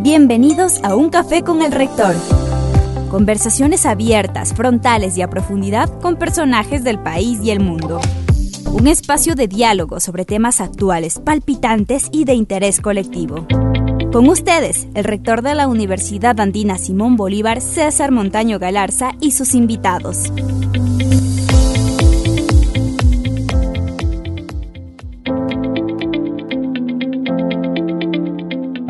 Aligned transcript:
Bienvenidos 0.00 0.78
a 0.84 0.94
Un 0.94 1.10
Café 1.10 1.42
con 1.42 1.60
el 1.60 1.72
Rector. 1.72 2.14
Conversaciones 3.10 3.84
abiertas, 3.84 4.54
frontales 4.54 5.18
y 5.18 5.22
a 5.22 5.28
profundidad 5.28 5.90
con 6.00 6.14
personajes 6.14 6.84
del 6.84 7.00
país 7.00 7.40
y 7.42 7.50
el 7.50 7.58
mundo. 7.58 8.00
Un 8.72 8.86
espacio 8.86 9.34
de 9.34 9.48
diálogo 9.48 9.98
sobre 9.98 10.24
temas 10.24 10.60
actuales, 10.60 11.18
palpitantes 11.18 12.10
y 12.12 12.26
de 12.26 12.34
interés 12.34 12.80
colectivo. 12.80 13.44
Con 14.12 14.28
ustedes, 14.28 14.86
el 14.94 15.02
rector 15.02 15.42
de 15.42 15.56
la 15.56 15.66
Universidad 15.66 16.38
Andina 16.38 16.78
Simón 16.78 17.16
Bolívar, 17.16 17.60
César 17.60 18.12
Montaño 18.12 18.60
Galarza 18.60 19.14
y 19.20 19.32
sus 19.32 19.56
invitados. 19.56 20.32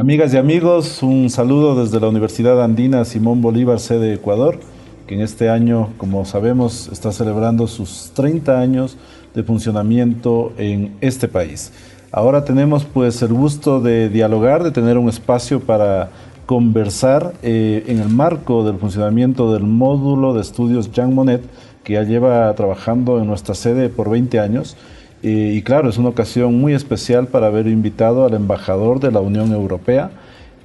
Amigas 0.08 0.32
y 0.32 0.38
amigos, 0.38 1.02
un 1.02 1.28
saludo 1.28 1.78
desde 1.78 2.00
la 2.00 2.08
Universidad 2.08 2.64
Andina 2.64 3.04
Simón 3.04 3.42
Bolívar, 3.42 3.78
sede 3.78 4.14
Ecuador, 4.14 4.58
que 5.06 5.14
en 5.14 5.20
este 5.20 5.50
año, 5.50 5.90
como 5.98 6.24
sabemos, 6.24 6.88
está 6.90 7.12
celebrando 7.12 7.66
sus 7.66 8.12
30 8.14 8.58
años 8.58 8.96
de 9.34 9.42
funcionamiento 9.42 10.54
en 10.56 10.96
este 11.02 11.28
país. 11.28 11.74
Ahora 12.10 12.46
tenemos 12.46 12.86
pues 12.86 13.20
el 13.20 13.34
gusto 13.34 13.82
de 13.82 14.08
dialogar, 14.08 14.64
de 14.64 14.70
tener 14.70 14.96
un 14.96 15.10
espacio 15.10 15.60
para 15.60 16.08
conversar 16.46 17.34
eh, 17.42 17.84
en 17.86 18.00
el 18.00 18.08
marco 18.08 18.64
del 18.64 18.78
funcionamiento 18.78 19.52
del 19.52 19.64
módulo 19.64 20.32
de 20.32 20.40
estudios 20.40 20.90
Jean 20.90 21.14
Monnet, 21.14 21.42
que 21.84 21.92
ya 21.92 22.02
lleva 22.02 22.54
trabajando 22.54 23.18
en 23.18 23.26
nuestra 23.26 23.54
sede 23.54 23.90
por 23.90 24.08
20 24.08 24.40
años 24.40 24.74
y, 25.22 25.62
claro, 25.62 25.88
es 25.88 25.98
una 25.98 26.10
ocasión 26.10 26.60
muy 26.60 26.74
especial 26.74 27.26
para 27.26 27.48
haber 27.48 27.66
invitado 27.66 28.24
al 28.24 28.34
embajador 28.34 29.00
de 29.00 29.10
la 29.10 29.20
Unión 29.20 29.52
Europea, 29.52 30.10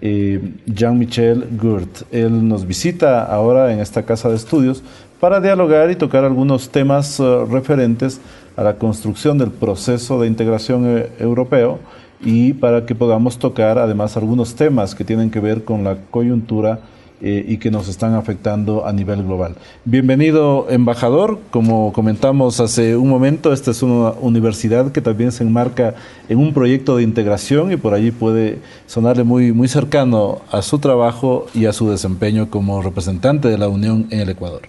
eh, 0.02 0.42
Jean-Michel 0.66 1.48
Gurt. 1.60 2.04
Él 2.12 2.48
nos 2.48 2.68
visita 2.68 3.24
ahora 3.24 3.74
en 3.74 3.80
esta 3.80 4.04
casa 4.04 4.30
de 4.30 4.36
estudios 4.36 4.84
para 5.20 5.40
dialogar 5.40 5.90
y 5.90 5.96
tocar 5.96 6.26
algunos 6.26 6.70
temas 6.70 7.20
eh, 7.20 7.46
referentes 7.50 8.20
a 8.58 8.64
la 8.64 8.76
construcción 8.76 9.38
del 9.38 9.52
proceso 9.52 10.20
de 10.20 10.28
integración 10.28 10.98
eh, 10.98 11.10
europeo 11.20 11.80
y 12.22 12.54
para 12.54 12.86
que 12.86 12.96
podamos 12.96 13.40
tocar 13.40 13.78
además 13.78 14.18
algunos 14.18 14.56
temas 14.56 14.94
que 14.94 15.06
tienen 15.06 15.32
que 15.32 15.40
ver 15.40 15.64
con 15.64 15.84
la 15.84 15.98
coyuntura 16.12 16.80
eh, 17.26 17.46
y 17.48 17.56
que 17.56 17.72
nos 17.72 17.88
están 17.88 18.16
afectando 18.16 18.86
a 18.86 18.92
nivel 18.92 19.24
global. 19.24 19.56
Bienvenido, 19.86 20.68
embajador. 20.70 21.40
Como 21.52 21.94
comentamos 21.94 22.60
hace 22.60 22.98
un 22.98 23.08
momento, 23.08 23.54
esta 23.54 23.72
es 23.72 23.82
una 23.82 24.12
universidad 24.20 24.92
que 24.92 25.00
también 25.00 25.32
se 25.32 25.46
enmarca 25.46 25.96
en 26.28 26.38
un 26.38 26.54
proyecto 26.54 26.98
de 26.98 27.04
integración 27.04 27.72
y 27.72 27.78
por 27.78 27.94
allí 27.94 28.12
puede 28.12 28.60
sonarle 28.88 29.24
muy, 29.24 29.54
muy 29.54 29.70
cercano 29.70 30.42
a 30.52 30.62
su 30.62 30.80
trabajo 30.80 31.46
y 31.54 31.66
a 31.66 31.72
su 31.72 31.90
desempeño 31.90 32.50
como 32.50 32.82
representante 32.82 33.48
de 33.48 33.58
la 33.58 33.70
Unión 33.70 34.08
en 34.10 34.20
el 34.20 34.30
Ecuador. 34.30 34.64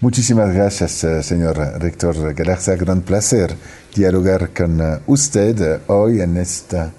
Muchísimas 0.00 0.52
gracias, 0.52 1.04
eh, 1.04 1.22
señor 1.22 1.56
rector 1.78 2.34
Galarza. 2.34 2.74
Gran 2.74 3.02
placer 3.02 3.54
dialogar 3.94 4.50
con 4.52 4.80
eh, 4.80 4.98
usted 5.06 5.82
hoy 5.86 6.22
en 6.22 6.38
esta 6.38 6.92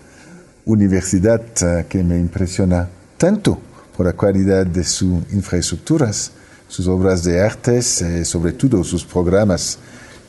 universidad 0.64 1.42
que 1.90 2.02
me 2.02 2.18
impresiona 2.18 2.88
tanto 3.18 3.60
por 3.96 4.06
la 4.06 4.14
calidad 4.14 4.66
de 4.66 4.84
sus 4.84 5.24
infraestructuras, 5.32 6.32
sus 6.68 6.88
obras 6.88 7.24
de 7.24 7.42
artes, 7.42 8.02
eh, 8.02 8.26
sobre 8.26 8.52
todo 8.54 8.84
sus 8.84 9.06
programas 9.06 9.78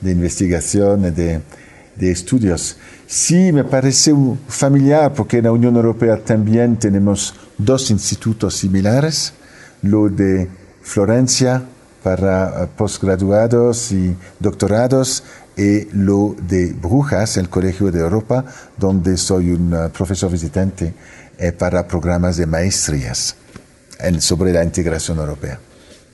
de 0.00 0.12
investigación 0.12 1.06
y 1.06 1.10
de, 1.10 1.40
de, 1.96 2.10
estudios. 2.10 2.76
Sí, 3.06 3.52
me 3.52 3.64
parece 3.64 4.14
familiar 4.46 5.12
porque 5.14 5.38
en 5.38 5.44
la 5.44 5.52
Unión 5.52 5.76
Europea 5.76 6.22
también 6.22 6.76
tenemos 6.76 7.34
dos 7.58 7.90
institutos 7.90 8.54
similares, 8.56 9.32
lo 9.82 10.08
de 10.08 10.48
Florencia 10.82 11.62
para 12.02 12.64
eh, 12.64 12.68
postgraduados 12.76 13.90
y 13.90 14.14
doctorados 14.38 15.24
y 15.56 15.88
lo 15.92 16.36
de 16.46 16.74
Brujas, 16.74 17.38
el 17.38 17.48
Colegio 17.48 17.90
de 17.90 18.00
Europa, 18.00 18.44
donde 18.76 19.16
soy 19.16 19.50
un 19.50 19.72
eh, 19.72 19.88
profesor 19.88 20.30
visitante 20.30 20.94
para 21.58 21.86
programas 21.86 22.38
de 22.38 22.46
maestrías 22.46 23.36
sobre 24.20 24.52
la 24.52 24.64
integración 24.64 25.18
europea. 25.18 25.58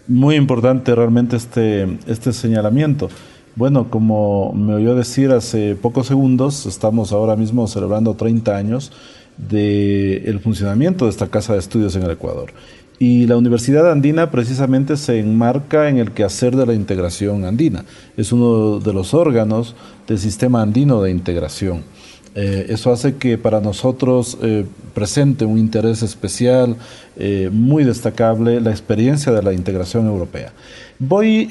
Muy 0.09 0.37
importante 0.37 0.95
realmente 0.95 1.37
este, 1.37 1.99
este 2.07 2.33
señalamiento. 2.33 3.09
Bueno, 3.55 3.91
como 3.91 4.53
me 4.55 4.75
oyó 4.75 4.95
decir 4.95 5.31
hace 5.31 5.75
pocos 5.75 6.07
segundos, 6.07 6.67
estamos 6.67 7.13
ahora 7.13 7.37
mismo 7.37 7.69
celebrando 7.69 8.15
30 8.15 8.57
años 8.57 8.93
del 9.37 10.23
el 10.27 10.41
funcionamiento 10.41 11.05
de 11.05 11.11
esta 11.11 11.29
casa 11.29 11.53
de 11.53 11.59
estudios 11.59 11.95
en 11.97 12.03
el 12.03 12.11
Ecuador. 12.11 12.53
Y 12.99 13.27
la 13.27 13.37
Universidad 13.37 13.91
Andina 13.91 14.31
precisamente 14.31 14.97
se 14.97 15.19
enmarca 15.19 15.89
en 15.89 15.99
el 15.99 16.13
quehacer 16.13 16.55
de 16.57 16.67
la 16.67 16.75
integración 16.75 17.45
andina. 17.45 17.85
Es 18.17 18.33
uno 18.33 18.79
de 18.79 18.93
los 18.93 19.13
órganos 19.13 19.75
del 20.07 20.19
sistema 20.19 20.63
andino 20.63 21.03
de 21.03 21.11
integración. 21.11 21.83
Eh, 22.35 22.67
eso 22.71 22.91
hace 22.91 23.17
que 23.17 23.37
para 23.37 23.61
nosotros 23.61 24.39
eh, 24.41 24.65
presente 24.95 25.45
un 25.45 25.59
interés 25.59 26.03
especial, 26.03 26.77
eh, 27.17 27.51
muy 27.53 27.85
destacable, 27.85 28.61
la 28.61 28.71
experiencia 28.71 29.33
de 29.33 29.43
la 29.43 29.53
integración 29.53 30.07
europea. 30.07 30.53
Voy 30.99 31.49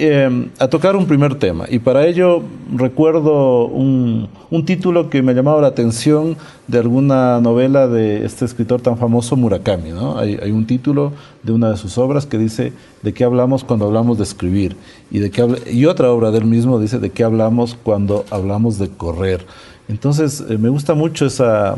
a 0.60 0.68
tocar 0.70 0.96
un 0.96 1.08
primer 1.08 1.36
tema 1.36 1.66
y 1.70 1.80
para 1.80 2.08
ello 2.08 2.42
recuerdo 2.74 3.66
un, 3.66 4.30
título 4.66 5.10
que 5.10 5.22
me 5.22 5.34
ha 5.34 5.36
llamado 5.36 5.60
la 5.60 5.68
atención 5.68 6.38
de 6.68 6.80
alguna 6.80 7.42
novela 7.42 7.90
de 7.90 8.24
este 8.24 8.46
escritor 8.46 8.80
tan 8.80 8.98
famoso 8.98 9.36
Murakami. 9.36 9.90
Hay, 10.16 10.40
hay, 10.42 10.52
un 10.52 10.66
título 10.66 11.12
de 11.44 11.52
una 11.52 11.70
de 11.72 11.76
sus 11.76 11.98
obras 11.98 12.26
que 12.26 12.38
dice 12.38 12.72
de 13.02 13.14
qué 13.14 13.26
hablamos 13.26 13.66
cuando 13.66 13.88
hablamos 13.88 14.18
de 14.18 14.24
escribir 14.24 14.78
y, 15.10 15.20
de 15.20 15.32
qué 15.32 15.46
y 15.70 15.86
otra 15.86 16.12
obra 16.12 16.32
del 16.32 16.46
mismo 16.46 16.80
dice 16.80 17.00
de 17.00 17.10
qué 17.10 17.26
hablamos 17.26 17.76
cuando 17.84 18.24
hablamos 18.30 18.78
de 18.78 18.88
correr. 18.88 19.46
Entonces, 19.92 20.42
eh, 20.50 20.58
me 20.58 20.70
gusta 20.70 20.94
mucho 20.94 21.26
esa, 21.26 21.76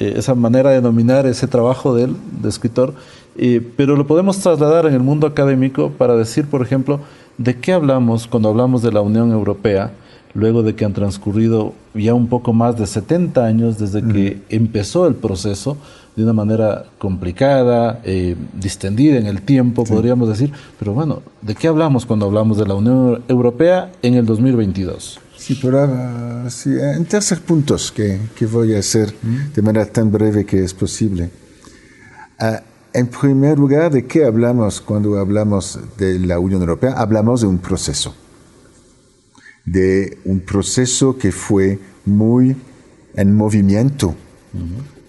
eh, 0.00 0.14
esa 0.16 0.34
manera 0.34 0.70
de 0.70 0.76
denominar 0.76 1.26
ese 1.26 1.46
trabajo 1.46 1.94
de 1.94 2.04
él, 2.04 2.16
de 2.40 2.48
escritor, 2.48 2.94
eh, 3.36 3.60
pero 3.76 3.94
lo 3.94 4.06
podemos 4.06 4.38
trasladar 4.38 4.86
en 4.86 4.94
el 4.94 5.00
mundo 5.00 5.26
académico 5.26 5.90
para 5.90 6.16
decir, 6.16 6.46
por 6.46 6.62
ejemplo, 6.62 7.00
de 7.36 7.58
qué 7.60 7.74
hablamos 7.74 8.26
cuando 8.26 8.48
hablamos 8.48 8.80
de 8.82 8.90
la 8.90 9.02
Unión 9.02 9.32
Europea, 9.32 9.92
luego 10.32 10.62
de 10.62 10.74
que 10.74 10.86
han 10.86 10.94
transcurrido 10.94 11.74
ya 11.92 12.14
un 12.14 12.28
poco 12.28 12.54
más 12.54 12.78
de 12.78 12.86
70 12.86 13.44
años 13.44 13.78
desde 13.78 14.02
que 14.02 14.40
empezó 14.48 15.06
el 15.06 15.14
proceso 15.14 15.76
de 16.16 16.22
una 16.22 16.32
manera 16.32 16.86
complicada, 16.96 18.00
distendida 18.54 19.18
en 19.18 19.26
el 19.26 19.42
tiempo, 19.42 19.84
podríamos 19.84 20.28
decir, 20.28 20.50
pero 20.78 20.94
bueno, 20.94 21.20
¿de 21.42 21.54
qué 21.54 21.68
hablamos 21.68 22.06
cuando 22.06 22.26
hablamos 22.26 22.56
de 22.56 22.66
la 22.66 22.74
Unión 22.74 23.22
Europea 23.28 23.92
en 24.00 24.14
el 24.14 24.24
2022? 24.24 25.20
Sí, 25.42 25.58
pero 25.60 25.84
uh, 25.86 26.48
sí, 26.50 26.70
en 26.78 27.04
tercer 27.04 27.40
puntos 27.40 27.90
que, 27.90 28.16
que 28.36 28.46
voy 28.46 28.76
a 28.76 28.78
hacer 28.78 29.12
de 29.52 29.60
manera 29.60 29.84
tan 29.86 30.12
breve 30.12 30.46
que 30.46 30.62
es 30.62 30.72
posible. 30.72 31.30
Uh, 32.40 32.58
en 32.92 33.08
primer 33.08 33.58
lugar, 33.58 33.90
¿de 33.90 34.06
qué 34.06 34.24
hablamos 34.24 34.80
cuando 34.80 35.18
hablamos 35.18 35.80
de 35.98 36.20
la 36.20 36.38
Unión 36.38 36.60
Europea? 36.60 36.92
Hablamos 36.92 37.40
de 37.40 37.48
un 37.48 37.58
proceso, 37.58 38.14
de 39.64 40.16
un 40.26 40.38
proceso 40.38 41.18
que 41.18 41.32
fue 41.32 41.80
muy 42.04 42.56
en 43.16 43.34
movimiento 43.34 44.14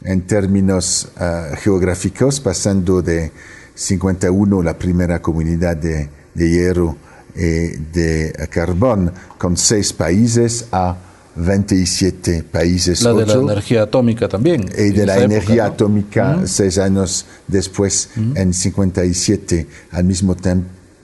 en 0.04 0.22
términos 0.22 1.10
uh, 1.16 1.56
geográficos, 1.58 2.40
pasando 2.40 3.04
de 3.04 3.32
51, 3.76 4.64
la 4.64 4.80
primera 4.80 5.22
comunidad 5.22 5.78
de, 5.78 6.10
de 6.34 6.50
hierro, 6.50 6.98
eh, 7.36 7.80
de 7.92 8.48
carbón 8.50 9.12
con 9.38 9.58
seis 9.58 9.94
países 9.94 10.68
a 10.72 10.96
27 11.36 12.44
países. 12.44 13.02
La 13.02 13.14
de 13.14 13.26
la 13.26 13.34
energía 13.34 13.84
atómica 13.84 14.28
también. 14.28 14.66
Y 14.78 14.92
de 14.92 15.06
la 15.06 15.20
energía 15.20 15.66
atómica 15.66 16.42
seis 16.46 16.78
años 16.78 17.26
después, 17.48 18.12
en 18.36 18.54
57, 18.54 19.68
al 19.92 20.04
mismo 20.04 20.36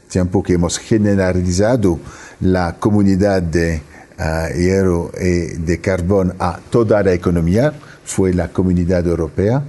tiempo 0.07 0.44
que 0.44 0.54
hemos 0.54 0.77
generalizado 0.77 2.00
la 2.42 2.75
comunidad 2.80 3.42
de 3.42 3.81
ah, 4.18 4.50
hierro 4.56 5.12
y 5.19 5.57
de 5.57 5.80
carbón 5.81 6.36
a 6.39 6.59
toda 6.69 7.01
la 7.04 7.13
economía, 7.13 7.74
fue 8.06 8.33
la 8.33 8.50
comunidad 8.50 9.06
europea. 9.07 9.63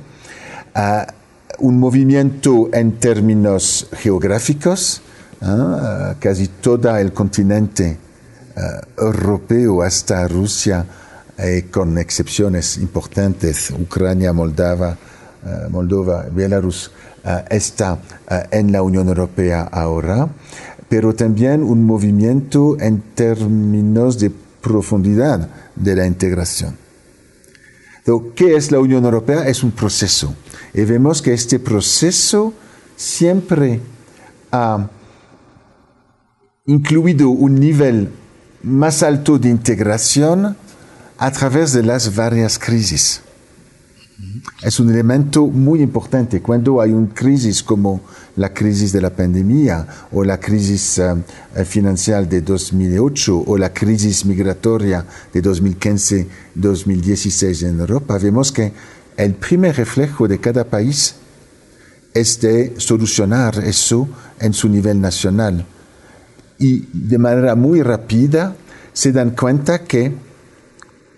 Uh, 0.74 1.20
un 1.58 1.78
movimiento 1.78 2.70
en 2.72 2.92
términos 2.92 3.88
geográficos, 3.92 5.02
¿ah? 5.42 6.14
casi 6.18 6.48
todo 6.48 6.96
el 6.96 7.12
continente 7.12 7.96
ah, 8.56 8.80
europeo 8.98 9.82
hasta 9.82 10.26
Rusia, 10.28 10.84
eh, 11.38 11.66
con 11.70 11.98
excepciones 11.98 12.78
importantes, 12.78 13.70
Ucrania, 13.70 14.32
Moldava, 14.32 14.96
ah, 15.44 15.68
Moldova, 15.70 16.26
Belarus, 16.30 16.90
está 17.50 17.98
en 18.50 18.72
la 18.72 18.80
Unión 18.80 19.06
Europea 19.08 19.68
ahora, 19.70 20.26
pero 20.88 21.14
también 21.14 21.62
un 21.62 21.84
movimiento 21.84 22.78
en 22.80 23.02
términos 23.14 24.18
de 24.18 24.30
profundidad 24.62 25.46
de 25.76 25.96
la 25.96 26.06
integración. 26.06 26.78
¿Qué 28.34 28.56
es 28.56 28.72
la 28.72 28.80
Unión 28.80 29.04
Europea? 29.04 29.46
Es 29.46 29.62
un 29.62 29.70
proceso. 29.70 30.34
Y 30.72 30.82
vemos 30.84 31.20
que 31.22 31.34
este 31.34 31.58
proceso 31.58 32.54
siempre 32.96 33.80
ha 34.50 34.88
incluido 36.70 37.28
un 37.30 37.56
nivel 37.56 38.10
más 38.62 39.02
alto 39.02 39.40
de 39.40 39.48
integración 39.48 40.56
a 41.18 41.32
través 41.32 41.72
de 41.72 41.82
las 41.82 42.14
varias 42.14 42.60
crisis. 42.60 43.22
Es 44.62 44.78
un 44.78 44.90
elemento 44.90 45.48
muy 45.48 45.82
importante. 45.82 46.40
Cuando 46.40 46.80
hay 46.80 46.92
una 46.92 47.12
crisis 47.12 47.64
como 47.64 48.02
la 48.36 48.54
crisis 48.54 48.92
de 48.92 49.00
la 49.00 49.10
pandemia 49.10 49.84
o 50.12 50.22
la 50.22 50.38
crisis 50.38 50.98
eh, 50.98 51.16
financiera 51.64 52.22
de 52.22 52.40
2008 52.40 53.42
o 53.46 53.58
la 53.58 53.72
crisis 53.72 54.24
migratoria 54.24 55.04
de 55.32 55.42
2015-2016 55.42 57.66
en 57.66 57.80
Europa, 57.80 58.16
vemos 58.18 58.52
que 58.52 58.72
el 59.16 59.34
primer 59.34 59.76
reflejo 59.76 60.28
de 60.28 60.38
cada 60.38 60.62
país 60.62 61.16
es 62.14 62.40
de 62.40 62.74
solucionar 62.78 63.58
eso 63.58 64.08
en 64.38 64.52
su 64.52 64.68
nivel 64.68 65.00
nacional. 65.00 65.66
Y 66.60 66.86
de 66.92 67.18
manera 67.18 67.56
muy 67.56 67.82
rápida 67.82 68.54
se 68.92 69.10
dan 69.10 69.30
cuenta 69.30 69.82
que 69.84 70.12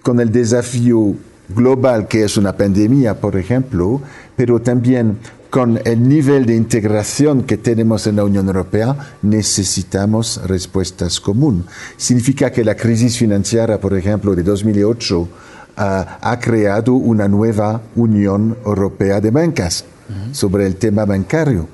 con 0.02 0.20
el 0.20 0.32
desafío 0.32 1.14
global 1.48 2.08
que 2.08 2.24
es 2.24 2.36
una 2.36 2.56
pandemia, 2.56 3.20
por 3.20 3.36
ejemplo, 3.36 4.00
pero 4.36 4.60
también 4.62 5.18
con 5.50 5.78
el 5.84 6.08
nivel 6.08 6.46
de 6.46 6.56
integración 6.56 7.42
que 7.42 7.58
tenemos 7.58 8.06
en 8.06 8.16
la 8.16 8.24
Unión 8.24 8.46
Europea, 8.46 8.96
necesitamos 9.20 10.40
respuestas 10.46 11.20
comunes. 11.20 11.66
Significa 11.98 12.50
que 12.50 12.64
la 12.64 12.74
crisis 12.74 13.18
financiera, 13.18 13.78
por 13.78 13.94
ejemplo, 13.94 14.34
de 14.34 14.42
2008, 14.42 15.28
ah, 15.76 16.18
ha 16.22 16.38
creado 16.40 16.94
una 16.94 17.28
nueva 17.28 17.82
Unión 17.96 18.56
Europea 18.64 19.20
de 19.20 19.30
Bancas 19.30 19.84
sobre 20.32 20.66
el 20.66 20.76
tema 20.76 21.04
bancario. 21.04 21.68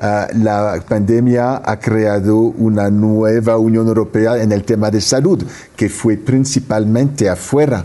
Ah, 0.00 0.28
la 0.34 0.82
pandemia 0.86 1.62
ha 1.64 1.78
creado 1.78 2.36
una 2.36 2.90
nueva 2.90 3.58
Unión 3.58 3.86
Europea 3.86 4.42
en 4.42 4.52
el 4.52 4.64
tema 4.64 4.90
de 4.90 5.00
salud, 5.00 5.42
que 5.76 5.88
fue 5.88 6.16
principalmente 6.16 7.28
afuera 7.28 7.84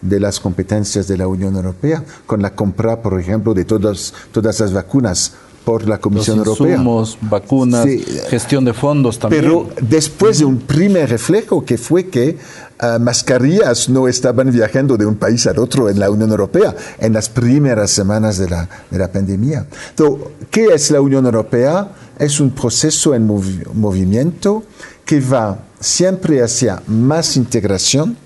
de 0.00 0.18
las 0.18 0.40
competencias 0.40 1.06
de 1.06 1.18
la 1.18 1.28
Unión 1.28 1.54
Europea, 1.56 2.02
con 2.26 2.40
la 2.40 2.54
compra, 2.54 3.02
por 3.02 3.20
ejemplo, 3.20 3.52
de 3.52 3.64
todas, 3.64 4.14
todas 4.32 4.58
las 4.60 4.72
vacunas 4.72 5.34
por 5.70 5.86
la 5.88 5.98
Comisión 5.98 6.38
Los 6.38 6.58
Europea. 6.60 6.82
vacunas, 7.20 7.86
gestión 8.28 8.64
de 8.64 8.72
fondos 8.72 9.20
también. 9.20 9.44
Pero 9.44 9.68
después 9.80 10.40
de 10.40 10.44
un 10.44 10.58
primer 10.58 11.08
reflejo 11.08 11.64
que 11.64 11.78
fue 11.78 12.08
que 12.08 12.36
uh, 12.82 12.98
mascarillas 12.98 13.88
no 13.88 14.08
estaban 14.08 14.50
viajando 14.50 14.96
de 14.96 15.06
un 15.06 15.14
país 15.14 15.46
al 15.46 15.60
otro 15.60 15.88
en 15.88 16.00
la 16.00 16.10
Unión 16.10 16.28
Europea 16.30 16.74
en 16.98 17.12
las 17.12 17.28
primeras 17.28 17.92
semanas 17.92 18.36
de 18.38 18.48
la, 18.48 18.68
de 18.90 18.98
la 18.98 19.12
pandemia. 19.12 19.64
Entonces, 19.90 20.26
¿qué 20.50 20.74
es 20.74 20.90
la 20.90 21.00
Unión 21.00 21.24
Europea? 21.24 21.92
Es 22.18 22.40
un 22.40 22.50
proceso 22.50 23.14
en 23.14 23.28
movi 23.28 23.62
movimiento 23.72 24.64
que 25.04 25.20
va 25.20 25.56
siempre 25.78 26.42
hacia 26.42 26.82
más 26.88 27.36
integración, 27.36 28.16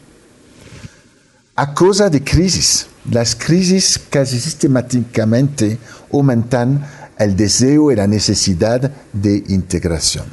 a 1.56 1.74
causa 1.74 2.08
de 2.08 2.24
crisis. 2.24 2.86
Las 3.10 3.34
crisis 3.34 4.00
casi 4.08 4.40
sistemáticamente 4.40 5.78
aumentan 6.10 6.86
el 7.18 7.36
deseo 7.36 7.92
y 7.92 7.96
la 7.96 8.06
necesidad 8.06 8.90
de 9.12 9.44
integración. 9.48 10.26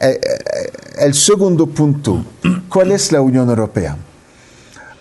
Eh, 0.00 0.20
eh, 0.20 0.72
el 0.98 1.14
segundo 1.14 1.66
punto, 1.66 2.24
¿cuál 2.68 2.92
es 2.92 3.12
la 3.12 3.20
Unión 3.20 3.48
Europea? 3.48 3.96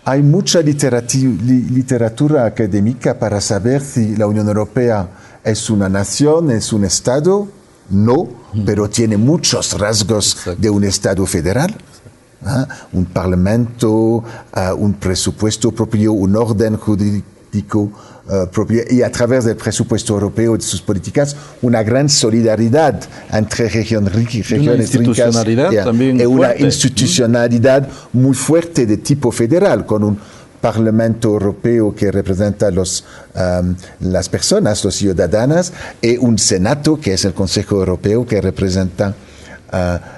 Hay 0.06 0.22
mucha 0.22 0.60
literatura 0.62 2.46
académica 2.46 3.18
para 3.18 3.40
saber 3.40 3.82
si 3.82 4.16
la 4.16 4.28
Unión 4.28 4.48
Europea 4.48 5.10
es 5.44 5.70
una 5.70 5.88
nación, 5.88 6.52
es 6.52 6.74
un 6.74 6.84
Estado. 6.84 7.48
No, 7.90 8.30
pero 8.66 8.90
tiene 8.90 9.18
muchos 9.18 9.78
rasgos 9.78 10.38
de 10.58 10.70
un 10.70 10.84
Estado 10.84 11.26
federal. 11.26 11.74
¿ah? 12.46 12.68
un 12.94 13.06
parlamento, 13.06 14.24
ah, 14.54 14.74
un 14.74 14.94
presupuesto 14.94 15.72
propio, 15.72 16.14
un 16.14 16.36
orden 16.36 16.78
jurídico 16.78 17.92
y 18.90 19.02
a 19.02 19.12
través 19.12 19.44
del 19.44 19.58
presupuesto 19.58 20.14
europeo 20.14 20.56
y 20.56 20.58
de 20.58 20.64
sus 20.64 20.82
políticas 20.82 21.36
una 21.62 21.84
gran 21.84 22.08
solidaridad 22.08 23.02
entre 23.32 23.68
regiones 23.68 24.14
ricas 24.14 24.36
y 24.36 24.42
regiones 24.44 24.94
ricas 24.94 25.36
y, 25.46 26.26
una 26.26 26.56
institucionalidad 26.58 27.88
muy 28.14 28.34
fuerte 28.34 28.86
de 28.86 28.98
tipo 28.98 29.30
federal 29.32 29.86
con 29.86 30.06
un 30.06 30.18
Parlamento 30.62 31.28
Europeo 31.28 31.94
que 31.94 32.10
representa 32.10 32.72
los, 32.72 33.04
las 34.00 34.30
personas, 34.30 34.86
los 34.86 34.96
ciudadanos, 34.96 35.74
y 36.02 36.16
un 36.16 36.38
Senado 36.38 36.98
que 37.02 37.16
es 37.16 37.26
el 37.26 37.34
Consejo 37.34 37.76
Europeo 37.76 38.26
que 38.26 38.40
representa 38.40 39.14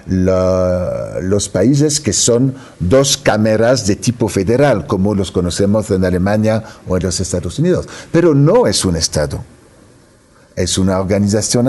los 0.08 1.50
países 1.50 2.00
que 2.00 2.14
son 2.14 2.56
dos 2.80 3.18
cámaras 3.18 3.88
de 3.88 3.96
tipo 3.96 4.28
federal, 4.28 4.86
como 4.88 5.16
los 5.16 5.32
conocemos 5.32 5.90
en 5.92 6.04
Alemania 6.06 6.64
o 6.88 6.98
en 6.98 7.04
los 7.04 7.20
Estados 7.20 7.60
Unidos. 7.60 7.88
Pero 8.12 8.36
no 8.36 8.68
es 8.68 8.84
un 8.86 8.96
Estado. 8.96 9.44
¿Es 10.56 10.78
una 10.78 11.00
organización 11.00 11.68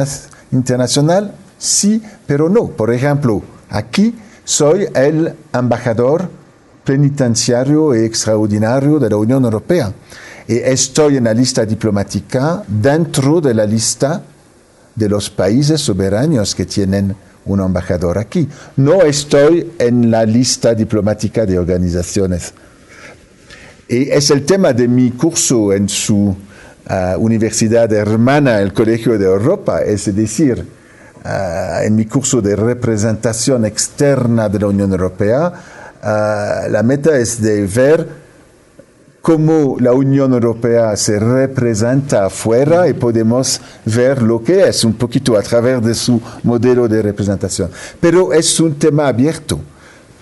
internacional? 0.52 1.34
Sí, 1.58 2.02
pero 2.26 2.48
no. 2.48 2.68
Por 2.68 2.92
ejemplo, 2.92 3.42
aquí 3.68 4.14
soy 4.44 4.86
el 4.94 5.34
embajador 5.52 6.28
penitenciario 6.84 7.94
y 7.96 8.04
extraordinario 8.04 8.98
de 8.98 9.10
la 9.10 9.16
Unión 9.16 9.44
Europea. 9.44 9.92
Y 10.46 10.54
estoy 10.58 11.16
en 11.16 11.24
la 11.24 11.34
lista 11.34 11.66
diplomática 11.66 12.62
dentro 12.68 13.40
de 13.40 13.54
la 13.54 13.66
lista 13.66 14.22
de 14.94 15.08
los 15.08 15.28
países 15.28 15.80
soberanos 15.80 16.54
que 16.54 16.64
tienen 16.64 17.16
un 17.46 17.60
embajador 17.60 18.18
aquí. 18.18 18.48
No 18.76 19.02
estoy 19.02 19.72
en 19.78 20.10
la 20.10 20.24
lista 20.24 20.74
diplomática 20.74 21.46
de 21.46 21.58
organizaciones. 21.58 22.52
Y 23.88 24.10
es 24.10 24.30
el 24.30 24.44
tema 24.44 24.72
de 24.72 24.88
mi 24.88 25.12
curso 25.12 25.72
en 25.72 25.88
su 25.88 26.36
ah, 26.88 27.16
universidad 27.18 27.92
hermana, 27.92 28.60
el 28.60 28.72
Colegio 28.72 29.16
de 29.16 29.26
Europa, 29.26 29.82
es 29.82 30.14
decir, 30.14 30.66
ah, 31.24 31.80
en 31.84 31.94
mi 31.94 32.06
curso 32.06 32.40
de 32.40 32.56
representación 32.56 33.64
externa 33.64 34.48
de 34.48 34.58
la 34.58 34.66
Unión 34.66 34.90
Europea, 34.90 35.52
ah, 36.02 36.62
la 36.68 36.82
meta 36.82 37.16
es 37.16 37.40
de 37.40 37.66
ver 37.66 38.25
cómo 39.26 39.76
la 39.80 39.92
Unión 39.92 40.32
Europea 40.34 40.96
se 40.96 41.18
representa 41.18 42.26
afuera 42.26 42.88
y 42.88 42.92
podemos 42.92 43.60
ver 43.84 44.22
lo 44.22 44.40
que 44.40 44.68
es 44.68 44.84
un 44.84 44.92
poquito 44.92 45.36
a 45.36 45.42
través 45.42 45.82
de 45.82 45.96
su 45.96 46.22
modelo 46.44 46.86
de 46.86 47.02
representación. 47.02 47.68
Pero 47.98 48.32
es 48.32 48.60
un 48.60 48.76
tema 48.76 49.08
abierto. 49.08 49.58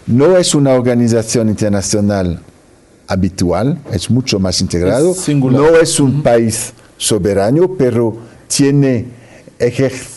No 0.07 0.39
es 0.39 0.55
una 0.55 0.71
organización 0.71 1.51
internacional 1.51 2.41
habitual, 3.07 3.79
es 3.93 4.11
mucho 4.11 4.41
más 4.41 4.63
integrado. 4.63 5.15
no 5.51 5.77
es 5.77 6.01
un 6.01 6.23
país 6.23 6.73
soberano, 6.97 7.73
pero 7.77 8.17
tiene 8.49 9.05
ejercicio 9.59 10.14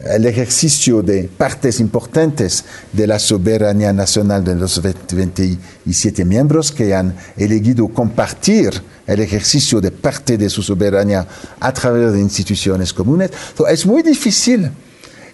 el 0.00 0.26
ejercicio 0.26 1.02
de 1.02 1.24
partes 1.24 1.80
importantes 1.80 2.64
de 2.92 3.06
la 3.06 3.18
soberanía 3.18 3.92
nacional 3.92 4.44
de 4.44 4.54
los 4.54 4.80
27 4.80 6.24
miembros 6.24 6.70
que 6.70 6.94
han 6.94 7.16
elegido 7.36 7.88
compartir 7.88 8.80
el 9.06 9.20
ejercicio 9.20 9.80
de 9.80 9.90
parte 9.90 10.38
de 10.38 10.48
su 10.50 10.62
soberanía 10.62 11.26
a 11.58 11.72
través 11.72 12.12
de 12.12 12.20
instituciones 12.20 12.92
comunes. 12.92 13.30
es 13.68 13.86
muy 13.86 14.02
difícil 14.02 14.70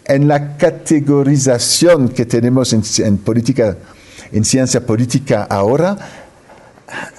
en 0.07 0.29
la 0.29 0.57
categorización 0.57 2.09
que 2.09 2.25
tenemos 2.25 2.73
en, 2.73 3.19
política, 3.19 3.77
en 4.33 4.45
ciencia 4.45 4.85
política 4.85 5.45
ahora, 5.45 5.97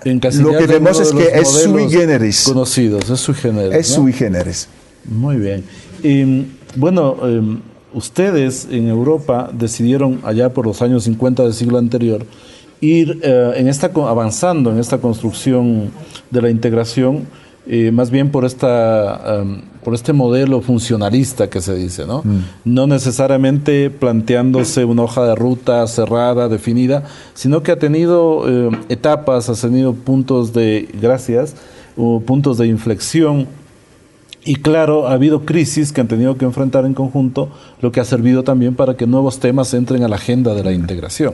lo 0.05 0.57
que 0.57 0.67
vemos 0.67 0.99
es 0.99 1.11
que 1.11 1.27
es 1.33 1.49
sui 1.49 1.89
generis. 1.89 2.43
Conocidos, 2.43 3.09
es 3.09 3.19
sui 3.19 3.33
generis. 3.33 3.75
Es 3.75 3.87
sui 3.87 4.13
generis. 4.13 4.67
Muy 5.05 5.37
bien. 5.37 5.63
Y, 6.03 6.45
bueno, 6.75 7.17
em, 7.23 7.59
ustedes 7.93 8.67
en 8.69 8.87
Europa 8.87 9.49
decidieron 9.53 10.19
allá 10.23 10.53
por 10.53 10.65
los 10.65 10.81
años 10.81 11.03
50 11.03 11.43
del 11.43 11.53
siglo 11.53 11.77
anterior 11.77 12.25
ir 12.81 13.19
eh, 13.23 13.53
en 13.55 13.67
esta, 13.67 13.87
avanzando 13.87 14.71
en 14.71 14.79
esta 14.79 14.97
construcción 14.99 15.91
de 16.29 16.41
la 16.41 16.49
integración, 16.49 17.25
eh, 17.67 17.91
más 17.91 18.11
bien 18.11 18.29
por, 18.29 18.45
esta, 18.45 19.39
em, 19.39 19.61
por 19.83 19.95
este 19.95 20.13
modelo 20.13 20.61
funcionalista 20.61 21.49
que 21.49 21.61
se 21.61 21.73
dice, 21.75 22.05
¿no? 22.05 22.21
Mm. 22.23 22.43
No 22.65 22.85
necesariamente 22.85 23.89
planteándose 23.89 24.85
una 24.85 25.03
hoja 25.03 25.25
de 25.25 25.35
ruta 25.35 25.87
cerrada, 25.87 26.47
definida, 26.47 27.03
sino 27.33 27.63
que 27.63 27.71
ha 27.71 27.79
tenido 27.79 28.47
em, 28.47 28.81
etapas, 28.89 29.49
ha 29.49 29.55
tenido 29.55 29.93
puntos 29.93 30.53
de, 30.53 30.89
gracias, 31.01 31.55
puntos 31.95 32.57
de 32.57 32.67
inflexión 32.67 33.47
Y 34.47 34.57
claro, 34.57 35.07
ha 35.07 35.13
habido 35.13 35.43
crisis 35.43 35.91
que 35.91 36.01
han 36.01 36.07
tenido 36.07 36.37
que 36.37 36.45
enfrentar 36.45 36.85
en 36.85 36.93
conjunto, 36.93 37.49
lo 37.81 37.91
que 37.91 37.99
ha 37.99 38.05
servido 38.05 38.43
también 38.43 38.75
para 38.75 38.95
que 38.95 39.07
nuevos 39.07 39.39
temas 39.39 39.73
entren 39.73 40.03
a 40.03 40.07
la 40.07 40.17
agenda 40.17 40.53
de 40.53 40.63
la 40.63 40.71
integración. 40.71 41.33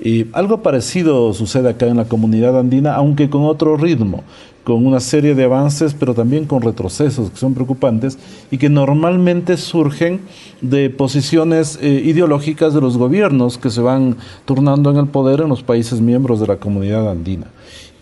Y 0.00 0.26
algo 0.32 0.62
parecido 0.62 1.34
sucede 1.34 1.70
acá 1.70 1.88
en 1.88 1.96
la 1.96 2.04
comunidad 2.04 2.56
andina, 2.56 2.94
aunque 2.94 3.28
con 3.28 3.42
otro 3.46 3.76
ritmo, 3.76 4.22
con 4.62 4.86
una 4.86 5.00
serie 5.00 5.34
de 5.34 5.42
avances, 5.42 5.92
pero 5.92 6.14
también 6.14 6.46
con 6.46 6.62
retrocesos 6.62 7.30
que 7.30 7.36
son 7.36 7.54
preocupantes 7.54 8.16
y 8.52 8.58
que 8.58 8.68
normalmente 8.68 9.56
surgen 9.56 10.20
de 10.60 10.88
posiciones 10.88 11.80
eh, 11.82 12.00
ideológicas 12.04 12.74
de 12.74 12.80
los 12.80 12.96
gobiernos 12.96 13.58
que 13.58 13.70
se 13.70 13.80
van 13.80 14.18
turnando 14.44 14.92
en 14.92 14.98
el 14.98 15.08
poder 15.08 15.40
en 15.40 15.48
los 15.48 15.64
países 15.64 16.00
miembros 16.00 16.38
de 16.38 16.46
la 16.46 16.58
comunidad 16.58 17.10
andina. 17.10 17.48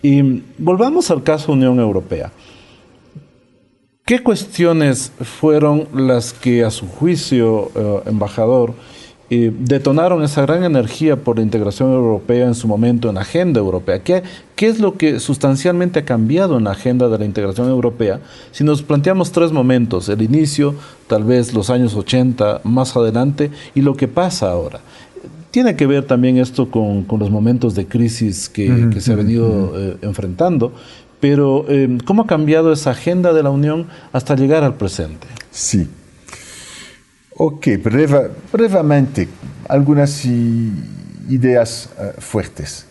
Y 0.03 0.43
volvamos 0.59 1.09
al 1.09 1.23
caso 1.23 1.51
Unión 1.51 1.79
Europea. 1.79 2.31
¿Qué 4.05 4.19
cuestiones 4.19 5.11
fueron 5.21 5.87
las 5.93 6.33
que 6.33 6.63
a 6.63 6.71
su 6.71 6.87
juicio, 6.87 7.71
eh, 7.75 8.01
embajador, 8.07 8.73
eh, 9.29 9.53
detonaron 9.57 10.23
esa 10.23 10.41
gran 10.41 10.63
energía 10.65 11.15
por 11.15 11.37
la 11.37 11.43
integración 11.43 11.93
europea 11.93 12.47
en 12.47 12.55
su 12.55 12.67
momento 12.67 13.07
en 13.07 13.15
la 13.15 13.21
agenda 13.21 13.59
europea? 13.59 13.99
¿Qué, 13.99 14.23
¿Qué 14.55 14.67
es 14.67 14.79
lo 14.79 14.97
que 14.97 15.19
sustancialmente 15.19 15.99
ha 15.99 16.05
cambiado 16.05 16.57
en 16.57 16.65
la 16.65 16.71
agenda 16.71 17.07
de 17.09 17.19
la 17.19 17.25
integración 17.25 17.69
europea? 17.69 18.19
Si 18.51 18.63
nos 18.63 18.81
planteamos 18.81 19.31
tres 19.31 19.51
momentos, 19.51 20.09
el 20.09 20.21
inicio, 20.23 20.75
tal 21.07 21.23
vez 21.23 21.53
los 21.53 21.69
años 21.69 21.95
80, 21.95 22.61
más 22.63 22.97
adelante, 22.97 23.51
y 23.75 23.81
lo 23.81 23.95
que 23.95 24.07
pasa 24.07 24.51
ahora. 24.51 24.81
Tiene 25.51 25.75
que 25.75 25.85
ver 25.85 26.05
también 26.05 26.37
esto 26.37 26.71
con, 26.71 27.05
los 27.19 27.29
momentos 27.29 27.75
de 27.75 27.85
crisis 27.85 28.49
que, 28.49 28.89
se 28.99 29.13
ha 29.13 29.15
venido 29.15 29.73
eh, 29.75 29.97
enfrentando, 30.01 30.73
pero 31.21 31.65
eh, 31.69 31.97
¿cómo 32.03 32.23
ha 32.23 32.27
cambiado 32.27 32.73
esa 32.73 32.91
agenda 32.91 33.31
de 33.31 33.43
la 33.43 33.51
Unión 33.51 33.87
hasta 34.11 34.35
llegar 34.35 34.63
al 34.63 34.75
presente? 34.75 35.27
Sí. 35.51 35.89
Ok, 37.37 37.67
brevemente, 38.51 39.29
algunas 39.69 40.25
ideas 40.25 41.89
eh, 41.97 42.13
fuertes. 42.19 42.87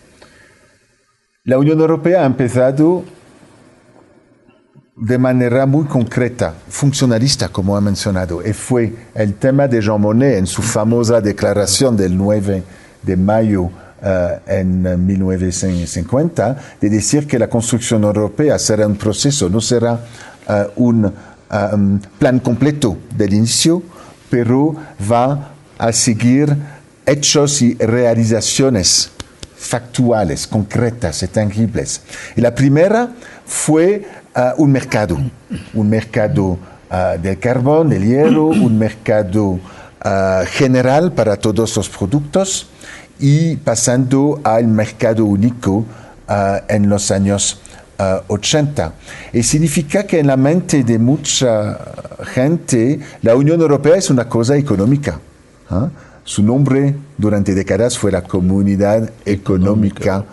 La 1.44 1.58
Unión 1.58 1.80
Europea 1.80 2.22
ha 2.22 2.26
empezado 2.26 3.04
de 4.96 5.18
manera 5.18 5.66
muy 5.66 5.86
concreta, 5.86 6.54
funcionalista, 6.68 7.48
como 7.48 7.76
ha 7.76 7.80
mencionado, 7.80 8.46
y 8.46 8.52
fue 8.52 8.92
el 9.14 9.34
tema 9.34 9.66
de 9.66 9.80
Jean 9.80 10.00
Monnet 10.00 10.38
en 10.38 10.46
su 10.46 10.62
famosa 10.62 11.20
declaración 11.20 11.96
del 11.96 12.16
9 12.16 12.62
de 13.02 13.16
mayo 13.16 13.70
en 14.02 15.06
1950, 15.06 16.56
de 16.80 16.88
decir 16.88 17.26
que 17.26 17.38
la 17.38 17.48
construcción 17.48 18.04
europea 18.04 18.58
será 18.58 18.86
un 18.86 18.96
proceso, 18.96 19.48
no 19.48 19.60
será 19.60 20.00
uh, 20.48 20.82
un 20.82 21.04
um, 21.04 22.00
plan 22.18 22.38
completo 22.40 22.96
del 23.14 23.34
inicio, 23.34 23.82
pero 24.30 24.74
va 25.10 25.50
a 25.78 25.92
seguir 25.92 26.56
hechos 27.04 27.60
y 27.62 27.74
realizaciones 27.74 29.10
factuales, 29.56 30.46
concretas 30.46 31.22
y 31.22 31.28
tangibles. 31.28 32.02
Y 32.36 32.40
la 32.40 32.54
primera 32.54 33.10
fue 33.44 34.06
un 34.56 34.72
mercado, 34.72 35.18
un 35.74 35.90
mercado 35.90 36.56
uh, 36.90 37.20
del 37.20 37.38
carbón, 37.38 37.90
del 37.90 38.06
hierro, 38.06 38.46
un 38.46 38.78
mercado 38.78 39.58
general 40.46 41.12
para 41.12 41.36
todos 41.36 41.76
los 41.76 41.90
productos 41.90 42.68
y 43.20 43.56
pasando 43.56 44.40
al 44.42 44.66
mercado 44.66 45.24
único 45.24 45.84
en 46.68 46.88
los 46.88 47.10
años 47.10 47.60
80. 48.28 48.94
Y 49.32 49.42
significa 49.42 50.06
que 50.06 50.20
en 50.20 50.26
la 50.26 50.36
mente 50.36 50.82
de 50.84 50.98
mucha 50.98 51.78
gente 52.24 53.00
la 53.22 53.36
Unión 53.36 53.60
Europea 53.60 53.96
es 53.96 54.10
una 54.10 54.28
cosa 54.28 54.56
económica. 54.56 55.20
Su 56.24 56.42
nombre 56.42 56.94
durante 57.16 57.54
décadas 57.54 57.98
fue 57.98 58.12
la 58.12 58.22
Comunidad 58.22 59.10
Económica, 59.24 60.24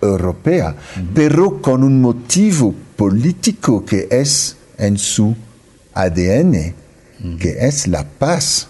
Europea, 0.00 0.74
pero 1.14 1.62
con 1.62 1.82
un 1.82 2.00
motivo 2.00 2.74
político 2.96 3.84
que 3.84 4.08
es 4.10 4.56
en 4.78 4.98
su 4.98 5.34
ADN, 5.94 6.74
que 7.38 7.56
es 7.60 7.86
la 7.86 8.04
paz. 8.04 8.68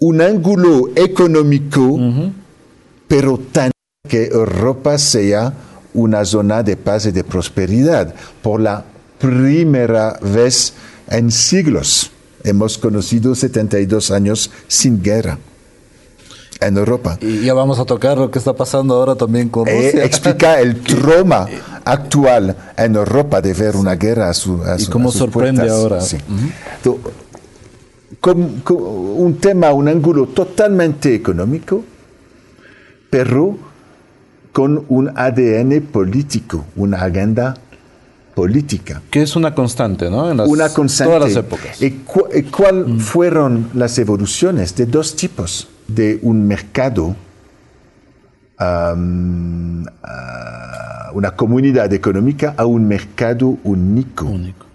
un 0.00 0.20
ángulo 0.20 0.88
económico, 0.96 1.80
uh 1.80 1.98
-huh. 1.98 2.32
pero 3.06 3.38
tan 3.38 3.70
que 4.08 4.26
Europa 4.26 4.98
sea 4.98 5.52
una 5.94 6.24
zona 6.24 6.62
de 6.62 6.76
paz 6.76 7.06
y 7.06 7.12
de 7.12 7.22
prosperidad 7.24 8.14
por 8.42 8.60
la 8.60 8.84
primera 9.18 10.18
vez 10.22 10.72
en 11.08 11.30
siglos. 11.30 12.10
Hemos 12.42 12.78
conocido 12.78 13.34
72 13.34 14.10
años 14.10 14.50
sin 14.66 15.02
guerra 15.02 15.38
en 16.60 16.76
Europa. 16.76 17.18
Y 17.20 17.40
ya 17.44 17.54
vamos 17.54 17.78
a 17.78 17.84
tocar 17.84 18.16
lo 18.18 18.30
que 18.30 18.38
está 18.38 18.54
pasando 18.54 18.94
ahora 18.94 19.14
también 19.14 19.48
con 19.48 19.68
eh, 19.68 19.74
Rusia. 19.92 20.04
explica 20.04 20.60
el 20.64 20.80
trauma 20.80 21.46
actual 21.84 22.56
en 22.76 22.94
Europa 22.96 23.40
de 23.40 23.52
ver 23.54 23.76
una 23.76 23.94
guerra 23.96 24.30
a 24.30 24.34
su 24.34 24.62
a 24.62 24.76
Y 24.78 24.84
su, 24.84 24.90
cómo 24.90 25.08
a 25.08 25.12
sus 25.12 25.20
sorprende 25.20 25.62
puertas. 25.62 25.78
ahora. 25.78 26.00
Sí. 26.00 26.16
So, 26.84 26.98
con- 28.18 28.60
con 28.60 28.76
un 28.82 29.36
tema, 29.38 29.72
un 29.72 29.88
ángulo 29.88 30.26
totalmente 30.26 31.14
económico, 31.14 31.84
pero 33.08 33.56
con 34.52 34.84
un 34.88 35.10
ADN 35.14 35.80
político, 35.82 36.64
una 36.76 36.98
agenda 37.04 37.54
política. 38.34 39.00
Que 39.10 39.22
es 39.22 39.36
una 39.36 39.54
constante, 39.54 40.10
¿no? 40.10 40.30
En 40.30 40.36
las, 40.38 40.48
una 40.48 40.68
constante. 40.72 41.14
Todas 41.14 41.28
las 41.34 41.44
épocas. 41.44 41.80
¿Y 41.82 41.90
cu- 42.04 42.26
y 42.34 42.42
cuál 42.44 43.00
fueron 43.00 43.68
las 43.74 43.96
evoluciones? 43.98 44.74
De 44.74 44.86
dos 44.86 45.14
tipos. 45.14 45.68
De 45.86 46.18
un 46.22 46.46
mercado, 46.46 47.14
a 48.58 48.92
una 51.12 51.30
comunidad 51.36 51.92
económica 51.92 52.54
a 52.56 52.66
un 52.66 52.86
mercado 52.86 53.56
único. 53.64 54.26
Único. 54.26 54.66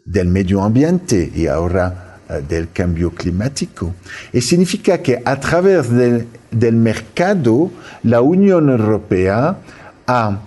del 0.05 0.27
medio 0.27 0.61
ambiente 0.61 1.31
y 1.35 1.47
ahora 1.47 2.19
eh, 2.29 2.43
del 2.47 2.71
cambio 2.71 3.11
climático. 3.11 3.95
Y 4.31 4.41
significa 4.41 5.01
que 5.01 5.21
a 5.23 5.39
través 5.39 5.89
del, 5.89 6.27
mercado 6.73 7.71
la 8.03 8.21
Unión 8.21 8.69
Europea 8.69 9.57
ha 10.07 10.39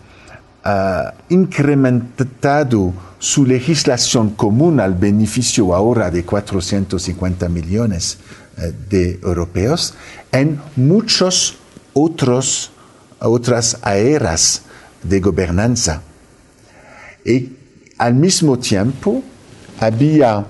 ha 0.64 1.14
incrementado 1.28 2.92
su 3.18 3.44
legislación 3.44 4.30
común 4.30 4.80
al 4.80 4.94
beneficio 4.94 5.74
ahora 5.74 6.10
de 6.10 6.24
450 6.24 7.48
millones 7.48 8.18
eh, 8.18 8.41
de 8.88 9.18
europeos 9.22 9.94
en 10.30 10.60
muchos 10.76 11.56
otros 11.92 12.72
otras 13.18 13.78
eras 13.84 14.62
de 15.02 15.20
gobernanza. 15.20 16.02
Y 17.24 17.52
al 17.98 18.14
mismo 18.14 18.58
tiempo 18.58 19.22
había 19.80 20.44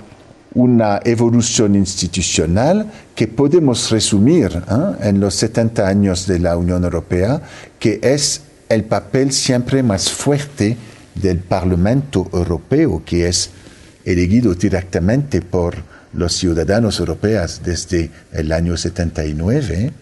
una 0.55 1.01
evolución 1.05 1.75
institucional 1.75 2.91
que 3.15 3.27
podemos 3.27 3.91
resumir 3.91 4.53
¿eh? 4.53 5.09
en 5.09 5.21
los 5.21 5.35
70 5.35 5.87
años 5.87 6.27
de 6.27 6.39
la 6.39 6.57
Unión 6.57 6.85
Europea, 6.85 7.43
que 7.79 8.01
es 8.03 8.43
el 8.69 8.85
papel 8.85 9.33
siempre 9.33 9.83
más 9.83 10.11
fuerte 10.11 10.77
del 11.15 11.39
Parlamento 11.39 12.29
Europeo, 12.33 13.03
que 13.05 13.29
es 13.29 13.51
elegido 14.05 14.55
directamente 14.55 15.41
por 15.43 15.77
los 16.13 16.35
ciudadanos 16.35 16.99
europeos 16.99 17.61
desde 17.65 18.11
el 18.33 18.53
año 18.53 18.77
79 18.77 19.93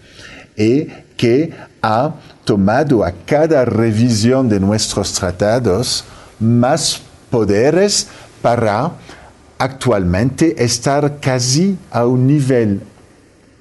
y 0.57 0.87
que 1.17 1.53
ha 1.83 2.15
tomado 2.45 3.05
a 3.05 3.13
cada 3.13 3.65
revisión 3.65 4.49
de 4.49 4.61
nuestros 4.61 5.13
tratados 5.13 6.05
más 6.39 7.01
poderes 7.31 8.09
para 8.43 8.93
actualmente 9.59 10.63
estar 10.63 11.21
casi 11.21 11.77
a 11.91 12.07
un 12.07 12.27
nivel 12.27 12.81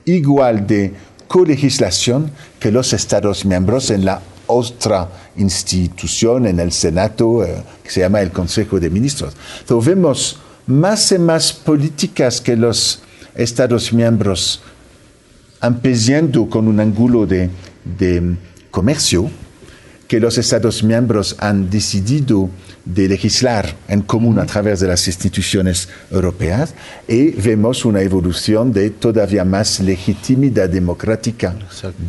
igual 0.06 0.65
de 0.65 0.94
colegislación 1.27 2.32
que 2.60 2.72
los 2.72 2.94
Estados 2.94 3.46
miembros 3.46 3.91
en 3.91 4.06
la 4.06 4.22
otra 4.48 5.08
institución, 5.38 6.48
en 6.48 6.60
el 6.60 6.72
Senado, 6.72 7.44
eh, 7.44 7.63
que 7.84 7.91
se 7.91 8.00
llama 8.00 8.22
el 8.22 8.32
Consejo 8.32 8.79
de 8.79 8.89
Ministros. 8.89 9.36
Entonces 9.60 9.96
vemos 9.96 10.39
más 10.69 11.11
y 11.11 11.17
más 11.17 11.51
políticas 11.51 12.39
que 12.39 12.55
los 12.55 13.01
Estados 13.35 13.91
miembros 13.91 14.61
empezando 15.61 16.49
con 16.49 16.67
un 16.67 16.79
ángulo 16.79 17.25
de, 17.25 17.49
de 17.97 18.35
comercio, 18.71 19.29
que 20.07 20.19
los 20.19 20.38
Estados 20.38 20.83
miembros 20.83 21.35
han 21.39 21.69
decidido 21.69 22.49
de 22.85 23.07
legislar 23.07 23.75
en 23.88 24.01
común 24.01 24.39
a 24.39 24.45
través 24.45 24.79
de 24.79 24.88
las 24.88 25.07
instituciones 25.07 25.89
europeas 26.11 26.73
y 27.07 27.31
vemos 27.31 27.85
una 27.85 28.01
evolución 28.01 28.73
de 28.73 28.89
todavía 28.89 29.45
más 29.45 29.79
legitimidad 29.79 30.69
democrática 30.69 31.55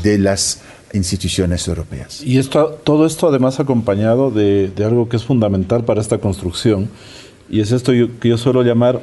de 0.03 0.19
las 0.19 0.61
instituciones 0.93 1.69
europeas. 1.69 2.23
Y 2.23 2.39
esto, 2.39 2.81
todo 2.83 3.07
esto 3.07 3.29
además 3.29 3.61
acompañado 3.61 4.31
de, 4.31 4.69
de, 4.75 4.85
algo 4.85 5.09
que 5.09 5.17
es 5.17 5.25
fundamental 5.25 5.85
para 5.85 6.01
esta 6.01 6.19
construcción, 6.19 6.89
y 7.51 7.61
es 7.61 7.73
esto 7.73 7.93
que 7.93 8.29
yo 8.29 8.39
suelo 8.39 8.63
llamar 8.63 9.01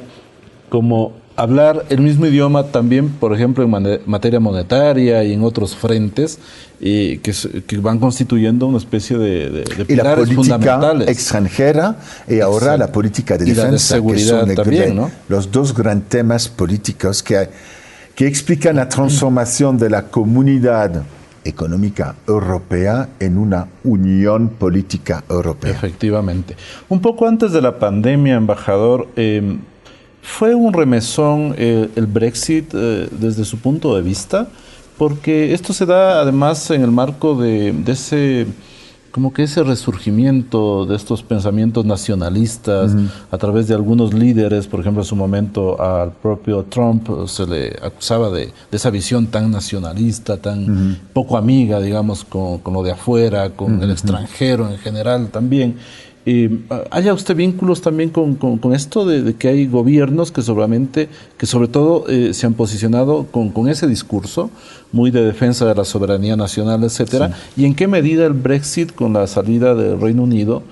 como 0.68 1.12
hablar 1.38 1.84
el 1.88 2.00
mismo 2.00 2.26
idioma 2.26 2.64
también, 2.64 3.10
por 3.10 3.32
ejemplo, 3.32 3.62
en 3.62 4.00
materia 4.06 4.40
monetaria 4.40 5.22
y 5.22 5.32
en 5.32 5.44
otros 5.44 5.76
frentes, 5.76 6.40
y 6.80 7.18
que, 7.18 7.32
que, 7.64 7.78
van 7.78 8.00
constituyendo 8.00 8.66
una 8.66 8.78
especie 8.78 9.16
de, 9.16 9.50
de, 9.50 9.84
de 9.84 9.86
y 9.88 9.94
la 9.94 10.16
política 10.16 10.92
extranjera 11.06 11.96
y 12.26 12.40
ahora 12.40 12.76
la 12.76 12.90
política 12.90 13.38
de 13.38 13.44
defensa, 13.44 13.70
de 13.70 13.78
seguridad 13.78 14.40
que 14.40 14.54
son 14.56 14.64
también, 14.64 14.96
¿no? 14.96 15.10
los 15.28 15.50
dos 15.52 15.74
grandes 15.74 16.08
temas 16.08 16.48
políticos 16.48 17.22
que, 17.22 17.48
que 18.16 18.26
explican 18.26 18.76
la 18.76 18.88
transformación 18.88 19.78
de 19.78 19.90
la 19.90 20.06
comunidad 20.06 21.04
económica 21.44 22.14
europea 22.26 23.08
en 23.20 23.38
una 23.38 23.68
unión 23.84 24.48
política 24.50 25.24
europea. 25.28 25.70
Efectivamente. 25.70 26.56
Un 26.88 27.00
poco 27.00 27.26
antes 27.26 27.52
de 27.52 27.62
la 27.62 27.78
pandemia, 27.78 28.34
embajador, 28.34 29.08
eh, 29.16 29.56
¿fue 30.22 30.54
un 30.54 30.72
remesón 30.72 31.54
eh, 31.56 31.88
el 31.96 32.06
Brexit 32.06 32.72
eh, 32.74 33.08
desde 33.10 33.44
su 33.44 33.58
punto 33.58 33.96
de 33.96 34.02
vista? 34.02 34.48
Porque 34.96 35.54
esto 35.54 35.72
se 35.72 35.86
da 35.86 36.20
además 36.20 36.70
en 36.70 36.82
el 36.82 36.90
marco 36.90 37.40
de 37.40 37.72
ese 37.86 38.46
como 39.10 39.32
que 39.32 39.42
ese 39.42 39.62
resurgimiento 39.62 40.84
de 40.86 40.96
estos 40.96 41.22
pensamientos 41.22 41.84
nacionalistas 41.84 42.94
uh 42.94 42.98
-huh. 42.98 43.08
a 43.30 43.38
través 43.38 43.68
de 43.68 43.74
algunos 43.74 44.12
líderes, 44.12 44.66
por 44.66 44.80
ejemplo, 44.80 45.02
en 45.02 45.06
su 45.06 45.16
momento 45.16 45.80
al 45.80 46.12
propio 46.12 46.64
Trump 46.64 47.08
se 47.26 47.46
le 47.46 47.76
acusaba 47.82 48.30
de, 48.30 48.46
de 48.46 48.76
esa 48.76 48.90
visión 48.90 49.26
tan 49.26 49.50
nacionalista, 49.50 50.36
tan 50.36 50.58
uh 50.64 50.66
-huh. 50.66 50.96
poco 51.12 51.36
amiga, 51.36 51.80
digamos, 51.80 52.24
con, 52.24 52.58
con, 52.58 52.74
lo 52.74 52.82
de 52.82 52.92
afuera, 52.92 53.50
con 53.50 53.74
uh 53.74 53.78
-huh. 53.78 53.84
el 53.84 53.90
extranjero 53.90 54.68
en 54.68 54.78
general 54.78 55.28
también. 55.28 55.76
Eh, 56.30 56.50
¿Haya 56.90 57.14
usted 57.14 57.34
vínculos 57.34 57.80
también 57.80 58.10
con, 58.10 58.34
con, 58.34 58.58
con 58.58 58.74
esto 58.74 59.06
de, 59.06 59.22
de, 59.22 59.34
que 59.36 59.48
hay 59.48 59.66
gobiernos 59.66 60.30
que 60.30 60.42
seguramente, 60.42 61.08
que 61.38 61.46
sobre 61.46 61.68
todo 61.68 62.04
eh, 62.06 62.34
se 62.34 62.44
han 62.44 62.52
posicionado 62.52 63.28
con, 63.30 63.48
con, 63.48 63.66
ese 63.66 63.86
discurso 63.86 64.50
muy 64.92 65.10
de 65.10 65.22
defensa 65.22 65.64
de 65.64 65.74
la 65.74 65.86
soberanía 65.86 66.36
nacional, 66.36 66.84
etcétera? 66.84 67.28
Sí. 67.54 67.62
¿Y 67.62 67.64
en 67.64 67.74
qué 67.74 67.86
medida 67.88 68.26
el 68.26 68.34
Brexit 68.34 68.94
con 68.94 69.14
la 69.14 69.26
salida 69.26 69.74
del 69.74 69.98
Reino 69.98 70.24
Unido 70.24 70.62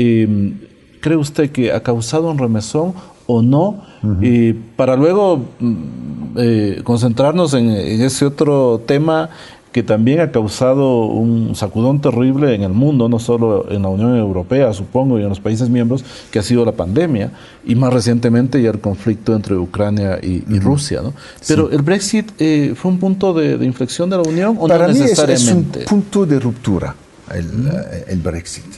eh, 0.00 0.52
cree 1.00 1.16
usted 1.16 1.48
que 1.52 1.70
ha 1.70 1.84
causado 1.84 2.28
un 2.28 2.36
remesón 2.38 2.94
o 3.28 3.40
no? 3.40 3.84
Uh 4.02 4.06
-huh. 4.08 4.56
para 4.74 4.96
luego 4.96 5.44
mm, 5.60 6.82
concentrarnos 6.82 7.54
en, 7.54 7.70
en 7.70 8.00
ese 8.02 8.26
otro 8.26 8.82
tema 8.84 9.30
que 9.74 9.82
también 9.82 10.20
ha 10.20 10.30
causado 10.30 11.06
un 11.06 11.56
sacudón 11.56 12.00
terrible 12.00 12.54
en 12.54 12.62
el 12.62 12.72
mundo, 12.72 13.08
no 13.08 13.18
solo 13.18 13.68
en 13.72 13.82
la 13.82 13.88
Unión 13.88 14.16
Europea, 14.16 14.72
supongo, 14.72 15.18
y 15.18 15.24
en 15.24 15.28
los 15.28 15.40
países 15.40 15.68
miembros, 15.68 16.04
que 16.30 16.38
ha 16.38 16.44
sido 16.44 16.64
la 16.64 16.70
pandemia, 16.70 17.32
y 17.64 17.74
más 17.74 17.92
recientemente 17.92 18.62
ya 18.62 18.70
el 18.70 18.78
conflicto 18.78 19.34
entre 19.34 19.56
Ucrania 19.56 20.20
y, 20.22 20.44
y 20.48 20.60
Rusia. 20.60 21.02
¿no? 21.02 21.12
Pero 21.48 21.68
sí. 21.68 21.74
el 21.74 21.82
Brexit 21.82 22.30
eh, 22.38 22.74
fue 22.76 22.92
un 22.92 23.00
punto 23.00 23.34
de, 23.34 23.58
de, 23.58 23.66
inflexión 23.66 24.08
de 24.08 24.16
la 24.16 24.22
Unión 24.22 24.56
o 24.60 24.68
Para 24.68 24.86
no 24.86 24.94
mí 24.94 25.00
necesariamente. 25.00 25.80
Es, 25.80 25.86
es 25.86 25.90
un 25.90 26.02
punto 26.02 26.24
de 26.24 26.38
ruptura 26.38 26.94
el, 27.34 27.44
mm. 27.44 27.66
uh, 27.66 27.70
el 28.06 28.20
Brexit. 28.20 28.76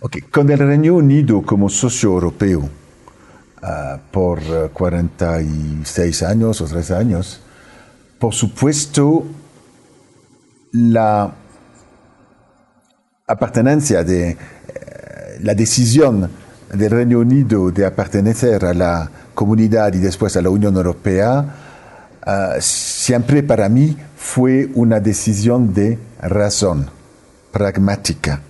Okay. 0.00 0.22
Con 0.22 0.48
el 0.48 0.58
Reino 0.58 0.94
Unido 0.94 1.42
como 1.42 1.68
socio 1.68 2.08
europeo 2.08 2.60
uh, 2.60 3.98
por 4.10 4.40
46 4.72 6.22
años 6.22 6.62
o 6.62 6.64
3 6.64 6.90
años, 6.92 7.40
por 8.18 8.32
supuesto, 8.32 9.26
la 10.74 11.32
apartenencia 13.26 14.02
de 14.02 14.30
eh, 14.30 14.36
la 15.40 15.54
decisión 15.54 16.28
del 16.72 16.90
Reino 16.90 17.20
Unido 17.20 17.70
de 17.70 17.88
pertenecer 17.92 18.64
a 18.64 18.74
la 18.74 19.10
comunidad 19.34 19.94
y 19.94 19.98
después 19.98 20.36
a 20.36 20.42
la 20.42 20.50
Unión 20.50 20.74
Europea, 20.76 21.54
uh, 22.26 22.60
siempre 22.60 23.44
para 23.44 23.68
mí 23.68 23.96
fue 24.16 24.68
una 24.74 24.98
decisión 24.98 25.72
de 25.72 25.98
razón, 26.20 26.90
pragmática, 27.52 28.40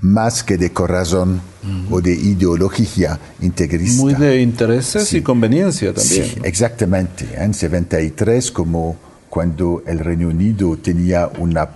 más 0.00 0.44
que 0.44 0.56
de 0.56 0.70
corazón 0.70 1.40
mm. 1.62 1.92
o 1.92 2.00
de 2.00 2.12
ideología 2.12 3.18
integrista. 3.40 4.02
Muy 4.02 4.14
de 4.14 4.40
intereses 4.40 5.08
sí. 5.08 5.18
y 5.18 5.22
conveniencia 5.22 5.92
también. 5.92 6.24
Sí, 6.26 6.36
¿no? 6.38 6.44
exactamente. 6.44 7.26
En 7.34 7.54
73, 7.54 8.52
como 8.52 8.96
cuando 9.34 9.82
el 9.84 9.98
Reino 9.98 10.28
Unido 10.28 10.76
tenía 10.76 11.28
una 11.40 11.68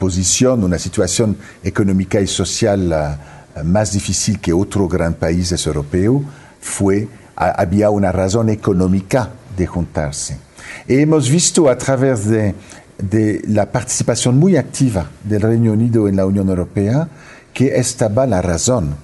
posición, 0.00 0.64
una 0.64 0.80
situación 0.80 1.36
económica 1.62 2.20
y 2.20 2.26
social 2.26 2.92
uh, 2.92 3.62
más 3.62 3.92
difícil 3.92 4.40
que 4.40 4.52
otros 4.52 4.88
grandes 4.90 5.20
países 5.20 5.64
europeos, 5.64 6.22
fue, 6.60 7.06
había 7.36 7.90
una 7.90 8.10
razón 8.10 8.48
económica 8.48 9.30
de 9.56 9.64
juntarse. 9.64 10.40
Y 10.88 10.96
hemos 10.96 11.30
visto 11.30 11.68
a 11.68 11.78
través 11.78 12.26
de, 12.26 12.52
de, 12.98 13.42
la 13.46 13.70
participación 13.70 14.36
muy 14.36 14.56
activa 14.56 15.08
del 15.22 15.42
Reino 15.42 15.70
Unido 15.70 16.08
en 16.08 16.16
la 16.16 16.26
Unión 16.26 16.48
Europea 16.48 17.08
que 17.52 17.76
estaba 17.76 18.26
la 18.26 18.42
razón. 18.42 18.96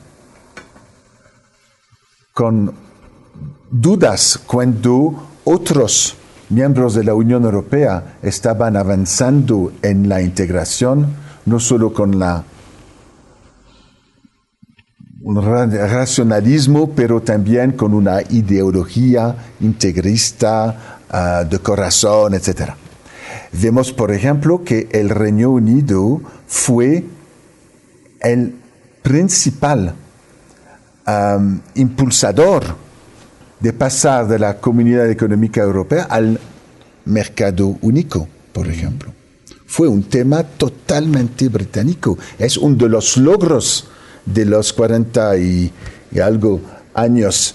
Con 2.34 2.74
dudas 3.70 4.40
cuando 4.48 5.28
otros 5.44 6.16
miembros 6.50 6.94
de 6.94 7.04
la 7.04 7.14
Unión 7.14 7.44
Europea 7.44 8.18
estaban 8.22 8.76
avanzando 8.76 9.72
en 9.82 10.08
la 10.08 10.20
integración, 10.20 11.06
no 11.46 11.58
solo 11.58 11.92
con 11.92 12.18
la 12.18 12.44
un 15.22 15.42
racionalismo, 15.42 16.90
pero 16.90 17.20
también 17.20 17.72
con 17.72 17.92
una 17.92 18.22
ideología 18.22 19.36
integrista 19.60 20.98
uh, 21.12 21.48
de 21.48 21.58
corazón, 21.58 22.34
etc. 22.34 22.70
Vemos, 23.52 23.92
por 23.92 24.12
ejemplo, 24.12 24.64
que 24.64 24.88
el 24.90 25.10
Reino 25.10 25.50
Unido 25.50 26.22
fue 26.46 27.04
el 28.20 28.54
principal 29.02 29.94
impulsador 31.74 32.76
de 33.60 33.72
pasar 33.72 34.26
de 34.26 34.38
la 34.38 34.56
Comunidad 34.58 35.10
Económica 35.10 35.62
Europea 35.62 36.04
al 36.04 36.40
mercado 37.04 37.76
único, 37.82 38.26
por 38.52 38.66
ejemplo. 38.68 39.12
Fue 39.66 39.86
un 39.86 40.02
tema 40.04 40.42
totalmente 40.42 41.48
británico. 41.48 42.18
Es 42.38 42.56
uno 42.56 42.76
de 42.76 42.88
los 42.88 43.16
logros 43.16 43.86
de 44.26 44.44
los 44.44 44.72
40 44.72 45.38
y, 45.38 45.72
algo 46.20 46.60
años 46.94 47.54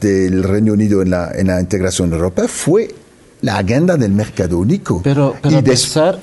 del 0.00 0.42
Reino 0.42 0.74
Unido 0.74 1.02
en 1.02 1.10
la, 1.10 1.32
en 1.34 1.48
la 1.48 1.60
integración 1.60 2.12
europea 2.12 2.46
fue 2.46 2.94
la 3.40 3.58
agenda 3.58 3.96
del 3.96 4.12
mercado 4.12 4.58
único. 4.58 5.00
Pero, 5.02 5.34
a, 5.42 5.62
pesar, 5.62 6.18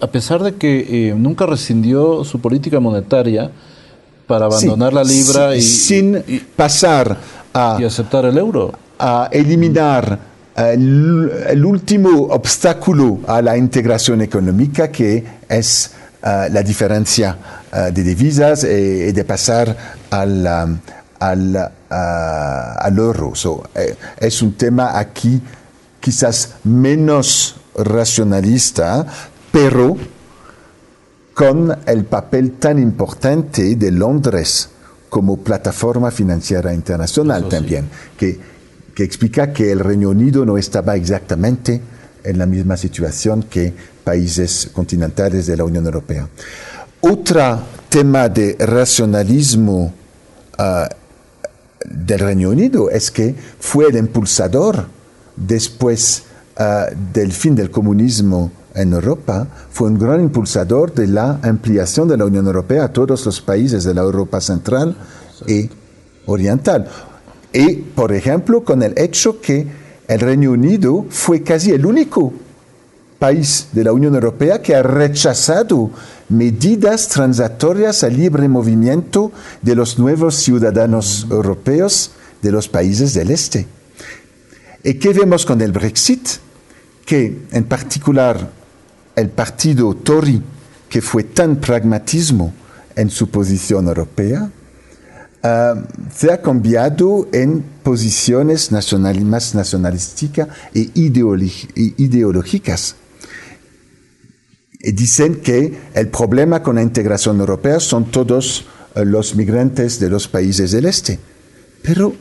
a 0.00 0.06
pesar 0.06 0.42
de 0.42 0.54
que 0.54 1.14
nunca 1.16 1.46
rescindió 1.46 2.24
su 2.24 2.40
política 2.40 2.80
monetaria 2.80 3.50
para 4.26 4.46
abandonar 4.46 4.92
la 4.92 5.04
libra 5.04 5.56
y, 5.56 5.62
sin 5.62 6.22
pasar 6.54 7.16
a 7.54 7.76
y 7.80 7.84
aceptar 7.84 8.24
el 8.24 8.38
euro, 8.38 8.72
a 8.98 9.28
eliminar 9.30 10.18
el, 10.56 11.64
último 11.64 12.26
obstáculo 12.30 13.20
a 13.26 13.40
la 13.40 13.56
integración 13.56 14.22
económica 14.22 14.90
que 14.90 15.24
es 15.48 15.92
uh, 16.22 16.52
la 16.52 16.62
diferencia 16.62 17.36
uh, 17.72 17.92
de 17.92 18.02
divisas 18.02 18.64
y, 18.64 19.12
de 19.12 19.24
pasar 19.24 19.76
al, 20.10 20.46
um, 20.46 20.78
al, 21.20 21.56
uh, 21.56 21.94
al 22.78 22.98
euro. 22.98 23.34
So, 23.34 23.62
eh, 23.74 23.94
es 24.18 24.42
un 24.42 24.54
tema 24.54 24.98
aquí 24.98 25.40
quizás 26.00 26.54
menos 26.64 27.56
racionalista, 27.76 29.06
pero 29.52 29.96
con 31.34 31.76
el 31.86 32.04
papel 32.04 32.52
tan 32.52 32.78
importante 32.80 33.76
de 33.76 33.92
Londres 33.92 34.70
como 35.08 35.38
plataforma 35.38 36.10
financiera 36.10 36.74
internacional 36.74 37.48
también, 37.48 37.88
que 38.16 38.58
que 38.98 39.04
explica 39.04 39.52
que 39.52 39.70
el 39.70 39.78
Reino 39.78 40.10
Unido 40.10 40.44
no 40.44 40.58
estaba 40.58 40.96
exactamente 40.96 41.80
en 42.24 42.36
la 42.36 42.46
misma 42.46 42.76
situación 42.76 43.44
que 43.44 43.72
países 44.02 44.70
continentales 44.72 45.46
de 45.46 45.56
la 45.56 45.62
Unión 45.62 45.84
Europea. 45.84 46.28
Otro 47.02 47.60
tema 47.88 48.28
de 48.28 48.56
racionalismo 48.58 49.94
ah, 50.58 50.88
del 51.84 52.18
Reino 52.18 52.50
Unido 52.50 52.90
es 52.90 53.12
que 53.12 53.36
fue 53.60 53.86
el 53.86 53.98
impulsador 53.98 54.88
después 55.36 56.24
ah, 56.56 56.86
del 57.12 57.30
fin 57.30 57.54
del 57.54 57.70
comunismo 57.70 58.50
en 58.78 58.92
Europa, 58.92 59.46
fue 59.70 59.88
un 59.88 59.98
gran 59.98 60.20
impulsador 60.20 60.94
de 60.94 61.06
la 61.06 61.40
ampliación 61.42 62.08
de 62.08 62.16
la 62.16 62.24
Unión 62.24 62.46
Europea 62.46 62.84
a 62.84 62.92
todos 62.92 63.26
los 63.26 63.40
países 63.40 63.84
de 63.84 63.94
la 63.94 64.02
Europa 64.02 64.40
central 64.40 64.96
y 65.46 65.68
oriental. 66.26 66.88
Y, 67.52 67.74
por 67.74 68.12
ejemplo, 68.12 68.62
con 68.62 68.82
el 68.82 68.94
hecho 68.96 69.40
que 69.40 69.66
el 70.06 70.20
Reino 70.20 70.52
Unido 70.52 71.06
fue 71.10 71.42
casi 71.42 71.72
el 71.72 71.84
único 71.84 72.32
país 73.18 73.68
de 73.72 73.84
la 73.84 73.92
Unión 73.92 74.14
Europea 74.14 74.62
que 74.62 74.76
ha 74.76 74.82
rechazado 74.82 75.90
medidas 76.28 77.08
transitorias 77.08 78.04
al 78.04 78.16
libre 78.16 78.48
movimiento 78.48 79.32
de 79.60 79.74
los 79.74 79.98
nuevos 79.98 80.36
ciudadanos 80.36 81.26
europeos 81.30 82.12
de 82.42 82.52
los 82.52 82.68
países 82.68 83.14
del 83.14 83.30
este. 83.30 83.66
¿Y 84.84 84.94
qué 84.94 85.12
vemos 85.12 85.44
con 85.44 85.60
el 85.60 85.72
Brexit? 85.72 86.28
Que 87.04 87.46
en 87.50 87.64
particular 87.64 88.57
el 89.18 89.30
partido 89.30 89.94
Tory, 89.94 90.40
que 90.88 91.02
fue 91.02 91.24
tan 91.24 91.56
pragmatismo 91.56 92.54
en 92.96 93.10
su 93.10 93.28
posición 93.28 93.88
europea, 93.88 94.50
Ah, 95.42 95.74
se 96.12 96.32
ha 96.32 96.42
cambiado 96.42 97.28
en 97.32 97.64
posiciones 97.84 98.72
más 98.72 99.54
nacionalísticas 99.54 100.48
e 100.74 100.90
ideológicas. 100.96 102.96
Y 104.80 104.92
dicen 104.92 105.36
que 105.36 105.78
el 105.94 106.08
problema 106.08 106.62
con 106.62 106.76
la 106.76 106.82
integración 106.82 107.38
europea 107.38 107.78
son 107.78 108.10
todos 108.10 108.66
eh, 108.94 109.04
los 109.04 109.36
migrantes 109.36 110.00
de 110.00 110.10
los 110.10 110.26
países 110.26 110.72
del 110.72 110.86
este. 110.86 111.20
Pero 111.82 112.14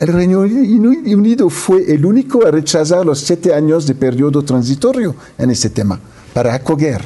el 0.00 0.08
Reino 0.08 0.40
Unido 0.40 1.48
fue 1.48 1.92
el 1.92 2.04
único 2.04 2.44
a 2.44 2.50
rechazar 2.50 3.06
los 3.06 3.20
siete 3.20 3.54
años 3.54 3.86
de 3.86 3.94
periodo 3.94 4.42
transitorio 4.42 5.14
en 5.38 5.50
este 5.50 5.70
tema 5.70 6.00
para 6.32 6.54
acoger 6.54 7.00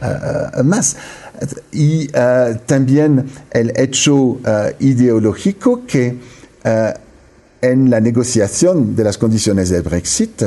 ah, 0.00 0.62
más. 0.64 0.96
Y 1.72 2.08
uh, 2.08 2.58
también 2.66 3.26
el 3.50 3.72
hecho 3.76 4.14
uh, 4.14 4.40
ideológico 4.78 5.86
que 5.86 6.18
en 7.62 7.88
la 7.88 8.00
negociación 8.00 8.94
de 8.94 9.04
las 9.04 9.16
condiciones 9.16 9.70
del 9.70 9.82
Brexit, 9.82 10.42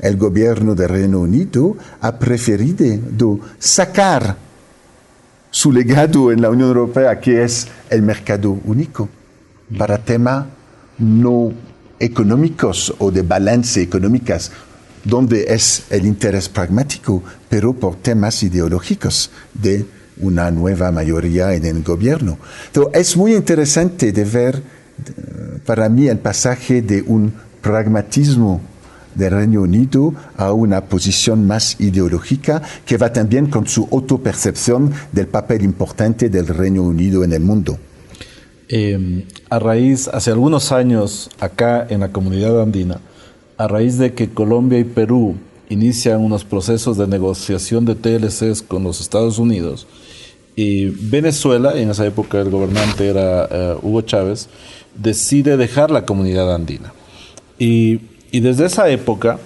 el 0.00 0.16
gobierno 0.16 0.74
del 0.74 0.88
Reino 0.88 1.20
Unido 1.20 1.76
ha 2.00 2.18
preferido 2.18 3.40
sacar 3.58 4.36
su 5.50 5.72
legado 5.72 6.30
en 6.30 6.42
la 6.42 6.50
Unión 6.50 6.68
Europea, 6.68 7.18
que 7.20 7.42
es 7.42 7.68
el 7.90 8.02
mercado 8.02 8.58
único, 8.64 9.08
para 9.76 9.98
temas 9.98 10.46
no 10.98 11.52
económicos 11.98 12.94
o 12.98 13.10
de 13.10 13.22
balance 13.22 13.80
económicas, 13.80 14.52
donde 15.04 15.46
es 15.48 15.84
el 15.90 16.06
interés 16.06 16.48
pragmático, 16.48 17.22
pero 17.48 17.72
por 17.72 17.96
temas 17.96 18.42
ideológicos 18.42 19.30
de 19.54 19.86
una 20.20 20.50
nueva 20.50 20.90
mayoría 20.90 21.54
en 21.54 21.64
el 21.64 21.82
gobierno. 21.82 22.38
es 22.92 23.16
muy 23.16 23.34
interesante 23.34 24.12
ver 24.12 24.56
eh, 24.56 25.58
para 25.64 25.88
mí 25.88 26.08
el 26.08 26.18
pasaje 26.18 26.82
de 26.82 27.02
un 27.02 27.32
pragmatismo 27.60 28.60
del 29.14 29.32
Reino 29.32 29.62
Unido 29.62 30.14
a 30.36 30.52
una 30.52 30.84
posición 30.84 31.46
más 31.46 31.80
ideológica 31.80 32.62
que 32.86 32.96
va 32.96 33.12
también 33.12 33.46
con 33.46 33.66
su 33.66 33.88
autopercepción 33.90 34.92
del 35.12 35.26
papel 35.26 35.62
importante 35.64 36.28
del 36.28 36.46
Reino 36.46 36.82
Unido 36.82 37.24
en 37.24 37.32
el 37.32 37.40
mundo. 37.40 37.78
Em, 38.68 39.24
a 39.48 39.58
raíz, 39.58 40.08
hace 40.08 40.30
algunos 40.30 40.72
años, 40.72 41.30
acá 41.40 41.86
en 41.88 42.00
la 42.00 42.12
comunidad 42.12 42.60
andina, 42.60 43.00
a 43.58 43.68
raíz 43.68 43.98
de 43.98 44.14
que 44.14 44.30
Colombia 44.30 44.78
y 44.78 44.84
Perú 44.84 45.34
inician 45.68 46.20
unos 46.20 46.44
procesos 46.44 46.96
de 46.96 47.06
negociación 47.06 47.84
de 47.84 47.94
TLCs 47.94 48.62
con 48.62 48.84
los 48.84 49.00
Estados 49.00 49.38
Unidos, 49.38 49.86
y 50.58 50.86
Venezuela, 50.86 51.74
en 51.76 51.88
esa 51.88 52.04
época 52.04 52.40
el 52.40 52.50
gobernante 52.50 53.08
era 53.08 53.46
eh, 53.48 53.76
Hugo 53.80 54.00
Chávez, 54.00 54.48
decide 54.96 55.56
dejar 55.56 55.92
la 55.92 56.04
comunidad 56.04 56.52
andina. 56.52 56.92
Y, 57.60 58.00
desde 58.32 58.66
esa 58.66 58.88
época 58.88 59.38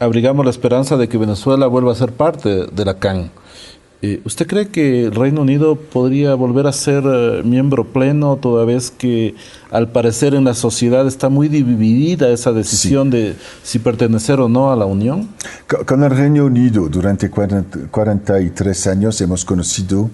abrigamos 0.00 0.44
la 0.44 0.50
esperanza 0.50 0.96
de 0.96 1.08
que 1.08 1.16
Venezuela 1.16 1.68
vuelva 1.68 1.92
a 1.92 1.94
ser 1.94 2.10
parte 2.10 2.66
de 2.66 2.84
la 2.84 2.98
CAN. 2.98 3.30
Eh, 4.04 4.20
¿Usted 4.24 4.48
cree 4.48 4.66
que 4.66 5.04
el 5.04 5.14
Reino 5.14 5.42
Unido 5.42 5.76
podría 5.76 6.34
volver 6.34 6.66
a 6.66 6.72
ser 6.72 7.04
eh, 7.06 7.42
miembro 7.44 7.84
pleno 7.84 8.36
toda 8.36 8.64
vez 8.64 8.90
que 8.90 9.36
al 9.70 9.92
parecer 9.92 10.34
en 10.34 10.42
la 10.42 10.54
sociedad 10.54 11.06
está 11.06 11.28
muy 11.28 11.46
dividida 11.46 12.28
esa 12.30 12.50
decisión 12.50 13.10
de 13.10 13.36
si 13.62 13.78
pertenecer 13.78 14.40
o 14.40 14.48
no 14.48 14.72
a 14.72 14.76
la 14.76 14.86
Unión? 14.86 15.28
Con 15.86 16.02
el 16.02 16.10
Reino 16.10 16.46
Unido 16.46 16.88
durante 16.88 17.30
43 17.30 18.86
años 18.88 19.20
hemos 19.20 19.44
conocido 19.44 20.10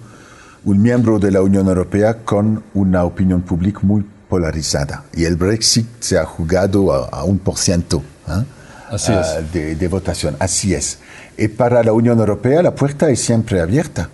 un 0.65 0.81
miembro 0.81 1.17
de 1.17 1.31
la 1.31 1.41
Unión 1.41 1.67
Europea 1.67 2.19
con 2.23 2.63
una 2.75 3.05
opinión 3.05 3.41
pública 3.41 3.79
muy 3.81 4.05
polarizada. 4.29 5.05
Y 5.15 5.23
el 5.23 5.35
Brexit 5.35 5.87
se 5.99 6.19
ha 6.19 6.25
jugado 6.25 6.93
a, 6.93 7.23
un 7.23 7.39
por 7.39 7.57
ciento 7.57 8.03
¿ah? 8.27 8.43
Ah, 8.91 9.41
de, 9.51 9.87
votación. 9.87 10.35
Así 10.39 10.73
es. 10.73 10.99
Y 11.39 11.47
para 11.47 11.81
la 11.83 11.93
Unión 11.93 12.19
Europea 12.19 12.61
la 12.61 12.75
puerta 12.75 13.09
es 13.09 13.21
siempre 13.21 13.61
abierta. 13.61 14.09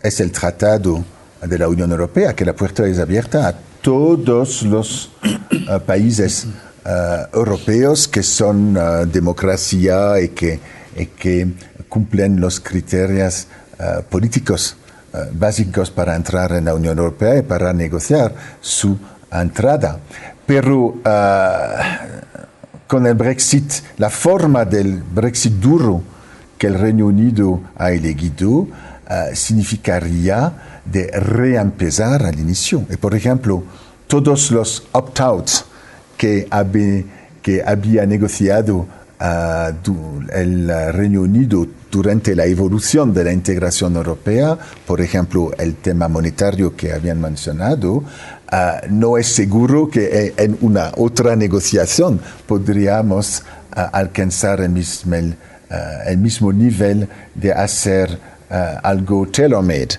Es 0.00 0.20
el 0.20 0.30
tratado 0.30 1.04
de 1.42 1.58
la 1.58 1.68
Unión 1.68 1.90
Europea 1.90 2.36
que 2.36 2.44
la 2.44 2.54
puerta 2.54 2.86
es 2.86 3.00
abierta 3.00 3.48
a 3.48 3.54
todos 3.82 4.62
los 4.62 5.10
ah, 5.68 5.80
países 5.80 6.46
europeos 7.32 8.06
que 8.06 8.22
son 8.22 8.78
democracia 9.10 10.20
y 10.20 10.28
que, 10.28 10.60
cumplen 11.88 12.40
los 12.40 12.60
criterios 12.60 13.48
políticos 14.08 14.76
eh, 15.12 15.18
básicos 15.32 15.90
para 15.90 16.14
entrar 16.14 16.52
en 16.52 16.66
la 16.66 16.74
Unión 16.74 16.96
Europea 16.98 17.38
y 17.38 17.42
para 17.42 17.72
negociar 17.72 18.32
su 18.60 18.96
entrada. 19.32 19.98
Pero 20.46 20.96
eh, 21.04 21.68
con 22.86 23.06
el 23.06 23.14
Brexit, 23.14 23.72
la 23.98 24.10
forma 24.10 24.64
del 24.64 25.02
Brexit 25.02 25.54
duro 25.54 26.02
que 26.58 26.66
el 26.66 26.74
Reino 26.74 27.06
Unido 27.06 27.60
ha 27.76 27.90
elegido 27.92 28.68
eh, 29.08 29.34
significaría 29.34 30.80
de 30.84 31.06
reempezar 31.12 32.24
al 32.24 32.38
inicio. 32.38 32.84
Y 32.90 32.96
por 32.96 33.14
ejemplo, 33.14 33.62
todos 34.06 34.50
los 34.50 34.84
opt-outs 34.92 35.64
que, 36.16 36.48
que 37.42 37.62
había 37.64 38.06
negociado 38.06 38.86
el 39.18 40.68
Reino 40.92 41.22
Unido 41.22 41.66
durante 41.90 42.34
la 42.34 42.44
evolución 42.46 43.14
de 43.14 43.24
la 43.24 43.32
integración 43.32 43.96
europea, 43.96 44.58
por 44.86 45.00
ejemplo, 45.00 45.52
el 45.56 45.76
tema 45.76 46.08
monetario 46.08 46.76
que 46.76 46.92
habían 46.92 47.20
mencionado, 47.20 48.02
ah, 48.50 48.82
no 48.90 49.16
es 49.16 49.28
seguro 49.28 49.88
que 49.88 50.04
eh, 50.04 50.34
en 50.36 50.58
una 50.60 50.92
otra 50.96 51.36
negociación 51.36 52.20
podríamos 52.46 53.44
alcanzar 53.70 54.60
el 54.62 54.70
mismo, 54.70 55.16
el 56.06 56.18
mismo 56.18 56.52
nivel 56.52 57.08
de 57.34 57.52
hacer 57.52 58.18
algo 58.82 59.26
tailor-made 59.26 59.98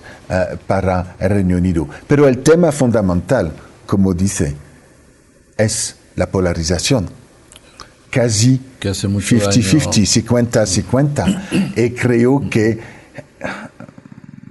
para 0.66 1.16
el 1.18 1.30
Reino 1.30 1.56
Unido. 1.56 1.88
Pero 2.06 2.26
el 2.26 2.38
tema 2.38 2.72
fundamental, 2.72 3.52
como 3.86 4.14
dice, 4.14 4.54
es 5.56 5.96
la 6.16 6.26
polarización. 6.26 7.08
Casi 8.10 8.60
50-50, 8.80 10.24
50-50. 10.24 11.76
y 11.76 11.90
creo 11.90 12.48
que 12.48 12.78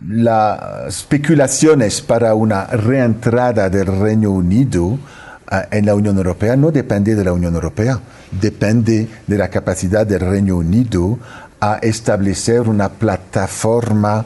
las 0.10 1.00
especulaciones 1.00 2.02
para 2.02 2.34
una 2.36 2.66
reentrada 2.66 3.70
del 3.70 3.88
Reino 3.88 4.32
Unido 4.32 4.98
en 5.72 5.86
la 5.86 5.96
Unión 5.96 6.18
Europea 6.18 6.56
no 6.56 6.72
depende 6.72 7.16
de 7.16 7.24
la 7.24 7.34
Unión 7.34 7.56
Europea, 7.56 8.00
depende 8.32 9.08
de 9.26 9.38
la 9.38 9.50
capacidad 9.50 10.06
del 10.06 10.20
Reino 10.20 10.58
Unido 10.58 11.20
a 11.60 11.78
establecer 11.82 12.62
una 12.62 12.90
plataforma 12.90 14.26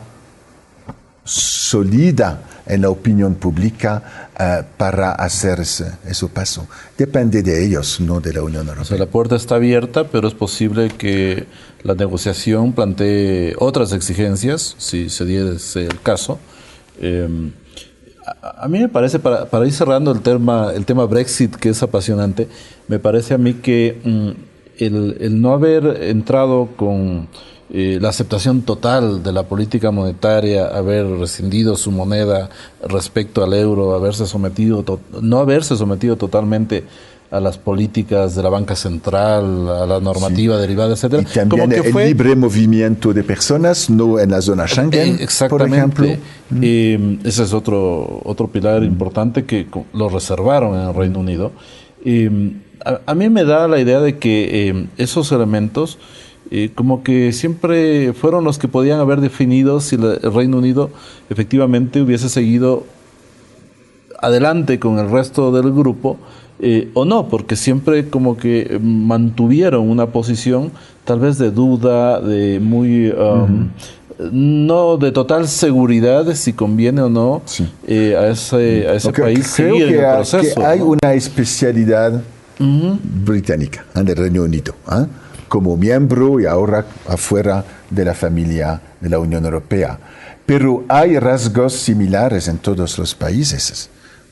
sólida 1.23 2.43
en 2.65 2.81
la 2.81 2.89
opinión 2.89 3.35
pública 3.35 4.29
uh, 4.39 4.63
para 4.77 5.11
hacer 5.11 5.59
ese, 5.61 5.91
ese, 6.07 6.27
paso. 6.27 6.67
Depende 6.97 7.43
de 7.43 7.65
ellos, 7.65 7.99
no 7.99 8.19
de 8.19 8.33
la 8.33 8.43
Unión 8.43 8.61
Europea. 8.63 8.81
O 8.81 8.85
sea, 8.85 8.97
la 8.97 9.05
puerta 9.05 9.35
está 9.35 9.55
abierta, 9.55 10.05
pero 10.05 10.27
es 10.27 10.33
posible 10.33 10.89
que 10.89 11.47
la 11.83 11.95
negociación 11.95 12.73
plantee 12.73 13.55
otras 13.57 13.93
exigencias, 13.93 14.75
si 14.77 15.09
se 15.09 15.25
diese 15.25 15.85
el 15.85 16.01
caso. 16.01 16.39
Eh, 16.99 17.51
a, 18.41 18.67
mí 18.67 18.79
me 18.79 18.89
parece, 18.89 19.19
para, 19.19 19.45
para, 19.45 19.65
ir 19.65 19.73
cerrando 19.73 20.11
el 20.11 20.21
tema, 20.21 20.71
el 20.73 20.85
tema 20.85 21.05
Brexit, 21.05 21.55
que 21.55 21.69
es 21.69 21.83
apasionante, 21.83 22.47
me 22.87 22.99
parece 22.99 23.33
a 23.33 23.37
mí 23.37 23.55
que 23.55 23.99
mm, 24.03 24.83
el, 24.83 25.17
el 25.19 25.41
no 25.41 25.53
haber 25.53 26.03
entrado 26.03 26.69
con 26.75 27.27
eh, 27.73 27.99
la 28.01 28.09
aceptación 28.09 28.63
total 28.63 29.23
de 29.23 29.31
la 29.31 29.43
política 29.43 29.91
monetaria, 29.91 30.67
haber 30.67 31.07
rescindido 31.07 31.77
su 31.77 31.89
moneda 31.89 32.49
respecto 32.83 33.45
al 33.45 33.53
euro, 33.53 33.93
haberse 33.95 34.27
sometido, 34.27 34.83
no 35.21 35.39
haberse 35.39 35.77
sometido 35.77 36.17
totalmente 36.17 36.83
a 37.31 37.39
las 37.39 37.57
políticas 37.57 38.35
de 38.35 38.43
la 38.43 38.49
banca 38.49 38.75
central, 38.75 39.69
a 39.69 39.85
la 39.85 39.99
normativa 39.99 40.55
sí. 40.55 40.61
derivada, 40.61 40.93
etcétera. 40.93 41.23
Y 41.23 41.25
también 41.25 41.49
Como 41.49 41.69
que 41.69 41.87
el 41.87 41.93
fue, 41.93 42.05
libre 42.07 42.35
movimiento 42.35 43.13
de 43.13 43.23
personas, 43.23 43.89
no 43.89 44.19
en 44.19 44.31
la 44.31 44.41
zona 44.41 44.67
Schengen, 44.67 45.15
eh, 45.15 45.23
exactamente. 45.23 45.95
por 45.95 46.05
ejemplo. 46.05 46.25
Eh, 46.61 47.19
ese 47.23 47.43
es 47.43 47.53
otro, 47.53 48.21
otro 48.25 48.47
pilar 48.47 48.81
mm. 48.81 48.85
importante 48.85 49.45
que 49.45 49.65
lo 49.93 50.09
reservaron 50.09 50.79
en 50.79 50.89
el 50.89 50.93
Reino 50.93 51.19
Unido. 51.19 51.51
Eh, 52.05 52.53
a, 52.83 52.99
a, 53.05 53.15
mí 53.15 53.29
me 53.29 53.45
da 53.45 53.67
la 53.67 53.79
idea 53.79 54.01
de 54.01 54.17
que 54.17 54.87
esos 54.97 55.31
elementos 55.31 55.97
eh, 56.53 56.69
como 56.75 57.01
que 57.01 57.31
siempre 57.31 58.11
fueron 58.11 58.43
los 58.43 58.57
que 58.57 58.67
podían 58.67 58.99
haber 58.99 59.21
definido 59.21 59.79
si 59.79 59.95
el 59.95 60.19
Reino 60.33 60.57
Unido 60.57 60.89
efectivamente 61.29 62.01
hubiese 62.01 62.27
seguido 62.27 62.83
adelante 64.19 64.77
con 64.77 64.99
el 64.99 65.09
resto 65.09 65.53
del 65.53 65.71
grupo 65.71 66.17
eh, 66.61 66.89
o 66.93 67.05
no, 67.05 67.27
porque 67.27 67.55
siempre 67.55 68.07
como 68.09 68.37
que 68.37 68.79
mantuvieron 68.81 69.89
una 69.89 70.07
posición 70.07 70.71
tal 71.05 71.19
vez 71.19 71.37
de 71.37 71.51
duda, 71.51 72.21
de 72.21 72.59
muy... 72.59 73.09
Um, 73.09 73.17
uh 73.17 73.47
-huh. 73.47 73.69
No 74.31 74.97
de 74.97 75.11
total 75.11 75.47
seguridad 75.47 76.25
de 76.25 76.35
si 76.35 76.53
conviene 76.53 77.01
o 77.01 77.09
no 77.09 77.41
sí. 77.45 77.67
eh, 77.87 78.15
a 78.15 78.27
ese, 78.27 78.87
a 78.87 78.93
ese 78.93 79.09
okay, 79.09 79.23
país 79.23 79.51
creo 79.55 79.73
seguir 79.73 79.87
que 79.87 79.93
en 79.95 79.99
el 79.99 80.05
hay, 80.05 80.15
proceso. 80.15 80.61
Que 80.61 80.65
hay 80.67 80.79
¿no? 80.79 80.85
una 80.85 81.13
especialidad 81.15 82.13
uh 82.13 82.63
-huh. 82.63 82.99
británica 83.25 83.83
¿eh? 83.95 84.03
del 84.03 84.17
Reino 84.17 84.43
Unido. 84.43 84.75
¿eh? 84.91 85.07
como 85.51 85.75
miembro 85.75 86.39
y 86.39 86.45
ahora 86.45 86.85
afuera 87.09 87.65
de 87.89 88.05
la 88.05 88.13
familia 88.13 88.79
de 89.01 89.09
la 89.09 89.19
Unión 89.19 89.43
Europea. 89.43 89.99
Pero 90.45 90.85
hay 90.87 91.19
rasgos 91.19 91.73
similares 91.73 92.47
en 92.47 92.57
todos 92.57 92.97
los 92.97 93.13
países, 93.13 93.89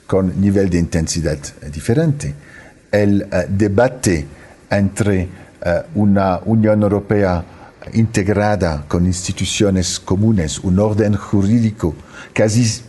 con 0.10 0.42
nivel 0.42 0.72
de 0.72 0.80
intensidad 0.80 1.38
diferente. 1.72 2.34
El 2.92 3.22
uh, 3.32 3.46
debate 3.48 4.26
entre 4.68 5.24
uh, 5.24 6.00
una 6.02 6.40
Unión 6.46 6.82
Europea 6.82 7.46
integrada 7.94 8.86
con 8.88 9.06
instituciones 9.06 10.00
comunes, 10.00 10.58
un 10.64 10.80
orden 10.80 11.16
jurídico, 11.16 11.94
casi 12.34 12.82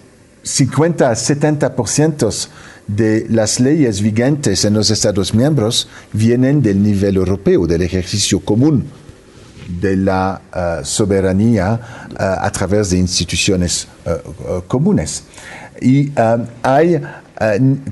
50 0.42 1.10
a 1.10 1.12
70% 1.12 2.48
de 2.86 3.26
las 3.28 3.60
leyes 3.60 4.00
vigentes 4.00 4.64
en 4.64 4.72
los 4.72 4.90
Estados 4.90 5.34
miembros 5.34 5.88
vienen 6.14 6.62
del 6.62 6.82
nivel 6.82 7.16
europeo, 7.16 7.66
del 7.66 7.82
ejercicio 7.82 8.40
común 8.40 8.86
de 9.68 9.94
la 9.94 10.40
uh, 10.80 10.84
soberanía 10.86 12.08
a 12.18 12.50
través 12.50 12.90
de 12.90 12.98
instituciones 12.98 13.86
comunes. 14.66 15.22
Y 15.80 16.12
hay, 16.62 17.00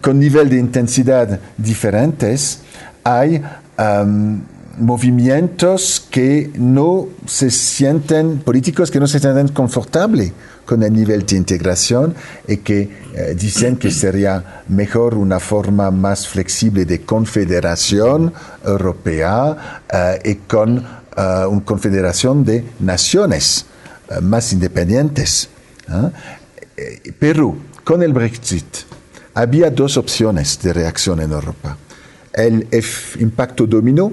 con 0.01 0.19
nivel 0.19 0.49
de 0.51 0.59
intensidad 0.59 1.41
diferentes, 1.57 2.61
hay 3.03 3.43
um, 3.79 4.41
movimientos 4.79 6.07
que 6.11 6.51
no 6.57 7.09
se 7.27 7.51
sienten, 7.51 8.39
políticos 8.39 8.91
que 8.91 9.01
no 9.01 9.07
se 9.07 9.19
sienten 9.19 9.49
confortables 9.49 10.33
con 10.65 10.83
el 10.83 10.93
nivel 10.93 11.25
de 11.25 11.37
integración 11.37 12.15
y 12.47 12.59
que 12.59 12.91
eh, 13.15 13.35
dicen 13.35 13.77
que 13.77 13.91
sería 13.91 14.63
mejor 14.69 15.15
una 15.15 15.41
forma 15.41 15.91
más 15.91 16.29
flexible 16.29 16.85
de 16.85 17.01
confederación 17.03 18.33
europea 18.65 19.83
eh, 19.91 20.21
y 20.25 20.35
con 20.47 20.79
eh, 20.79 21.47
una 21.49 21.65
confederación 21.65 22.45
de 22.45 22.65
naciones 22.81 23.67
más 24.23 24.53
independientes. 24.55 25.49
Pero 27.19 27.57
con 27.89 28.03
el 28.03 28.13
Brexit 28.13 28.85
había 29.33 29.71
dos 29.71 29.97
opciones 29.97 30.61
de 30.61 30.75
reacción 30.75 31.21
en 31.21 31.33
Europa. 31.33 31.79
El 32.35 32.69
impacto 33.19 33.67
dominó, 33.67 34.09
uh 34.09 34.13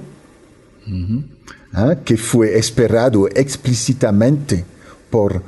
-huh. 0.90 2.04
que 2.06 2.16
fue 2.16 2.58
esperado 2.58 3.28
explícitamente 3.28 4.64
por 5.10 5.36
uh, 5.36 5.42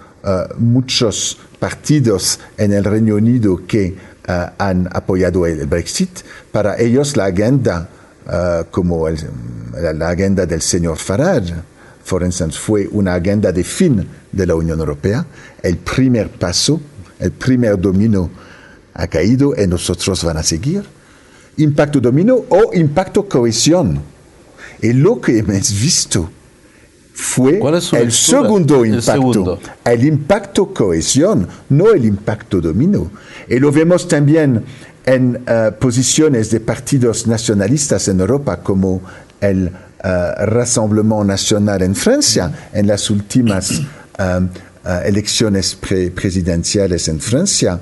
muchos 0.60 1.38
partidos 1.58 2.38
en 2.58 2.74
el 2.74 2.84
Reino 2.84 3.16
Unido 3.16 3.62
que 3.66 3.96
uh, 4.28 4.52
han 4.58 4.90
apoyado 4.92 5.46
el 5.46 5.66
Brexit. 5.66 6.20
Para 6.52 6.78
ellos 6.78 7.16
la 7.16 7.28
agenda, 7.28 7.88
uh, 8.26 8.66
como 8.70 9.08
el, 9.08 9.18
la 9.94 10.10
agenda 10.10 10.46
del 10.46 10.62
señor 10.62 10.98
Farage, 10.98 11.54
por 12.10 12.24
instance, 12.24 12.60
fue 12.60 12.90
una 12.92 13.16
agenda 13.16 13.54
de 13.54 13.64
fin 13.64 14.06
de 14.34 14.46
la 14.46 14.56
Unión 14.56 14.80
Europea. 14.80 15.26
El 15.64 15.78
primer 15.78 16.28
paso, 16.30 16.82
el 17.20 17.32
primer 17.32 17.80
domino 17.80 18.30
ha 18.94 19.08
caído 19.08 19.54
y 19.56 19.68
nosotros 19.68 20.24
van 20.24 20.38
a 20.38 20.44
seguir. 20.44 20.84
Impacto 21.58 22.00
domino 22.00 22.36
o 22.50 22.74
impacto 22.74 23.28
cohesión. 23.28 24.02
Y 24.82 24.94
lo 24.94 25.20
que 25.20 25.40
hemos 25.40 25.72
visto 25.72 26.30
fue 27.14 27.60
el 27.94 28.12
segundo 28.12 28.86
impacto, 28.86 28.96
el, 28.96 29.02
segundo. 29.02 29.60
el, 29.86 30.06
impacto 30.06 30.72
cohesión, 30.72 31.48
no 31.70 31.92
el 31.92 32.06
impacto 32.06 32.62
dominó. 32.62 33.10
Y 33.50 33.58
lo 33.58 33.72
vemos 33.72 34.08
también 34.08 34.64
en 35.04 35.44
uh, 35.48 35.72
posiciones 35.80 36.52
de 36.52 36.60
partidos 36.60 37.26
nacionalistas 37.26 38.08
en 38.08 38.20
Europa 38.20 38.58
como 38.58 39.02
el 39.42 39.68
uh, 39.68 40.46
Rassemblement 40.46 41.26
Nacional 41.26 41.82
en 41.82 41.96
Francia 41.96 42.70
en 42.72 42.86
las 42.86 43.10
últimas 43.10 43.80
um, 43.80 43.88
Uh, 44.20 44.48
elecciones 45.06 45.76
pre 45.76 46.12
presidenciales 46.12 47.08
en 47.08 47.20
Francia, 47.20 47.80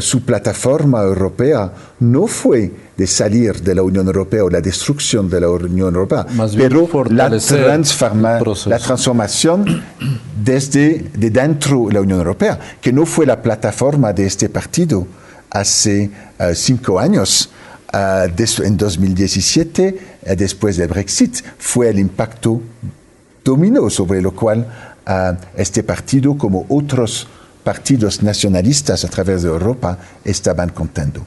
su 0.00 0.24
plataforma 0.24 1.02
europea 1.02 1.72
no 2.00 2.26
fue 2.26 2.70
de 2.96 3.06
salir 3.06 3.62
de 3.62 3.74
la 3.74 3.82
Unión 3.82 4.06
Europea 4.06 4.44
o 4.44 4.50
la 4.50 4.60
destrucción 4.60 5.28
de 5.28 5.40
la 5.40 5.48
Unión 5.48 5.94
Europea, 5.94 6.26
pero 6.56 6.88
la, 7.10 7.30
transforma, 7.30 8.38
la, 8.66 8.78
transformación 8.78 9.82
desde 10.44 11.10
de 11.16 11.30
dentro 11.30 11.86
de 11.88 11.94
la 11.94 12.00
Unión 12.00 12.18
Europea, 12.18 12.58
que 12.80 12.92
no 12.92 13.06
fue 13.06 13.26
la 13.26 13.40
plataforma 13.40 14.12
de 14.12 14.26
este 14.26 14.48
partido 14.48 15.06
hace 15.50 16.10
uh, 16.38 16.54
cinco 16.54 16.98
años. 16.98 17.50
Des, 18.34 18.58
en 18.60 18.78
2017, 18.78 19.98
después 20.34 20.78
del 20.78 20.88
Brexit, 20.88 21.44
fue 21.58 21.90
el 21.90 21.98
impacto 21.98 22.62
dominó 23.44 23.90
sobre 23.90 24.22
lo 24.22 24.32
cual 24.32 24.91
a 25.06 25.36
este 25.56 25.82
partido 25.82 26.36
como 26.36 26.66
otros 26.68 27.26
partidos 27.62 28.22
nacionalistas 28.22 29.04
a 29.04 29.08
través 29.08 29.42
de 29.42 29.48
Europa 29.48 29.98
estaban 30.24 30.70
contando. 30.70 31.26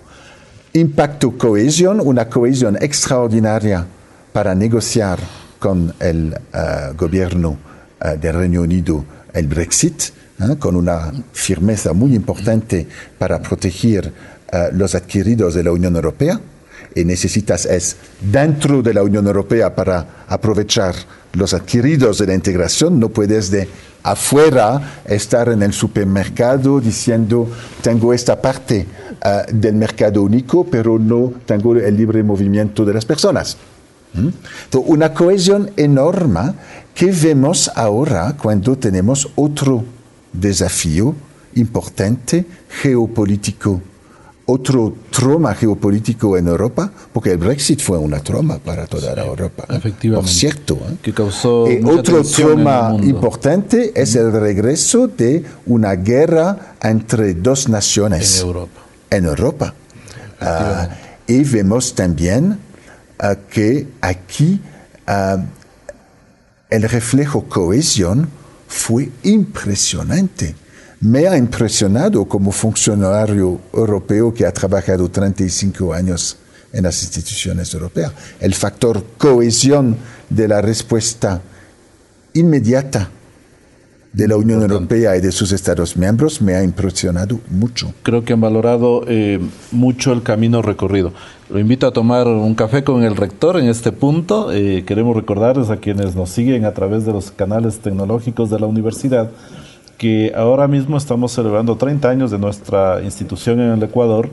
Impacto 0.74 1.38
cohesión, 1.38 2.02
una 2.02 2.28
cohesión 2.28 2.78
extraordinaria 2.82 3.86
para 4.34 4.54
negociar 4.54 5.20
con 5.60 5.94
el 6.00 6.34
uh, 6.34 6.94
gobierno 6.98 7.58
uh, 8.02 8.20
del 8.20 8.36
Reino 8.36 8.62
Unido 8.62 9.06
el 9.34 9.48
Brexit, 9.48 10.02
¿eh? 10.40 10.58
con 10.60 10.76
una 10.76 11.12
firmeza 11.32 11.94
muy 11.94 12.14
importante 12.14 12.88
para 13.18 13.42
proteger 13.42 14.12
uh, 14.52 14.76
los 14.76 14.96
adquiridos 14.96 15.56
de 15.56 15.64
la 15.64 15.72
Unión 15.72 15.96
Europea. 15.96 16.40
Y 16.94 17.04
necesitas 17.04 17.66
es 17.66 17.98
dentro 18.22 18.82
de 18.82 18.94
la 18.94 19.04
Unión 19.04 19.28
Europea 19.28 19.74
para 19.74 20.26
aprovechar 20.28 20.96
los 21.36 21.54
adquiridos 21.54 22.18
de 22.18 22.28
la 22.28 22.34
integración, 22.34 23.00
no 23.00 23.10
puedes 23.10 23.52
de 23.52 23.68
afuera 24.04 25.02
estar 25.06 25.50
en 25.50 25.64
el 25.64 25.74
supermercado 25.74 26.80
diciendo 26.80 27.50
tengo 27.82 28.14
esta 28.14 28.40
parte 28.40 28.86
ah, 29.22 29.44
del 29.52 29.76
mercado 29.76 30.22
único, 30.22 30.66
pero 30.66 31.00
no 31.00 31.34
tengo 31.46 31.76
el 31.76 31.98
libre 31.98 32.24
movimiento 32.24 32.86
de 32.86 32.94
las 32.94 33.06
personas. 33.06 33.58
¿Mm? 34.14 34.30
Una 34.86 35.14
cohesión 35.14 35.72
enorme 35.76 36.54
que 36.94 37.12
vemos 37.12 37.72
ahora 37.76 38.36
cuando 38.42 38.78
tenemos 38.78 39.28
otro 39.36 39.84
desafío 40.32 41.16
importante 41.56 42.46
geopolítico 42.70 43.82
otro 44.48 44.96
trauma 45.10 45.56
geopolítico 45.56 46.38
en 46.38 46.48
Europa, 46.48 46.92
porque 47.12 47.32
el 47.32 47.38
Brexit 47.38 47.82
fue 47.82 47.98
una 47.98 48.20
trauma 48.20 48.60
para 48.60 48.86
toda 48.86 49.16
la 49.16 49.26
Europa. 49.26 49.66
Efectivamente. 49.70 50.16
Por 50.16 50.28
cierto. 50.28 50.78
Que 51.02 51.14
causó 51.14 51.70
y 51.70 51.84
otro 51.84 52.24
trauma 52.24 52.96
importante 53.02 53.92
es 53.96 54.16
el 54.16 54.32
regreso 54.32 55.08
de 55.08 55.44
una 55.66 55.94
guerra 55.96 56.76
entre 56.82 57.34
dos 57.34 57.70
naciones. 57.70 58.40
En 58.40 58.48
Europa. 58.48 58.82
En 59.10 59.26
Europa. 59.26 59.74
Ah, 60.40 60.90
y 61.26 61.44
vemos 61.44 61.96
también 61.96 62.60
ah, 63.18 63.36
que 63.50 63.88
aquí 64.02 64.62
ah, 65.08 65.38
el 66.70 66.84
reflejo 66.84 67.46
cohesión 67.46 68.30
fue 68.68 69.10
impresionante 69.24 70.56
me 71.02 71.28
ha 71.28 71.38
impresionado 71.38 72.26
como 72.26 72.52
funcionario 72.52 73.60
europeo 73.74 74.34
que 74.34 74.46
ha 74.46 74.52
trabajado 74.52 75.10
35 75.10 75.94
años 75.94 76.38
en 76.72 76.84
las 76.84 77.02
instituciones 77.04 77.74
europeas. 77.74 78.12
El 78.40 78.54
factor 78.54 79.04
cohesión 79.18 79.98
de 80.30 80.48
la 80.48 80.62
respuesta 80.62 81.42
inmediata 82.34 83.10
de 84.16 84.28
la 84.30 84.38
Unión 84.38 84.62
Europea 84.62 85.18
y 85.18 85.22
de 85.22 85.32
sus 85.32 85.52
Estados 85.52 85.98
miembros 85.98 86.42
me 86.42 86.56
ha 86.56 86.64
impresionado 86.64 87.40
mucho. 87.50 87.94
Creo 88.02 88.24
que 88.24 88.32
han 88.32 88.40
valorado 88.40 89.04
eh, 89.08 89.40
mucho 89.72 90.14
el 90.14 90.24
camino 90.24 90.62
recorrido. 90.62 91.12
Lo 91.50 91.60
invito 91.60 91.86
a 91.86 91.92
tomar 91.92 92.28
un 92.28 92.56
café 92.56 92.84
con 92.86 93.04
el 93.04 93.18
rector 93.18 93.60
en 93.60 93.68
este 93.68 93.92
punto. 93.92 94.54
Eh, 94.54 94.84
queremos 94.86 95.18
recordarles 95.18 95.70
a 95.70 95.78
quienes 95.78 96.16
nos 96.16 96.30
siguen 96.30 96.64
a 96.64 96.74
través 96.74 97.06
de 97.06 97.12
los 97.12 97.32
canales 97.32 97.80
tecnológicos 97.80 98.50
de 98.50 98.60
la 98.60 98.68
universidad 98.68 99.32
que 99.98 100.34
ahora 100.36 100.68
mismo 100.68 100.98
estamos 100.98 101.32
celebrando 101.32 101.76
30 101.76 102.10
años 102.10 102.32
de 102.32 102.40
nuestra 102.40 103.02
institución 103.04 103.60
en 103.60 103.72
el 103.72 103.84
Ecuador, 103.84 104.30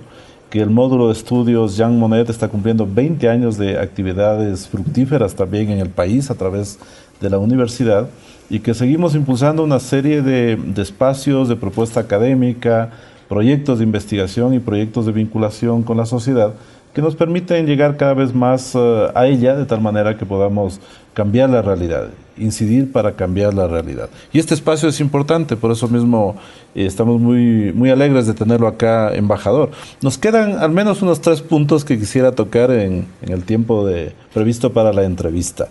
que 0.51 0.61
el 0.61 0.71
módulo 0.71 1.07
de 1.07 1.13
estudios 1.13 1.77
Jean 1.77 1.99
Monnet 1.99 2.29
está 2.29 2.49
cumpliendo 2.49 2.87
20 2.87 3.29
años 3.29 3.57
de 3.57 3.79
actividades 3.79 4.69
fructíferas 4.69 5.35
también 5.35 5.71
en 5.71 5.79
el 5.79 5.89
país 5.89 6.31
a 6.31 6.35
través 6.35 6.79
de 7.21 7.31
la 7.31 7.39
universidad 7.39 8.09
y 8.51 8.59
que 8.59 8.75
seguimos 8.75 9.15
impulsando 9.15 9.65
una 9.65 9.79
serie 9.81 10.21
de, 10.21 10.57
de 10.57 10.83
espacios 10.83 11.49
de 11.49 11.57
propuesta 11.57 12.01
académica, 12.01 12.91
proyectos 13.29 13.79
de 13.79 13.85
investigación 13.85 14.53
y 14.53 14.59
proyectos 14.59 15.07
de 15.07 15.13
vinculación 15.13 15.83
con 15.83 15.97
la 15.97 16.05
sociedad 16.05 16.53
que 16.95 17.01
nos 17.01 17.17
permiten 17.17 17.67
llegar 17.67 17.97
cada 17.97 18.15
vez 18.15 18.35
más 18.35 18.75
eh, 18.75 19.09
a 19.15 19.27
ella 19.27 19.57
de 19.57 19.65
tal 19.65 19.81
manera 19.81 20.17
que 20.17 20.27
podamos 20.27 20.81
cambiar 21.15 21.51
la 21.51 21.63
realidad, 21.63 22.09
incidir 22.39 22.91
para 22.93 23.13
cambiar 23.13 23.55
la 23.55 23.67
realidad. 23.67 24.11
Y 24.33 24.39
este 24.39 24.55
espacio 24.55 24.89
es 24.89 25.01
importante, 25.01 25.57
por 25.57 25.73
eso 25.73 25.89
mismo 25.89 26.37
eh, 26.75 26.87
estamos 26.87 27.21
muy, 27.21 27.73
muy 27.73 27.91
alegres 27.91 28.27
de 28.27 28.35
tenerlo 28.35 28.67
acá, 28.67 29.15
embajador. 29.15 29.71
Nos 30.01 30.19
quedan 30.19 30.59
al 30.59 30.71
menos 30.71 31.03
unos 31.03 31.21
tres 31.21 31.41
puntos 31.41 31.85
que 31.85 31.99
quisiera 31.99 32.33
tocar 32.33 32.71
en, 32.71 33.07
el 33.23 33.45
tiempo 33.45 33.87
de, 33.87 34.13
previsto 34.33 34.73
para 34.73 34.93
la 34.93 35.05
entrevista. 35.05 35.69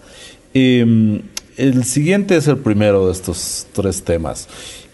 Em, 0.54 1.22
el 1.58 1.84
siguiente 1.84 2.36
es 2.38 2.48
el 2.48 2.58
primero 2.58 3.08
de 3.08 3.12
estos 3.12 3.68
tres 3.74 4.04
temas. 4.04 4.48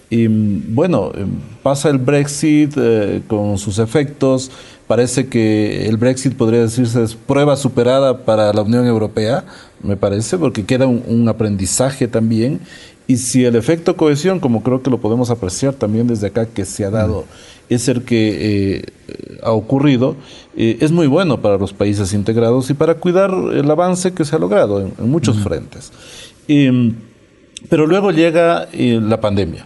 Y 0.10 0.28
bueno, 0.28 1.12
em, 1.16 1.30
pasa 1.64 1.90
el 1.90 1.98
Brexit 1.98 2.74
eh, 2.78 3.22
con 3.28 3.58
sus 3.58 3.80
efectos. 3.80 4.52
Parece 4.88 5.28
que 5.28 5.86
el 5.88 5.98
Brexit 5.98 6.36
podría 6.38 6.62
decirse 6.62 7.04
es 7.04 7.14
prueba 7.14 7.58
superada 7.58 8.24
para 8.24 8.54
la 8.54 8.62
Unión 8.62 8.88
Europea, 8.88 9.44
me 9.82 9.98
parece, 9.98 10.38
porque 10.38 10.66
queda 10.66 10.88
un, 10.88 11.28
aprendizaje 11.30 12.08
también. 12.08 12.60
Y 13.08 13.18
si 13.18 13.46
el 13.46 13.56
efecto 13.56 13.96
cohesión, 13.96 14.40
como 14.40 14.64
creo 14.64 14.84
que 14.84 14.90
lo 14.90 15.00
podemos 15.00 15.30
apreciar 15.30 15.74
también 15.74 16.08
desde 16.08 16.28
acá 16.28 16.46
que 16.46 16.66
se 16.66 16.84
ha 16.84 16.90
dado, 16.90 17.26
es 17.70 17.88
el 17.88 18.04
que 18.04 18.78
eh, 18.78 18.86
ha 19.44 19.52
ocurrido, 19.52 20.16
eh, 20.56 20.78
es 20.82 20.92
muy 20.92 21.08
bueno 21.08 21.42
para 21.42 21.58
los 21.58 21.74
países 21.74 22.14
integrados 22.14 22.70
y 22.70 22.74
para 22.74 22.96
cuidar 22.96 23.32
el 23.54 23.70
avance 23.72 24.14
que 24.14 24.26
se 24.26 24.36
ha 24.36 24.40
logrado 24.40 24.82
en, 24.82 25.10
muchos 25.10 25.38
frentes. 25.38 25.92
Em, 26.48 26.96
pero 27.70 27.88
luego 27.88 28.12
llega 28.12 28.68
la 28.74 29.22
pandemia 29.22 29.66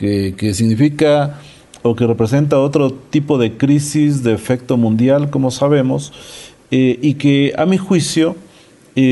que, 0.00 0.54
significa 0.54 1.40
o 1.82 1.94
que 1.94 2.06
representa 2.06 2.58
otro 2.58 2.90
tipo 2.90 3.38
de 3.38 3.56
crisis 3.56 4.22
de 4.22 4.32
efecto 4.32 4.76
mundial, 4.76 5.30
como 5.30 5.50
sabemos, 5.50 6.12
eh, 6.70 6.98
y 7.02 7.14
que 7.14 7.52
a 7.56 7.66
mi 7.66 7.76
juicio 7.76 8.36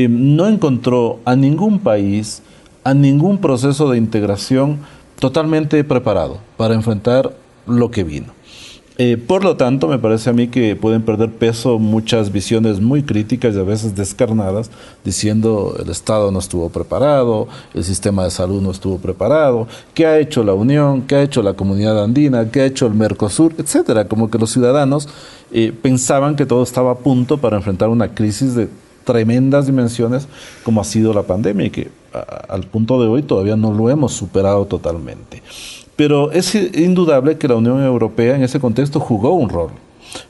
no 0.09 0.47
encontró 0.47 1.19
a 1.25 1.35
ningún 1.35 1.79
país, 1.79 2.41
a 2.83 2.93
ningún 2.93 3.37
proceso 3.39 3.89
de 3.89 3.97
integración 3.97 4.79
totalmente 5.19 5.83
preparado 5.83 6.39
para 6.57 6.73
enfrentar 6.73 7.35
lo 7.65 7.91
que 7.91 8.03
vino. 8.03 8.39
Eh, 9.01 9.15
por 9.15 9.45
lo 9.45 9.55
tanto, 9.55 9.87
me 9.87 9.97
parece 9.97 10.29
a 10.29 10.33
mí 10.33 10.49
que 10.49 10.75
pueden 10.75 11.03
perder 11.03 11.31
peso 11.31 11.79
muchas 11.79 12.33
visiones 12.33 12.81
muy 12.81 13.01
críticas 13.01 13.55
y 13.55 13.59
a 13.59 13.63
veces 13.63 13.95
descarnadas, 13.95 14.71
diciendo 15.05 15.73
el 15.81 15.89
Estado 15.89 16.31
no 16.31 16.39
estuvo 16.39 16.67
preparado, 16.67 17.47
el 17.73 17.85
sistema 17.85 18.25
de 18.25 18.29
salud 18.29 18.61
no 18.61 18.71
estuvo 18.71 18.97
preparado, 18.97 19.69
qué 19.93 20.05
ha 20.05 20.19
hecho 20.19 20.43
la 20.43 20.53
Unión, 20.53 21.03
qué 21.03 21.15
ha 21.15 21.21
hecho 21.21 21.41
la 21.41 21.53
comunidad 21.53 22.03
andina, 22.03 22.51
qué 22.51 22.59
ha 22.59 22.65
hecho 22.65 22.87
el 22.87 22.93
Mercosur, 22.93 23.53
etcétera. 23.57 24.09
Como 24.09 24.29
que 24.29 24.37
los 24.37 24.51
ciudadanos 24.51 25.07
eh, 25.53 25.71
pensaban 25.81 26.35
que 26.35 26.45
todo 26.45 26.61
estaba 26.61 26.91
a 26.91 26.95
punto 26.95 27.37
para 27.37 27.55
enfrentar 27.55 27.87
una 27.87 28.13
crisis 28.13 28.53
de 28.53 28.67
tremendas 29.09 29.65
dimensiones 29.65 30.27
como 30.61 30.81
ha 30.81 30.83
sido 30.83 31.15
la 31.15 31.23
pandemia 31.23 31.65
y 31.65 31.69
que 31.71 31.89
al 32.47 32.61
punto 32.67 33.01
de 33.01 33.07
hoy 33.07 33.23
todavía 33.23 33.55
no 33.55 33.73
lo 33.73 33.89
hemos 33.89 34.13
superado 34.13 34.65
totalmente. 34.65 35.41
Pero 35.95 36.31
es 36.31 36.53
indudable 36.53 37.39
que 37.39 37.47
la 37.47 37.55
Unión 37.55 37.83
Europea 37.83 38.35
en 38.35 38.43
ese 38.43 38.59
contexto 38.59 38.99
jugó 38.99 39.31
un 39.31 39.49
rol. 39.49 39.71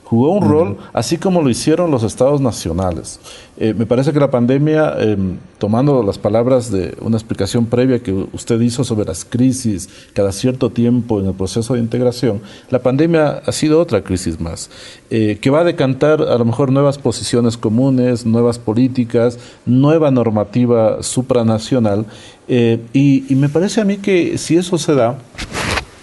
Jugó 0.04 0.32
un 0.32 0.48
rol 0.48 0.76
así 0.92 1.18
como 1.18 1.40
lo 1.40 1.50
hicieron 1.50 1.90
los 1.90 2.02
estados 2.02 2.40
nacionales. 2.40 3.20
Eh, 3.56 3.74
me 3.74 3.86
parece 3.86 4.12
que 4.12 4.18
la 4.18 4.30
pandemia, 4.30 4.94
em, 4.98 5.36
tomando 5.58 6.02
las 6.02 6.18
palabras 6.18 6.72
de 6.72 6.96
una 7.00 7.16
explicación 7.16 7.66
previa 7.66 8.02
que 8.02 8.12
usted 8.32 8.60
hizo 8.60 8.82
sobre 8.82 9.06
las 9.06 9.24
crisis 9.24 9.88
cada 10.12 10.32
cierto 10.32 10.70
tiempo 10.70 11.20
en 11.20 11.26
el 11.26 11.34
proceso 11.34 11.74
de 11.74 11.80
integración, 11.80 12.40
la 12.70 12.80
pandemia 12.80 13.42
ha 13.44 13.52
sido 13.52 13.80
otra 13.80 14.02
crisis 14.02 14.40
más, 14.40 14.70
eh, 15.10 15.38
que 15.40 15.50
va 15.50 15.60
a 15.60 15.64
decantar 15.64 16.22
a 16.22 16.38
lo 16.38 16.44
mejor 16.44 16.72
nuevas 16.72 16.98
posiciones 16.98 17.56
comunes, 17.56 18.26
nuevas 18.26 18.58
políticas, 18.58 19.38
nueva 19.66 20.10
normativa 20.10 21.02
supranacional. 21.02 22.06
Eh, 22.48 22.80
y 22.92 23.34
me 23.36 23.48
parece 23.48 23.80
a 23.80 23.84
mí 23.84 23.98
que 23.98 24.38
si 24.38 24.56
eso 24.56 24.76
se 24.76 24.94
da, 24.94 25.18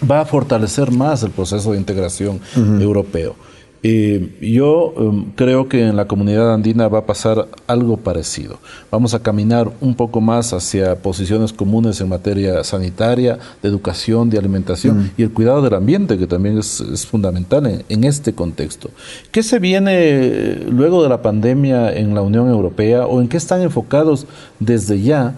va 0.10 0.22
a 0.22 0.26
fortalecer 0.26 0.92
más 0.92 1.24
el 1.24 1.32
proceso 1.32 1.72
de 1.72 1.78
integración 1.78 2.40
europeo. 2.56 3.36
Yo 3.84 4.94
em, 4.98 5.26
creo 5.36 5.70
que 5.70 5.88
en 5.88 5.96
la 5.96 6.08
comunidad 6.08 6.54
andina 6.54 6.88
va 6.88 7.00
a 7.00 7.06
pasar 7.06 7.48
algo 7.68 7.98
parecido. 7.98 8.58
Vamos 8.92 9.13
a 9.13 9.20
caminar 9.20 9.72
un 9.82 9.96
poco 9.96 10.20
más 10.20 10.52
hacia 10.54 10.96
posiciones 10.96 11.54
comunes 11.54 12.02
en 12.02 12.10
materia 12.10 12.63
sanitaria, 12.63 13.38
de 13.62 13.70
educación, 13.70 14.30
de 14.30 14.38
alimentación 14.38 15.12
y 15.18 15.24
el 15.24 15.32
cuidado 15.32 15.62
del 15.62 15.76
ambiente, 15.76 16.18
que 16.18 16.28
también 16.28 16.58
es, 16.58 16.84
fundamental 17.10 17.86
en, 17.88 18.04
este 18.04 18.34
contexto. 18.34 18.90
¿Qué 19.32 19.44
se 19.44 19.60
viene 19.60 19.92
eh, 19.94 20.68
luego 20.70 21.04
de 21.04 21.10
la 21.10 21.22
pandemia 21.22 21.94
en 21.94 22.16
la 22.16 22.22
Unión 22.22 22.50
Europea 22.50 23.06
o 23.06 23.22
en 23.22 23.28
qué 23.28 23.38
están 23.38 23.62
enfocados 23.62 24.26
desde 24.60 25.02
ya? 25.02 25.36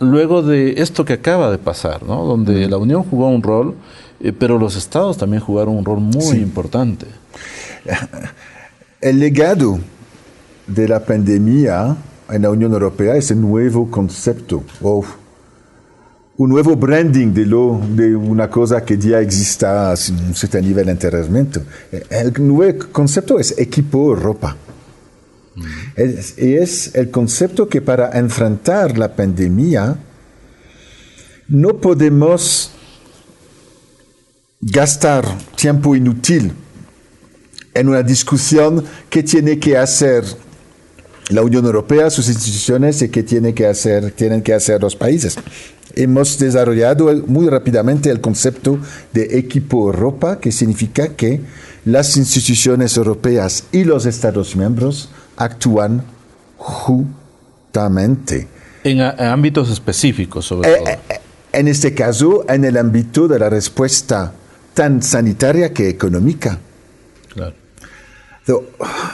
luego 0.00 0.42
de 0.42 0.80
esto 0.80 1.04
que 1.04 1.14
acaba 1.14 1.50
de 1.50 1.58
pasar, 1.58 2.04
¿no? 2.04 2.24
donde 2.24 2.68
la 2.68 2.76
Unión 2.76 3.02
jugó 3.02 3.28
un 3.28 3.42
rol, 3.42 3.74
eh, 4.20 4.32
pero 4.32 4.58
los 4.58 4.76
estados 4.76 5.16
también 5.16 5.42
jugaron 5.42 5.76
un 5.76 5.84
rol 5.84 6.00
muy 6.00 6.38
importante. 6.38 7.06
El 9.00 9.18
legado 9.18 9.78
de 10.66 10.88
la 10.88 11.04
pandemia 11.04 11.96
en 12.30 12.42
la 12.42 12.50
Unión 12.50 12.72
Europea 12.72 13.16
es 13.16 13.30
un 13.30 13.40
nuevo 13.40 13.90
concepto, 13.90 14.64
un 14.80 16.50
nuevo 16.50 16.76
branding 16.76 17.32
de, 17.32 17.46
lo, 17.46 17.80
de 17.94 18.14
una 18.14 18.50
cosa 18.50 18.84
que 18.84 18.98
ya 18.98 19.20
exista 19.20 19.90
a 19.90 19.94
un 19.94 20.34
cierto 20.34 20.60
nivel 20.60 20.88
anteriormente. 20.88 21.60
El 22.10 22.32
nuevo 22.46 22.86
concepto 22.92 23.38
es 23.38 23.58
equipo 23.58 24.10
Europa. 24.10 24.56
Es, 25.96 26.38
es 26.38 26.94
el 26.94 27.10
concepto 27.10 27.68
que 27.68 27.80
para 27.80 28.16
enfrentar 28.16 28.96
la 28.96 29.14
pandemia 29.16 29.96
no 31.48 31.76
podemos 31.78 32.70
gastar 34.60 35.24
tiempo 35.56 35.96
inútil 35.96 36.52
en 37.78 37.88
una 37.88 38.02
discusión 38.02 38.84
que 39.08 39.22
tiene 39.22 39.58
que 39.58 39.76
hacer 39.76 40.24
la 41.30 41.42
Unión 41.42 41.64
Europea, 41.64 42.10
sus 42.10 42.28
instituciones 42.28 43.02
y 43.02 43.08
qué 43.08 43.22
tiene 43.22 43.54
que 43.54 43.66
hacer, 43.66 44.12
tienen 44.12 44.42
que 44.42 44.54
hacer 44.54 44.80
los 44.80 44.96
países. 44.96 45.36
Hemos 45.94 46.38
desarrollado 46.38 47.12
muy 47.26 47.48
rápidamente 47.48 48.10
el 48.10 48.20
concepto 48.20 48.78
de 49.12 49.38
equipo 49.38 49.86
Europa, 49.86 50.40
que 50.40 50.52
significa 50.52 51.08
que 51.08 51.40
las 51.84 52.16
instituciones 52.16 52.96
europeas 52.96 53.64
y 53.72 53.84
los 53.84 54.06
Estados 54.06 54.56
miembros 54.56 55.10
actúan 55.36 56.02
juntamente. 56.56 58.48
En, 58.84 59.00
ámbitos 59.00 59.70
específicos, 59.70 60.46
sobre 60.46 60.70
eh, 60.70 60.76
todo. 60.78 60.88
Eh, 60.88 60.98
en 61.52 61.68
este 61.68 61.94
caso, 61.94 62.44
en 62.48 62.64
el 62.64 62.76
ámbito 62.76 63.28
de 63.28 63.38
la 63.38 63.50
respuesta 63.50 64.32
tan 64.74 65.02
sanitaria 65.02 65.72
que 65.72 65.88
económica. 65.88 66.58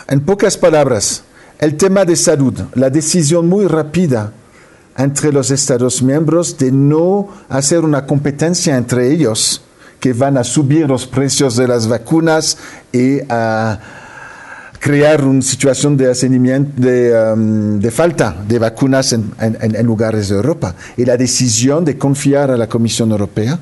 En 0.09 0.20
pocas 0.20 0.57
palabras, 0.57 1.24
el 1.59 1.76
tema 1.76 2.05
de 2.05 2.16
salud, 2.16 2.55
la 2.74 2.91
decisión 2.91 3.49
muy 3.49 3.66
rápida 3.66 4.32
entre 4.97 5.32
los 5.32 5.51
Estados 5.51 6.03
miembros 6.03 6.57
de 6.59 6.70
no 6.70 7.28
hacer 7.49 7.80
una 7.80 8.07
competencia 8.07 8.76
entre 8.76 9.12
ellos 9.12 9.62
que 9.99 10.12
van 10.12 10.37
a 10.37 10.45
subir 10.45 10.87
los 10.89 11.07
precios 11.07 11.57
de 11.57 11.66
las 11.66 11.89
vacunas 11.89 12.59
y 12.93 13.20
a 13.28 13.80
crear 14.78 15.24
una 15.24 15.41
situación 15.41 15.97
de, 15.97 16.12
de, 16.76 17.32
um, 17.32 17.80
de 17.80 17.91
falta 17.91 18.37
de 18.47 18.59
vacunas 18.59 19.14
en 19.14 19.87
lugares 19.87 20.28
de 20.28 20.37
Europa. 20.37 20.74
Y 20.97 21.07
la 21.07 21.16
decisión 21.16 21.85
de 21.85 21.97
confiar 21.97 22.51
a 22.51 22.57
la 22.57 22.68
Comisión 22.68 23.11
Europea 23.11 23.59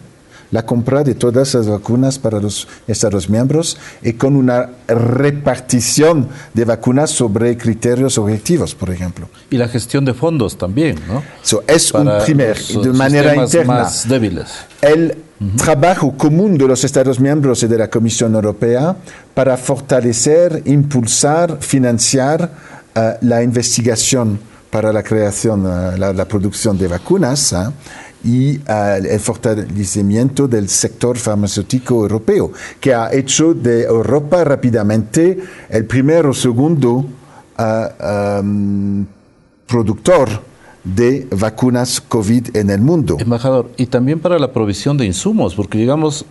la 0.52 0.64
compra 0.64 1.02
de 1.02 1.14
todas 1.14 1.54
las 1.54 1.66
vacunas 1.66 2.18
para 2.18 2.40
los 2.40 2.68
Estados 2.86 3.28
miembros 3.28 3.76
y 4.02 4.12
con 4.12 4.36
una 4.36 4.70
repartición 4.86 6.28
de 6.54 6.64
vacunas 6.64 7.10
sobre 7.10 7.56
criterios 7.56 8.18
objetivos, 8.18 8.74
por 8.74 8.90
ejemplo. 8.90 9.28
Y 9.50 9.56
la 9.56 9.66
gestión 9.66 10.04
de 10.04 10.14
fondos 10.14 10.56
también, 10.56 10.98
¿no? 11.08 11.22
es 11.66 11.92
un 11.92 12.08
primer, 12.24 12.58
de 12.58 12.92
manera 12.92 13.34
interna. 13.34 13.74
Más 13.82 14.08
débiles. 14.08 14.48
El 14.80 15.16
trabajo 15.56 16.12
común 16.16 16.56
de 16.56 16.68
los 16.68 16.84
Estados 16.84 17.18
miembros 17.18 17.62
y 17.62 17.66
de 17.66 17.78
la 17.78 17.88
Comisión 17.88 18.34
Europea 18.34 18.94
para 19.34 19.56
fortalecer, 19.56 20.62
impulsar, 20.66 21.58
financiar 21.60 22.50
eh, 22.94 23.14
la 23.22 23.42
investigación 23.42 24.38
para 24.70 24.92
la 24.92 25.02
creación, 25.02 25.66
eh, 25.66 25.98
la, 25.98 26.24
producción 26.24 26.78
de 26.78 26.88
vacunas. 26.88 27.52
¿eh? 27.52 27.56
Y 28.24 28.60
el 28.68 29.20
fortalecimiento 29.20 30.46
del 30.46 30.68
sector 30.68 31.18
farmacéutico 31.18 32.02
europeo, 32.02 32.52
que 32.80 32.94
ha 32.94 33.12
hecho 33.12 33.54
de 33.54 33.82
Europa 33.84 34.44
rápidamente 34.44 35.38
el 35.68 35.84
primer 35.86 36.26
o 36.26 36.34
segundo 36.34 37.04
productor 39.66 40.28
de 40.84 41.26
vacunas 41.30 42.00
COVID 42.00 42.56
en 42.56 42.70
el 42.70 42.80
mundo. 42.80 43.16
Embajador, 43.18 43.70
y 43.76 43.86
también 43.86 44.18
para 44.20 44.38
la 44.38 44.52
provisión 44.52 44.96
de 44.96 45.06
insumos, 45.06 45.54
porque 45.54 45.78
llegamos 45.78 46.24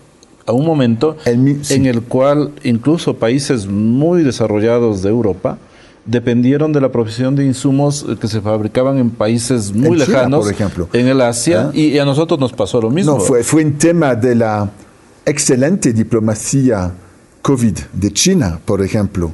a 0.45 0.53
un 0.53 0.65
momento 0.65 1.17
en 1.25 1.85
el 1.85 2.01
cual 2.01 2.51
incluso 2.63 3.15
países 3.15 3.67
muy 3.67 4.23
desarrollados 4.23 5.01
de 5.01 5.09
Europa 5.09 5.57
dependieron 6.05 6.73
de 6.73 6.81
la 6.81 6.91
provisión 6.91 7.35
de 7.35 7.45
insumos 7.45 8.05
que 8.19 8.27
se 8.27 8.41
fabricaban 8.41 8.97
en 8.97 9.09
países 9.11 9.71
muy 9.73 9.97
lejanos, 9.97 10.45
por 10.45 10.53
ejemplo. 10.53 10.89
en 10.93 11.07
el 11.07 11.21
Asia, 11.21 11.71
¿Eh? 11.73 11.79
y, 11.79 11.99
a 11.99 12.05
nosotros 12.05 12.39
nos 12.39 12.53
pasó 12.53 12.81
lo 12.81 12.89
mismo. 12.89 13.13
No, 13.13 13.19
fue, 13.19 13.43
fue 13.43 13.63
un 13.63 13.77
tema 13.77 14.15
de 14.15 14.35
la 14.35 14.69
excelente 15.25 15.93
diplomacia 15.93 16.91
COVID 17.41 17.77
de 17.93 18.11
China, 18.11 18.59
por 18.63 18.81
ejemplo, 18.81 19.31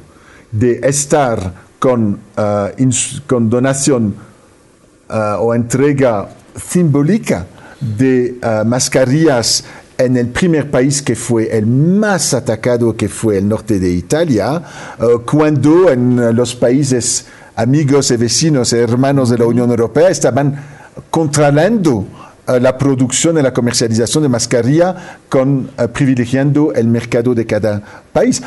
de 0.50 0.80
estar 0.82 1.52
con, 1.78 2.18
uh, 2.36 2.90
con 3.26 3.48
donación 3.48 4.14
uh, 5.08 5.40
o 5.40 5.54
entrega 5.54 6.28
simbólica 6.56 7.46
de 7.80 8.38
uh, 8.42 8.66
mascarillas 8.66 9.64
en 9.98 10.16
el 10.16 10.28
primer 10.28 10.70
país 10.70 11.02
que 11.02 11.16
fue 11.16 11.56
el 11.56 11.66
más 11.66 12.32
atacado, 12.32 12.96
que 12.96 13.08
fue 13.08 13.38
el 13.38 13.48
norte 13.48 13.80
de 13.80 13.90
Italia, 13.90 14.62
eh, 15.00 15.04
cuando 15.26 15.90
en 15.90 16.36
los 16.36 16.54
países 16.54 17.26
amigos 17.56 18.12
y 18.12 18.16
vecinos 18.16 18.72
hermanos 18.72 19.28
de 19.28 19.38
la 19.38 19.46
Unión 19.46 19.68
Europea 19.70 20.08
estaban 20.08 20.54
controlando 21.10 22.06
eh, 22.46 22.60
la 22.60 22.78
producción 22.78 23.38
y 23.38 23.42
la 23.42 23.52
comercialización 23.52 24.22
de 24.22 24.28
mascarilla 24.28 25.18
con 25.28 25.68
eh, 25.76 25.88
privilegiando 25.88 26.72
el 26.72 26.86
mercado 26.86 27.34
de 27.34 27.44
cada 27.44 27.82
país. 28.12 28.40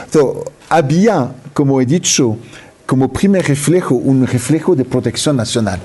había, 0.70 1.34
como 1.54 1.82
he 1.82 1.86
dicho, 1.86 2.38
como 2.86 3.12
primer 3.12 3.46
reflejo, 3.46 3.96
un 3.96 4.26
reflejo 4.26 4.74
de 4.74 4.86
protección 4.86 5.36
nacional, 5.36 5.82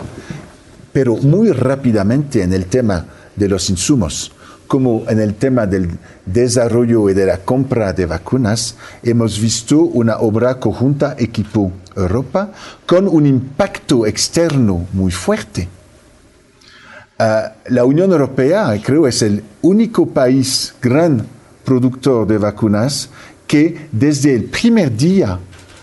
pero 0.92 1.16
muy 1.16 1.50
rápidamente 1.50 2.40
en 2.40 2.52
el 2.52 2.66
tema 2.66 3.04
de 3.34 3.48
los 3.48 3.68
insumos 3.68 4.30
como 4.66 5.04
en 5.08 5.20
el 5.20 5.34
tema 5.34 5.66
del 5.66 5.90
desarrollo 6.24 7.08
y 7.10 7.14
de 7.14 7.26
la 7.26 7.38
compra 7.38 7.92
de 7.92 8.06
vacunas, 8.06 8.76
hemos 9.02 9.40
visto 9.40 9.80
una 9.80 10.18
obra 10.18 10.58
conjunta 10.58 11.14
equipo 11.18 11.72
Europa 11.94 12.52
con 12.84 13.08
un 13.08 13.26
impacto 13.26 14.06
externo 14.06 14.86
muy 14.92 15.12
fuerte. 15.12 15.68
Ah, 17.18 17.54
la 17.68 17.84
Unión 17.84 18.12
Europea, 18.12 18.78
creo, 18.82 19.06
es 19.06 19.22
el 19.22 19.42
único 19.62 20.06
país 20.06 20.74
gran 20.82 21.26
productor 21.64 22.26
de 22.26 22.38
vacunas 22.38 23.08
que 23.46 23.88
desde 23.92 24.34
el 24.34 24.44
primer 24.44 24.94
día 24.94 25.38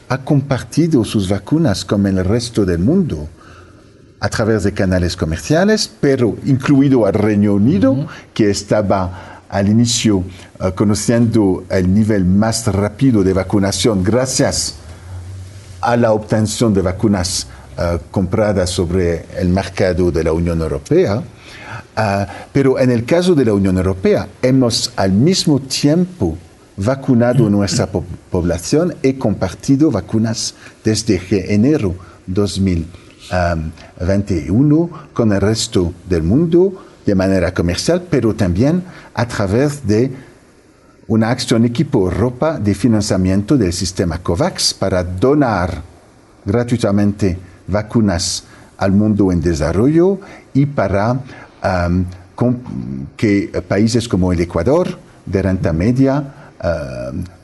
ha 0.10 0.18
compartido 0.20 1.04
sus 1.04 1.28
vacunas 1.28 1.86
con 1.86 2.06
el 2.06 2.24
resto 2.24 2.66
del 2.66 2.80
mundo 2.80 3.28
a 4.24 4.30
través 4.30 4.64
de 4.64 4.72
canales 4.72 5.18
comerciales, 5.18 5.92
pero 6.00 6.38
incluido 6.46 7.06
al 7.06 7.14
Reino 7.14 7.56
Unido, 7.56 8.08
que 8.34 8.50
estaba 8.50 9.42
al 9.50 9.68
inicio 9.68 10.24
eh, 10.62 10.72
conociendo 10.74 11.66
el 11.70 11.94
nivel 11.94 12.24
más 12.24 12.66
rápido 12.68 13.22
de 13.22 13.34
vacunación 13.34 14.02
gracias 14.02 14.76
a 15.82 15.98
la 15.98 16.14
obtención 16.14 16.74
de 16.74 16.82
vacunas 16.82 17.48
eh, 17.78 18.00
compradas 18.12 18.70
sobre 18.70 19.26
el 19.38 19.50
mercado 19.50 20.10
de 20.10 20.24
la 20.24 20.32
Unión 20.32 20.62
Europea. 20.62 21.22
Eh, 21.98 22.26
pero 22.54 22.80
en 22.80 22.92
el 22.92 23.04
caso 23.04 23.36
de 23.36 23.44
la 23.44 23.54
Unión 23.54 23.76
Europea, 23.76 24.30
hemos 24.42 24.94
al 24.96 25.12
mismo 25.12 25.60
tiempo 25.60 26.38
vacunado 26.78 27.50
nuestra 27.50 27.90
población 28.32 28.96
y 29.04 29.16
compartido 29.16 29.92
vacunas 29.92 30.56
desde 30.82 31.54
enero 31.54 31.94
2000. 33.30 33.84
21 34.00 34.90
con 35.14 35.32
el 35.32 35.42
resto 35.42 35.94
del 36.08 36.24
mundo 36.24 36.86
de 37.06 37.16
manera 37.16 37.54
comercial, 37.54 38.04
pero 38.10 38.34
también 38.34 38.84
a 39.14 39.28
través 39.28 39.86
de 39.86 40.12
una 41.08 41.30
acción 41.30 41.66
equipo 41.66 42.00
Europa 42.00 42.60
de 42.60 42.74
financiamiento 42.74 43.58
del 43.58 43.74
sistema 43.74 44.20
COVAX 44.20 44.74
para 44.74 45.04
donar 45.04 45.82
gratuitamente 46.46 47.38
vacunas 47.68 48.46
al 48.78 48.92
mundo 48.92 49.32
en 49.32 49.42
desarrollo 49.42 50.20
y 50.54 50.66
para 50.66 51.20
que 53.18 53.64
países 53.68 54.08
como 54.08 54.32
el 54.32 54.40
Ecuador, 54.40 54.98
de 55.26 55.42
renta 55.42 55.72
media, 55.72 56.24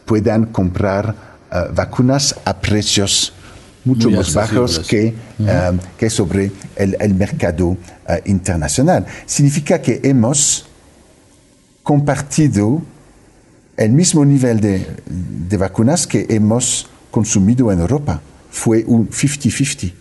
puedan 0.06 0.46
comprar 0.48 1.14
eh, 1.52 1.66
vacunas 1.74 2.36
a 2.46 2.54
precios 2.54 3.34
mucho 3.86 4.10
más 4.10 4.34
bajos 4.34 4.80
que, 4.80 5.14
eh, 5.40 5.80
que 5.98 6.10
sobre 6.10 6.52
el, 6.76 6.98
el 7.00 7.14
mercado 7.14 7.78
eh, 8.08 8.22
internacional. 8.26 9.06
Significa 9.26 9.82
que 9.82 10.02
hemos 10.04 10.66
compartido 11.84 12.82
el 13.78 13.92
mismo 13.92 14.26
nivel 14.26 14.60
de, 14.60 14.86
de 15.06 15.58
vacunas 15.58 16.06
que 16.06 16.26
hemos 16.30 16.90
consumido 17.10 17.72
en 17.72 17.80
Europa. 17.80 18.22
Fue 18.52 18.84
un 18.86 19.10
50-50 19.10 19.94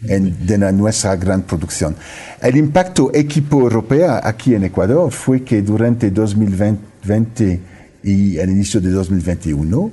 de 0.00 0.72
nuestra 0.72 1.16
gran 1.16 1.42
producción. 1.42 1.96
El 2.40 2.56
impacto 2.56 3.10
equipo 3.12 3.60
europeo 3.60 4.20
aquí 4.22 4.54
en 4.54 4.64
Ecuador 4.64 5.10
fue 5.10 5.42
que 5.42 5.60
durante 5.62 6.10
2020 6.10 7.60
y 8.04 8.38
el 8.38 8.50
inicio 8.50 8.80
de 8.80 8.90
2021, 8.90 9.90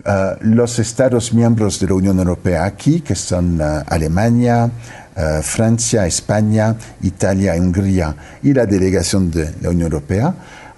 Uh, 0.00 0.34
los 0.40 0.78
Estados 0.78 1.34
miembros 1.34 1.78
de 1.78 1.86
la 1.86 1.92
Unión 1.92 2.18
Europea 2.18 2.64
aquí, 2.64 3.02
que 3.02 3.14
son 3.14 3.60
uh, 3.60 3.82
Alemania, 3.86 4.64
uh, 4.64 5.42
Francia, 5.42 6.06
España, 6.06 6.74
Italia, 7.02 7.54
Hungría 7.58 8.16
y 8.42 8.54
la 8.54 8.64
delegación 8.64 9.30
de 9.30 9.52
la 9.60 9.68
Unión 9.68 9.92
Europea, 9.92 10.34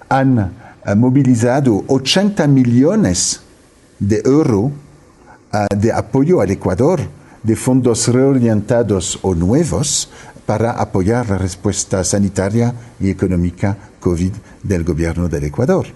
han 0.09 0.51
movilizado 0.97 1.85
80 1.87 2.47
millones 2.47 3.39
de 3.97 4.21
euros 4.25 4.71
de 5.73 5.93
apoyo 5.93 6.41
al 6.41 6.51
Ecuador, 6.51 6.99
de 7.41 7.55
fondos 7.55 8.09
reorientados 8.09 9.17
o 9.21 9.33
nuevos 9.33 10.09
para 10.45 10.71
apoyar 10.71 11.29
la 11.29 11.37
respuesta 11.37 12.03
sanitaria 12.03 12.73
y 12.99 13.09
económica 13.09 13.77
COVID 14.01 14.33
del 14.61 14.83
gobierno 14.83 15.29
del 15.29 15.45
Ecuador. 15.45 15.87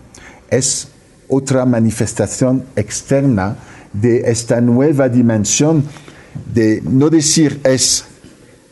Es 0.50 0.88
otra 1.28 1.66
manifestación 1.66 2.64
externa 2.76 3.58
de 3.94 4.30
esta 4.32 4.62
nueva 4.62 5.10
dimensión 5.10 5.84
de 6.54 6.82
no 6.84 7.10
decir 7.10 7.60
es 7.64 8.06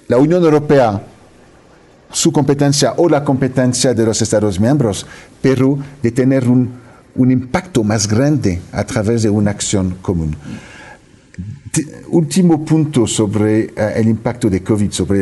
la 0.08 0.18
Unión 0.18 0.44
Europea 0.44 1.02
su 2.12 2.32
competencia 2.32 2.94
o 2.98 3.10
la 3.10 3.24
competencia 3.24 3.94
de 3.94 4.06
los 4.06 4.22
Estados 4.22 4.60
miembros, 4.60 5.06
pero 5.42 5.78
de 6.02 6.12
tener 6.12 6.48
un, 6.48 6.86
impacto 7.18 7.84
más 7.84 8.08
grande 8.08 8.62
a 8.72 8.84
través 8.86 9.24
de 9.24 9.30
una 9.30 9.52
acción 9.52 9.98
común. 10.02 10.36
último 12.10 12.64
punto 12.64 13.06
sobre 13.06 13.66
uh, 13.66 14.00
el 14.00 14.08
impacto 14.08 14.50
de 14.50 14.64
COVID 14.64 14.92
sobre 14.92 15.22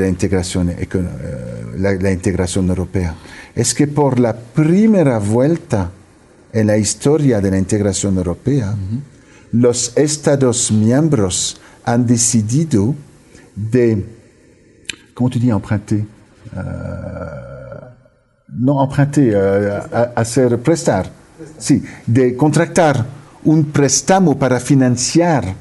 la, 1.78 1.94
la, 1.94 2.12
integración 2.12 2.70
europea. 2.70 3.16
Es 3.56 3.74
que 3.74 3.88
por 3.88 4.20
la 4.20 4.36
primera 4.36 5.18
vuelta 5.18 5.90
en 6.54 6.68
la 6.68 6.78
historia 6.78 7.42
de 7.42 7.52
la 7.52 7.58
integración 7.58 8.18
europea, 8.18 8.72
uh 8.72 9.14
los 9.54 9.96
Estados 9.96 10.72
miembros 10.72 11.62
han 11.86 12.08
decidido 12.08 12.96
de, 13.56 14.04
¿cómo 15.14 15.30
te 15.30 15.38
dis 15.38 15.52
emprunter? 15.52 16.06
no 18.48 18.84
emprunter, 18.84 19.84
hacer 20.16 20.60
prestar, 20.60 21.12
sí, 21.60 21.84
de 22.08 22.36
contractar 22.36 23.06
un 23.44 23.66
préstamo 23.66 24.38
para 24.40 24.60
financiar 24.60 25.54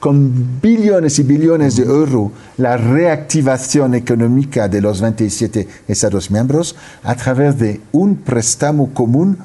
con 0.00 0.60
billones 0.60 1.18
y 1.20 1.22
billones 1.22 1.76
de 1.76 1.84
euros 1.84 2.32
la 2.56 2.76
reactivación 2.76 3.94
económica 3.94 4.68
de 4.68 4.80
los 4.80 5.00
27 5.00 5.68
Estados 5.86 6.30
miembros 6.30 6.74
a 7.04 7.14
través 7.14 7.56
de 7.56 7.80
un 7.92 8.16
préstamo 8.16 8.92
común 8.92 9.38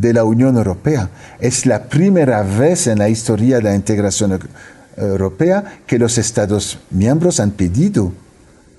de 0.00 0.12
la 0.12 0.24
Unión 0.24 0.56
Europea. 0.56 1.10
Es 1.40 1.66
la 1.66 1.84
primera 1.84 2.42
vez 2.42 2.86
en 2.86 2.98
la 2.98 3.08
historia 3.08 3.56
de 3.56 3.62
la 3.62 3.74
integración 3.74 4.38
europea 4.96 5.80
que 5.86 5.98
los 5.98 6.18
Estados 6.18 6.78
miembros 6.90 7.40
han 7.40 7.50
pedido 7.50 8.12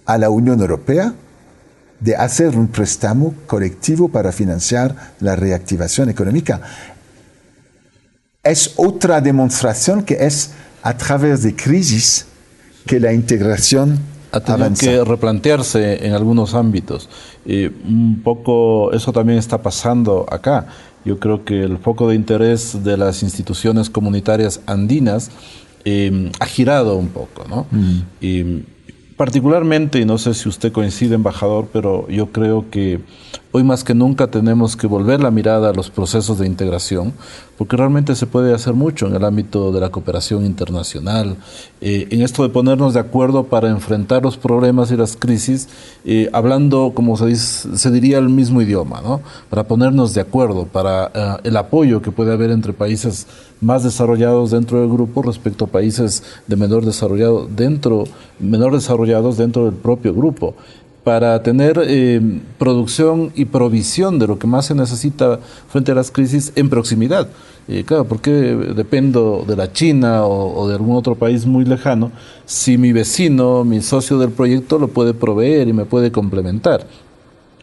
a 0.05 0.17
la 0.17 0.29
Unión 0.29 0.59
Europea 0.61 1.13
de 1.99 2.15
hacer 2.15 2.57
un 2.57 2.67
préstamo 2.67 3.33
colectivo 3.45 4.07
para 4.07 4.31
financiar 4.31 4.95
la 5.19 5.35
reactivación 5.35 6.09
económica. 6.09 6.61
Es 8.41 8.73
otra 8.77 9.19
demostración 9.19 10.03
que 10.03 10.25
es 10.25 10.51
a 10.81 10.95
través 10.95 11.43
de 11.43 11.55
crisis 11.55 12.25
que 12.85 13.01
la 13.01 13.11
integración 13.11 13.99
ha 14.31 14.39
tenido 14.39 14.73
que 14.79 15.03
replantearse 15.03 16.05
en 16.05 16.13
algunos 16.13 16.53
ámbitos. 16.53 17.09
Y 17.45 17.65
un 17.65 18.21
poco 18.23 18.91
eso 18.93 19.11
también 19.11 19.39
está 19.39 19.61
pasando 19.61 20.25
acá. 20.29 20.67
Yo 21.05 21.19
creo 21.19 21.45
que 21.45 21.63
el 21.63 21.77
foco 21.77 22.09
de 22.09 22.15
interés 22.15 22.83
de 22.83 22.97
las 22.97 23.23
instituciones 23.23 23.89
comunitarias 23.89 24.61
andinas 24.65 25.31
eh, 25.85 26.31
ha 26.39 26.45
girado 26.45 26.97
un 26.97 27.07
poco, 27.07 27.45
¿no? 27.47 27.65
Mm. 27.71 28.59
Particularmente, 29.19 29.99
y 29.99 30.05
no 30.05 30.17
sé 30.17 30.33
si 30.33 30.47
usted 30.47 30.71
coincide, 30.71 31.15
embajador, 31.15 31.67
pero 31.73 32.07
yo 32.07 32.31
creo 32.31 32.69
que 32.69 33.01
hoy 33.51 33.63
más 33.63 33.83
que 33.83 33.95
nunca 33.95 34.27
tenemos 34.27 34.77
que 34.77 34.85
volver 34.85 35.21
la 35.21 35.31
mirada 35.31 35.69
a 35.69 35.73
los 35.73 35.89
procesos 35.89 36.37
de 36.37 36.45
integración, 36.45 37.13
porque 37.57 37.75
realmente 37.75 38.15
se 38.15 38.27
puede 38.27 38.53
hacer 38.53 38.73
mucho 38.73 39.07
en 39.07 39.15
el 39.15 39.25
ámbito 39.25 39.71
de 39.71 39.79
la 39.79 39.89
cooperación 39.89 40.45
internacional, 40.45 41.35
eh, 41.81 42.07
en 42.11 42.21
esto 42.21 42.43
de 42.43 42.49
ponernos 42.49 42.93
de 42.93 42.99
acuerdo 42.99 43.45
para 43.45 43.69
enfrentar 43.69 44.23
los 44.23 44.37
problemas 44.37 44.91
y 44.91 44.97
las 44.97 45.17
crisis, 45.17 45.67
eh, 46.05 46.29
hablando, 46.31 46.91
como 46.93 47.17
se, 47.17 47.25
dice, 47.25 47.75
se, 47.75 47.91
diría, 47.91 48.19
el 48.19 48.29
mismo 48.29 48.61
idioma, 48.61 49.01
¿no? 49.01 49.21
para 49.49 49.63
ponernos 49.63 50.13
de 50.13 50.21
acuerdo, 50.21 50.65
para 50.65 51.07
uh, 51.07 51.47
el 51.47 51.57
apoyo 51.57 52.01
que 52.01 52.11
puede 52.11 52.31
haber 52.31 52.51
entre 52.51 52.73
países 52.73 53.25
más 53.61 53.83
desarrollados 53.83 54.51
dentro 54.51 54.79
del 54.79 54.89
grupo 54.89 55.21
respecto 55.21 55.65
a 55.65 55.67
países 55.67 56.23
de 56.47 56.55
menor 56.55 56.85
desarrollado 56.85 57.47
dentro, 57.47 58.05
menor 58.39 58.73
desarrollados 58.73 59.37
dentro 59.37 59.65
del 59.65 59.73
propio 59.73 60.13
grupo 60.13 60.55
para 61.09 61.41
tener 61.41 61.81
eh, 61.87 62.21
producción 62.59 63.31
y 63.33 63.45
provisión 63.45 64.19
de 64.19 64.27
lo 64.27 64.37
que 64.37 64.45
más 64.45 64.67
se 64.67 64.75
necesita 64.75 65.39
frente 65.67 65.91
a 65.91 65.95
las 65.95 66.11
crisis 66.11 66.53
en 66.55 66.69
proximidad. 66.69 67.27
Eh, 67.67 67.83
claro, 67.83 68.05
porque 68.05 68.29
dependo 68.29 69.43
de 69.47 69.55
la 69.55 69.73
China 69.73 70.25
o, 70.25 70.55
o, 70.55 70.67
de 70.67 70.75
algún 70.75 70.95
otro 70.95 71.15
país 71.15 71.47
muy 71.47 71.65
lejano, 71.65 72.11
si 72.45 72.77
mi 72.77 72.93
vecino, 72.93 73.63
mi 73.63 73.81
socio 73.81 74.19
del 74.19 74.29
proyecto 74.29 74.77
lo 74.77 74.89
puede 74.89 75.15
proveer 75.15 75.67
y 75.67 75.73
me 75.73 75.85
puede 75.85 76.11
complementar. 76.11 76.85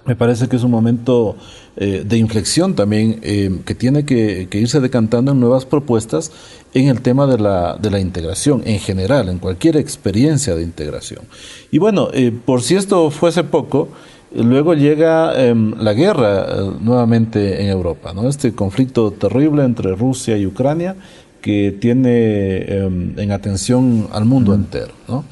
Me 0.07 0.15
parece 0.15 0.49
que 0.49 0.57
es 0.57 0.63
un 0.63 0.71
momento 0.71 1.37
eh, 1.77 2.05
de 2.07 2.17
inflexión 2.17 2.75
también 2.75 3.21
eh, 3.23 3.51
que 3.65 3.75
tiene 3.75 4.05
que, 4.05 4.47
que, 4.49 4.59
irse 4.59 4.81
decantando 4.81 5.33
en 5.33 5.41
nuevas 5.41 5.67
propuestas 5.67 6.31
en 6.75 6.89
el 6.89 7.01
tema 7.01 7.27
de 7.27 7.39
la, 7.39 7.77
de 7.77 7.91
la 7.91 7.99
integración 7.99 8.63
en 8.65 8.79
general, 8.79 9.29
en 9.29 9.39
cualquier 9.39 9.77
experiencia 9.77 10.55
de 10.55 10.63
integración. 10.63 11.25
Y 11.71 11.79
bueno, 11.79 12.09
eh, 12.13 12.33
por 12.33 12.63
si 12.63 12.77
esto 12.77 13.11
fuese 13.11 13.45
poco, 13.45 13.89
luego 14.35 14.75
llega 14.75 15.35
em, 15.43 15.75
la 15.81 15.93
guerra 15.93 16.47
nuevamente 16.81 17.63
en 17.63 17.69
Europa, 17.69 18.13
¿no? 18.15 18.29
este 18.29 18.53
conflicto 18.53 19.11
terrible 19.11 19.65
entre 19.65 19.95
Rusia 19.95 20.37
y 20.37 20.47
Ucrania 20.47 20.97
que 21.41 21.77
tiene 21.81 22.59
em, 22.59 23.19
en 23.19 23.33
atención 23.33 24.09
al 24.13 24.25
mundo 24.25 24.53
mm. 24.53 24.55
entero. 24.55 24.93
¿no? 25.09 25.25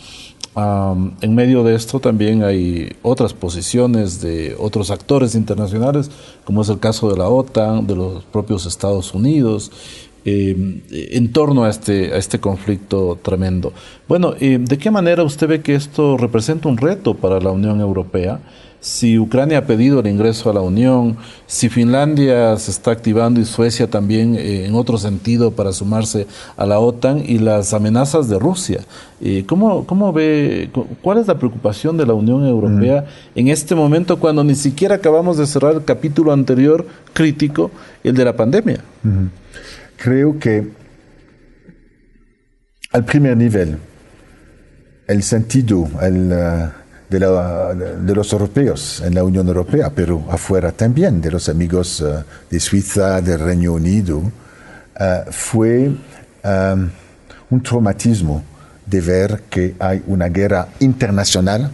En 0.57 1.35
medio 1.35 1.65
de 1.65 1.75
esto 1.75 1.99
también 1.99 2.45
hay 2.45 2.93
otras 3.03 3.33
posiciones 3.33 4.21
de 4.21 4.55
otros 4.59 4.91
actores 4.91 5.35
internacionales, 5.35 6.11
como 6.45 6.63
es 6.63 6.69
el 6.69 6.79
caso 6.79 7.11
de 7.11 7.19
la 7.19 7.29
OTAN, 7.29 7.87
de 7.89 7.97
los 7.97 8.23
propios 8.25 8.65
Estados 8.65 9.15
Unidos, 9.15 9.73
eh, 10.25 10.81
en 11.11 11.33
torno 11.33 11.65
a 11.65 11.71
este, 11.71 12.15
a 12.15 12.17
este 12.17 12.39
conflicto 12.39 13.19
tremendo. 13.21 13.73
Bueno, 14.09 14.35
eh, 14.41 14.59
¿de 14.61 14.79
qué 14.79 14.91
manera 14.91 15.25
usted 15.25 15.49
ve 15.49 15.61
que 15.61 15.75
esto 15.75 16.17
representa 16.17 16.69
un 16.69 16.79
reto 16.79 17.15
para 17.15 17.41
la 17.41 17.51
Unión 17.51 17.81
Europea? 17.81 18.41
Si 18.85 19.18
Ucrania 19.18 19.57
ha 19.57 19.66
pedido 19.66 20.01
el 20.01 20.07
ingreso 20.09 20.51
a 20.51 20.53
la 20.53 20.61
Unión, 20.61 21.16
si 21.47 21.70
Finlandia 21.70 22.55
se 22.59 22.70
está 22.70 22.91
activando 22.91 23.41
y 23.41 23.47
Suecia 23.47 23.89
también 23.89 24.35
eh, 24.35 24.66
en 24.66 24.74
otro 24.74 24.99
sentido 24.99 25.53
para 25.53 25.72
sumarse 25.72 26.26
a 26.59 26.66
la 26.66 26.78
OTAN 26.78 27.22
y 27.24 27.39
las 27.39 27.72
amenazas 27.72 28.28
de 28.28 28.39
Rusia. 28.39 28.80
Eh, 29.22 29.45
¿cómo, 29.47 29.87
¿Cómo 29.87 30.12
ve, 30.12 30.68
cuál 31.01 31.16
es 31.16 31.26
la 31.26 31.39
preocupación 31.39 31.97
de 31.97 32.05
la 32.05 32.12
Unión 32.12 32.47
Europea 32.47 33.07
mm. 33.35 33.39
en 33.39 33.49
este 33.49 33.74
momento 33.74 34.20
cuando 34.20 34.45
ni 34.45 34.55
siquiera 34.55 34.97
acabamos 34.97 35.39
de 35.39 35.47
cerrar 35.47 35.76
el 35.76 35.85
capítulo 35.87 36.30
anterior 36.30 36.87
crítico, 37.14 37.70
el 38.03 38.14
de 38.14 38.24
la 38.26 38.37
pandemia? 38.37 38.85
Mm. 39.03 39.28
Creo 39.97 40.39
que 40.39 40.68
al 42.93 43.07
primer 43.07 43.35
nivel, 43.35 43.78
el 45.07 45.22
sentido, 45.22 45.89
el... 46.03 46.30
Uh 46.30 46.84
de, 47.09 47.21
la, 47.21 47.75
de, 47.75 48.15
los 48.15 48.33
europeos 48.33 49.03
en 49.05 49.15
la 49.15 49.25
Unión 49.25 49.47
Europea, 49.47 49.91
pero 49.95 50.25
afuera 50.31 50.73
también, 50.73 51.21
de 51.21 51.31
los 51.31 51.49
amigos 51.49 52.01
uh, 52.01 52.25
de 52.51 52.61
Suiza, 52.61 53.21
del 53.21 53.41
Reino 53.41 53.73
Unido, 53.75 54.19
uh, 54.19 55.31
fue 55.31 55.89
um, 55.89 56.91
un 57.51 57.63
traumatismo 57.63 58.43
de 58.87 59.01
ver 59.01 59.43
que 59.49 59.75
hay 59.79 60.03
una 60.07 60.29
guerra 60.29 60.69
internacional 60.81 61.71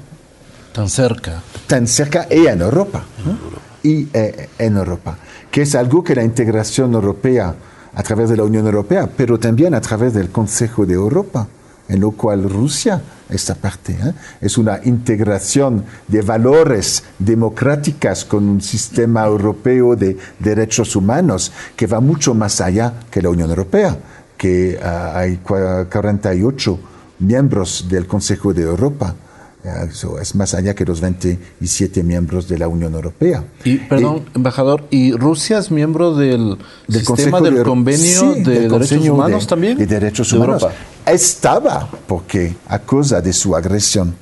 tan 0.72 0.88
cerca, 0.88 1.42
tan 1.66 1.86
cerca 1.86 2.26
y 2.30 2.46
en 2.46 2.60
Europa, 2.60 3.04
¿no? 3.24 3.36
y 3.82 4.08
eh, 4.12 4.48
en 4.58 4.76
Europa, 4.76 5.16
que 5.50 5.62
es 5.62 5.74
algo 5.74 6.04
que 6.04 6.14
la 6.14 6.22
integración 6.22 6.94
europea 6.94 7.54
a 7.92 8.02
través 8.02 8.28
de 8.30 8.36
la 8.36 8.44
Unión 8.44 8.66
Europea, 8.66 9.08
pero 9.16 9.38
también 9.38 9.74
a 9.74 9.80
través 9.80 10.14
del 10.14 10.30
Consejo 10.30 10.86
de 10.86 10.94
Europa, 10.94 11.48
en 11.88 12.00
lo 12.00 12.12
cual 12.12 12.48
Rusia 12.48 13.00
esta 13.30 13.54
parte. 13.54 13.92
¿eh? 13.92 14.12
Es 14.40 14.58
una 14.58 14.80
integración 14.84 15.84
de 16.08 16.22
valores 16.22 17.02
democráticas 17.18 18.24
con 18.24 18.48
un 18.48 18.60
sistema 18.60 19.24
europeo 19.24 19.96
de 19.96 20.16
derechos 20.38 20.96
humanos 20.96 21.52
que 21.76 21.86
va 21.86 22.00
mucho 22.00 22.34
más 22.34 22.60
allá 22.60 22.94
que 23.10 23.22
la 23.22 23.30
Unión 23.30 23.50
Europea, 23.50 23.96
que 24.36 24.78
uh, 24.80 25.16
hay 25.16 25.36
48 25.36 26.78
miembros 27.20 27.86
del 27.88 28.06
Consejo 28.06 28.52
de 28.54 28.62
Europa. 28.62 29.14
Eso 29.62 30.18
es 30.18 30.34
más 30.34 30.54
allá 30.54 30.74
que 30.74 30.86
los 30.86 31.02
27 31.02 32.02
miembros 32.02 32.48
de 32.48 32.58
la 32.58 32.66
Unión 32.66 32.94
Europea. 32.94 33.44
Y, 33.62 33.76
perdón, 33.76 34.24
y, 34.32 34.36
embajador, 34.38 34.84
¿y 34.90 35.12
Rusia 35.12 35.58
es 35.58 35.70
miembro 35.70 36.14
del, 36.14 36.56
del 36.88 37.04
sistema 37.04 37.42
del 37.42 37.56
de, 37.56 37.62
convenio 37.62 38.34
sí, 38.34 38.42
de 38.42 38.60
del 38.60 38.70
derechos 38.70 39.08
humanos 39.08 39.42
de, 39.42 39.48
también? 39.48 39.76
De 39.76 39.86
derechos 39.86 40.30
de 40.30 40.36
humanos. 40.38 40.62
Europa. 40.62 40.78
Estaba, 41.06 41.88
porque 42.06 42.54
a 42.68 42.78
causa 42.78 43.20
de 43.20 43.32
su 43.32 43.56
agresión 43.56 44.14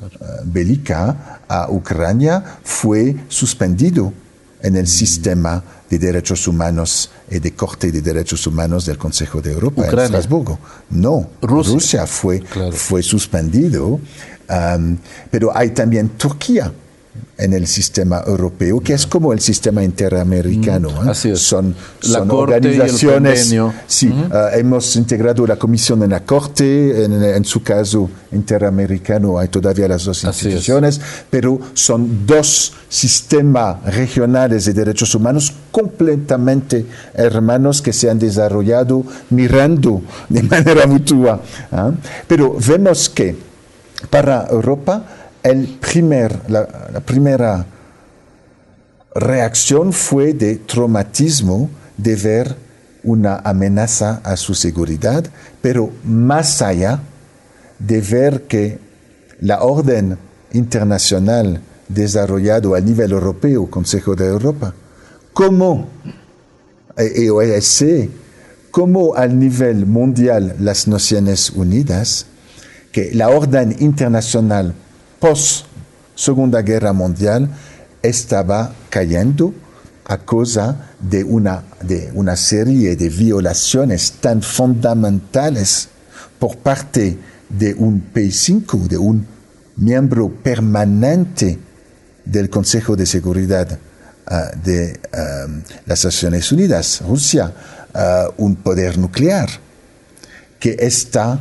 uh, 0.00 0.06
bélica 0.44 1.40
a 1.48 1.70
Ucrania, 1.70 2.58
fue 2.62 3.16
suspendido 3.28 4.12
en 4.62 4.76
el 4.76 4.84
mm. 4.84 4.86
sistema 4.86 5.62
de 5.90 5.98
derechos 5.98 6.48
humanos 6.48 7.10
y 7.30 7.38
de 7.38 7.52
Corte 7.52 7.92
de 7.92 8.00
Derechos 8.00 8.46
Humanos 8.46 8.86
del 8.86 8.98
Consejo 8.98 9.40
de 9.40 9.52
Europa 9.52 9.82
Ucrania. 9.82 10.06
en 10.06 10.14
Estrasburgo. 10.14 10.58
No, 10.90 11.28
Rusia, 11.42 11.74
Rusia 11.74 12.06
fue, 12.06 12.40
claro. 12.40 12.72
fue 12.72 13.02
suspendido. 13.02 14.00
Um, 14.46 14.98
pero 15.30 15.56
hay 15.56 15.70
también 15.70 16.10
Turquía, 16.10 16.70
en 17.36 17.52
el 17.52 17.66
sistema 17.66 18.22
europeo, 18.26 18.80
que 18.80 18.94
es 18.94 19.06
como 19.06 19.32
el 19.32 19.40
sistema 19.40 19.82
interamericano. 19.82 20.90
Mm, 20.90 21.08
¿eh? 21.08 21.10
así 21.10 21.30
es. 21.30 21.40
Son, 21.40 21.74
La 22.02 22.18
son 22.18 22.28
Corte 22.28 22.54
y 22.54 22.56
el 22.56 22.80
organizaciones. 22.80 23.54
Sí, 23.86 24.08
eh, 24.08 24.48
hemos 24.54 24.96
integrado 24.96 25.46
la 25.46 25.56
comisión 25.56 26.02
en 26.02 26.10
la 26.10 26.20
Corte, 26.24 27.04
en, 27.04 27.22
en 27.22 27.44
su 27.44 27.62
caso 27.62 28.08
interamericano 28.32 29.38
hay 29.38 29.48
todavía 29.48 29.88
las 29.88 30.04
dos 30.04 30.24
instituciones, 30.24 31.00
pero 31.30 31.58
son 31.74 32.26
dos 32.26 32.72
sistemas 32.88 33.82
regionales 33.84 34.64
de 34.66 34.72
derechos 34.72 35.14
humanos 35.14 35.52
completamente 35.70 36.86
hermanos 37.14 37.82
que 37.82 37.92
se 37.92 38.10
han 38.10 38.18
desarrollado 38.18 39.04
mirando 39.30 40.02
de 40.28 40.42
manera 40.54 40.86
mutua. 40.86 41.40
¿ah? 41.72 41.90
Pero 42.26 42.56
vemos 42.66 43.08
que 43.08 43.36
para 44.10 44.46
Europa 44.50 45.23
el 45.44 45.68
primer, 45.78 46.50
la, 46.50 46.66
primera 47.04 47.66
reacción 49.14 49.92
fue 49.92 50.32
de 50.32 50.56
traumatismo 50.56 51.68
de 51.98 52.16
ver 52.16 52.56
una 53.04 53.36
amenaza 53.36 54.22
a 54.24 54.36
su 54.38 54.54
seguridad, 54.54 55.24
pero 55.60 55.90
más 56.02 56.62
allá 56.62 57.00
de 57.78 58.00
ver 58.00 58.44
que 58.44 58.78
la 59.40 59.62
orden 59.62 60.16
internacional 60.54 61.60
desarrollado 61.88 62.74
a 62.74 62.80
nivel 62.80 63.12
europeo, 63.12 63.68
Consejo 63.68 64.16
de 64.16 64.26
Europa, 64.26 64.74
como 65.34 65.88
eh, 66.96 67.28
OSCE, 67.30 68.08
como 68.70 69.14
al 69.14 69.38
nivel 69.38 69.84
mundial 69.84 70.56
las 70.58 70.88
Naciones 70.88 71.50
Unidas, 71.50 72.26
que 72.92 73.12
la 73.12 73.28
orden 73.28 73.76
internacional 73.80 74.74
post 75.24 75.64
Segunda 76.14 76.60
Guerra 76.60 76.92
Mundial 76.92 77.48
estaba 78.02 78.74
cayendo 78.90 79.54
a 80.04 80.18
causa 80.18 80.90
de 81.00 81.24
una, 81.24 81.64
de 81.80 82.10
una 82.12 82.36
serie 82.36 82.94
de 82.94 83.08
violaciones 83.08 84.20
tan 84.20 84.42
fundamentales 84.42 85.88
por 86.38 86.58
parte 86.58 87.16
de 87.48 87.72
un 87.72 88.12
P5, 88.12 88.86
de 88.86 88.98
un 88.98 89.26
miembro 89.76 90.28
permanente 90.28 91.58
del 92.22 92.50
Consejo 92.50 92.94
de 92.94 93.06
Seguridad 93.06 93.78
uh, 94.30 94.58
de 94.62 95.00
um, 95.46 95.62
las 95.86 96.04
Naciones 96.04 96.52
Unidas, 96.52 97.00
Rusia, 97.00 97.50
uh, 97.94 98.42
un 98.44 98.56
poder 98.56 98.98
nuclear, 98.98 99.48
que 100.60 100.76
está 100.80 101.40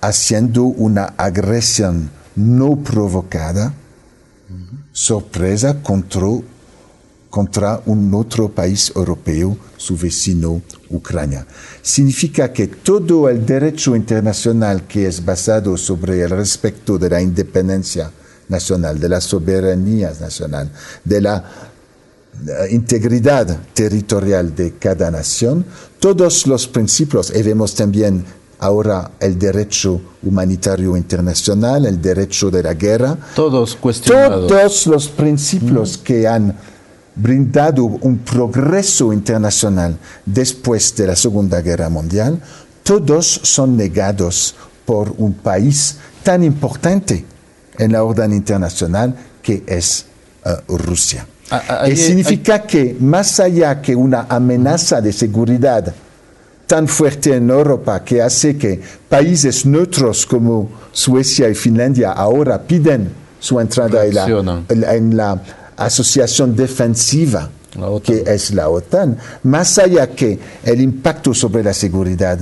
haciendo 0.00 0.64
una 0.64 1.12
agresión 1.18 2.18
no 2.36 2.76
provocada, 2.76 3.74
sorpresa 4.92 5.82
contra, 5.82 6.28
contra 7.28 7.80
un 7.86 8.12
otro 8.14 8.48
país 8.48 8.92
europeo, 8.94 9.56
su 9.76 9.96
vecino 9.96 10.60
Ucrania. 10.90 11.46
Significa 11.82 12.52
que 12.52 12.66
todo 12.66 13.28
el 13.28 13.46
derecho 13.46 13.94
internacional 13.94 14.86
que 14.86 15.06
es 15.06 15.24
basado 15.24 15.76
sobre 15.76 16.22
el 16.22 16.30
respeto 16.30 16.98
de 16.98 17.10
la 17.10 17.22
independencia 17.22 18.10
nacional, 18.48 18.98
de 18.98 19.08
la 19.08 19.20
soberanía 19.20 20.12
nacional, 20.20 20.70
de 21.04 21.20
la 21.20 21.44
integridad 22.70 23.58
territorial 23.74 24.54
de 24.54 24.74
cada 24.74 25.10
nación, 25.10 25.64
todos 25.98 26.46
los 26.46 26.66
principios, 26.66 27.32
y 27.34 27.42
vemos 27.42 27.74
también 27.74 28.24
ahora 28.60 29.10
el 29.18 29.38
derecho 29.38 30.00
humanitario 30.22 30.96
internacional, 30.96 31.86
el 31.86 32.00
derecho 32.00 32.50
de 32.50 32.62
la 32.62 32.74
guerra, 32.74 33.16
Todos 33.34 33.74
cuestionados. 33.74 34.46
todos 34.48 34.86
los 34.86 35.08
principios 35.08 35.96
que 35.98 36.28
han 36.28 36.54
brindado 37.16 37.84
un 37.84 38.18
progreso 38.18 39.12
internacional 39.12 39.98
después 40.24 40.94
de 40.94 41.06
la 41.06 41.16
Segunda 41.16 41.60
Guerra 41.62 41.88
Mundial, 41.88 42.40
todos 42.82 43.40
son 43.42 43.76
negados 43.76 44.54
por 44.84 45.14
un 45.18 45.32
país 45.32 45.96
tan 46.22 46.44
importante 46.44 47.24
en 47.78 47.92
la 47.92 48.04
orden 48.04 48.32
internacional 48.32 49.14
que 49.42 49.62
es 49.66 50.06
uh, 50.44 50.76
Rusia. 50.76 51.26
Ah, 51.50 51.62
ah, 51.68 51.88
y 51.88 51.96
significa 51.96 52.62
que 52.62 52.96
más 53.00 53.40
allá 53.40 53.80
que 53.80 53.96
una 53.96 54.26
amenaza 54.28 55.00
de 55.00 55.12
seguridad 55.12 55.92
tan 56.70 56.86
fuerte 56.86 57.34
en 57.34 57.50
Europa 57.50 58.04
que 58.04 58.22
hace 58.22 58.56
que 58.56 58.80
países 59.08 59.66
neutros 59.66 60.24
como 60.24 60.70
Suecia 60.92 61.48
y 61.48 61.54
Finlandia 61.56 62.12
ahora 62.12 62.62
piden 62.62 63.10
su 63.40 63.58
entrada 63.58 64.06
en 64.06 64.14
la, 64.14 64.26
Reaccionan. 64.26 64.66
en 64.68 65.16
la 65.16 65.42
asociación 65.76 66.54
defensiva 66.54 67.50
que 68.04 68.22
es 68.24 68.52
la 68.52 68.68
OTAN, 68.68 69.18
más 69.42 69.78
allá 69.78 70.10
que 70.10 70.38
el 70.62 70.80
impacto 70.80 71.34
sobre 71.34 71.64
la 71.64 71.74
seguridad 71.74 72.38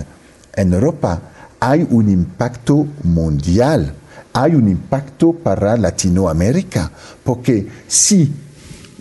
en 0.55 0.73
Europa, 0.75 1.23
hay 1.59 1.87
un 1.89 2.11
impacto 2.11 2.87
mundial, 3.05 3.95
hay 4.35 4.55
un 4.55 4.69
impacto 4.69 5.33
para 5.33 5.75
Latinoamérica, 5.79 6.91
porque 7.25 7.67
si 7.87 8.31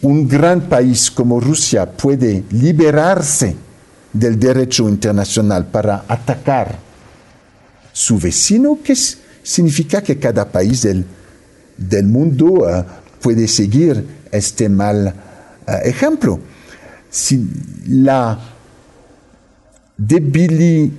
un 0.03 0.25
gran 0.25 0.61
país 0.61 1.11
como 1.11 1.41
Rusia 1.41 1.85
puede 1.85 2.45
liberarse 2.51 3.66
del 4.13 4.39
derecho 4.39 4.87
internacional 4.89 5.65
para 5.65 6.05
atacar 6.07 6.77
su 7.91 8.17
vecino, 8.19 8.79
que 8.83 8.95
significa 9.43 10.01
que 10.01 10.17
cada 10.17 10.49
país 10.49 10.83
del, 10.83 11.05
del 11.77 12.05
mundo 12.05 12.69
eh, 12.69 12.83
puede 13.21 13.47
seguir 13.47 14.05
este 14.31 14.69
mal 14.69 15.07
eh, 15.67 15.79
ejemplo. 15.85 16.39
Si 17.09 17.49
la 17.87 18.39
debilidad 19.97 20.97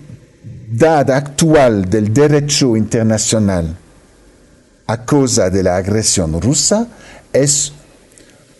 actual 1.10 1.88
del 1.88 2.12
derecho 2.12 2.76
internacional 2.76 3.76
a 4.86 5.04
causa 5.04 5.50
de 5.50 5.62
la 5.62 5.76
agresión 5.76 6.40
rusa 6.40 6.88
es 7.32 7.72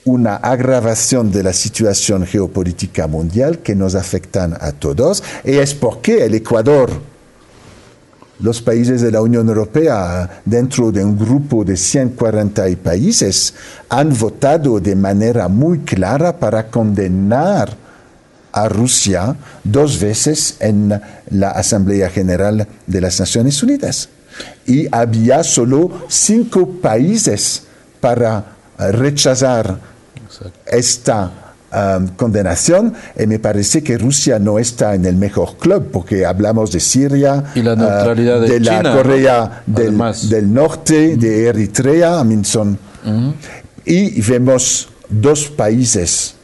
una 0.08 0.36
agravación 0.36 1.30
de 1.30 1.42
la 1.42 1.52
situación 1.52 2.24
geopolítica 2.24 3.06
mundial 3.06 3.58
que 3.58 3.74
nos 3.74 3.94
afectan 3.94 4.56
a 4.58 4.72
todos 4.72 5.22
y 5.44 5.52
es 5.52 5.74
porque 5.74 6.24
el 6.24 6.34
Ecuador, 6.34 6.90
los 8.40 8.62
países 8.62 9.02
de 9.02 9.12
la 9.12 9.20
Unión 9.20 9.48
Europea, 9.48 10.40
dentro 10.46 10.90
de 10.90 11.04
un 11.04 11.18
grupo 11.18 11.62
de 11.62 11.76
140 11.76 12.64
países, 12.82 13.52
han 13.90 14.16
votado 14.16 14.80
de 14.80 14.96
manera 14.96 15.46
muy 15.48 15.80
clara 15.80 16.38
para 16.38 16.68
condenar 16.68 17.76
a 18.52 18.68
Rusia 18.68 19.36
dos 19.62 20.00
veces 20.00 20.56
en 20.60 20.98
la 21.30 21.50
Asamblea 21.50 22.08
General 22.08 22.66
de 22.86 23.00
las 23.00 23.20
Naciones 23.20 23.62
Unidas. 23.62 24.08
Y 24.66 24.86
había 24.90 25.44
solo 25.44 26.06
cinco 26.08 26.66
países 26.80 27.64
para 28.00 28.56
rechazar 28.78 29.97
esta 30.66 31.54
um, 31.72 32.08
condenación 32.08 32.94
y 33.18 33.26
me 33.26 33.38
parece 33.38 33.82
que 33.82 33.98
Rusia 33.98 34.38
no 34.38 34.58
está 34.58 34.94
en 34.94 35.04
el 35.04 35.16
mejor 35.16 35.56
club 35.56 35.90
porque 35.92 36.24
hablamos 36.24 36.72
de 36.72 36.80
Siria, 36.80 37.44
Y 37.54 37.62
la 37.62 37.76
neutralidad 37.76 38.42
uh, 38.42 38.46
de 38.46 38.60
la 38.60 38.78
China, 38.78 38.96
Corea 38.96 39.62
¿no? 39.66 40.12
del, 40.28 40.52
Norte, 40.52 41.16
de 41.16 41.46
Eritrea, 41.46 42.24
y 43.84 44.20
vemos 44.20 44.88
dos 45.08 45.48
países 45.48 46.34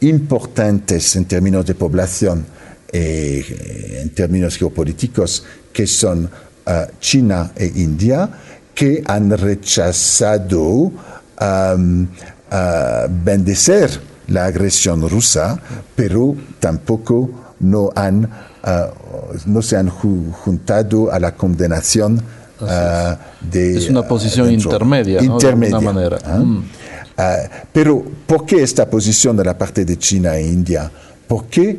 importantes 0.00 1.16
en 1.16 1.24
términos 1.26 1.66
de 1.66 1.74
población, 1.74 2.44
eh, 2.90 4.00
en 4.02 4.10
términos 4.10 4.56
geopolíticos, 4.56 5.44
que 5.72 5.86
son 5.86 6.24
uh, 6.24 6.70
China 7.00 7.52
e 7.54 7.66
India, 7.76 8.28
que 8.74 9.02
han 9.06 9.36
rechazado 9.36 10.62
um, 10.62 12.06
uh, 12.50 13.08
bendecer 13.08 14.00
la 14.28 14.46
agresión 14.46 15.08
rusa, 15.08 15.58
pero 15.96 16.34
tampoco 16.60 17.54
no, 17.60 17.90
han, 17.94 18.24
uh, 18.24 19.36
no 19.46 19.62
se 19.62 19.76
han 19.76 19.88
ju- 19.90 20.32
juntado 20.32 21.10
a 21.10 21.18
la 21.18 21.34
condenación 21.34 22.22
uh, 22.60 22.66
de... 23.50 23.78
Es 23.78 23.88
una 23.88 24.06
posición 24.06 24.52
intermedia, 24.52 25.22
¿no? 25.22 25.38
De 25.38 25.48
alguna 25.48 25.80
manera. 25.80 26.18
¿ah? 26.24 26.38
Mm. 26.38 26.64
Ah, 27.16 27.36
pero, 27.72 28.04
¿por 28.26 28.46
qué 28.46 28.62
esta 28.62 28.88
posición 28.88 29.36
de 29.36 29.44
la 29.44 29.58
parte 29.58 29.84
de 29.84 29.96
China 29.98 30.36
e 30.36 30.46
India? 30.46 30.90
Porque 31.26 31.78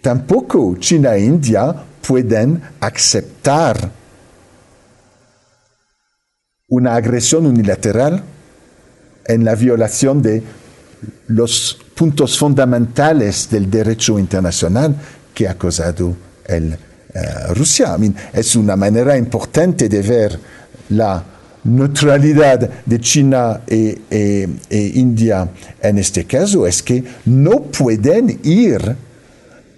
tampoco 0.00 0.76
China 0.78 1.14
e 1.14 1.24
India 1.24 1.74
pueden 2.06 2.62
aceptar 2.80 3.90
una 6.68 6.94
agresión 6.94 7.44
unilateral 7.44 8.22
en 9.26 9.44
la 9.44 9.54
violación 9.54 10.22
de 10.22 10.42
los 11.28 11.78
puntos 11.94 12.38
fundamentales 12.38 13.48
del 13.50 13.70
derecho 13.70 14.18
internacional 14.18 14.94
que 15.34 15.48
ha 15.48 15.56
causado 15.56 16.14
el, 16.46 16.72
eh, 16.72 17.54
Rusia. 17.54 17.96
Es 18.32 18.56
una 18.56 18.76
manera 18.76 19.16
importante 19.16 19.88
de 19.88 20.02
ver 20.02 20.38
la 20.90 21.24
neutralidad 21.64 22.70
de 22.86 23.00
China 23.00 23.60
e, 23.66 24.48
India 24.94 25.48
en 25.82 25.98
este 25.98 26.24
caso 26.24 26.66
es 26.66 26.82
que 26.82 27.04
no 27.26 27.62
pueden 27.64 28.40
ir 28.44 28.96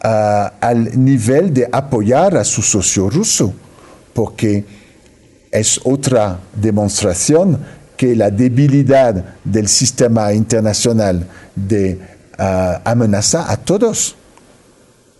al 0.00 1.04
nivel 1.04 1.54
de 1.54 1.68
apoyar 1.70 2.36
a 2.36 2.44
su 2.44 2.60
socio 2.60 3.08
ruso, 3.08 3.52
porque 4.12 4.64
es 5.50 5.80
otra 5.84 6.38
demostración 6.54 7.58
que 8.02 8.16
la 8.16 8.32
debilidad 8.32 9.36
del 9.44 9.68
sistema 9.68 10.32
internacional 10.34 11.24
de 11.54 12.00
amenaza 12.84 13.48
a 13.48 13.56
todos. 13.56 14.16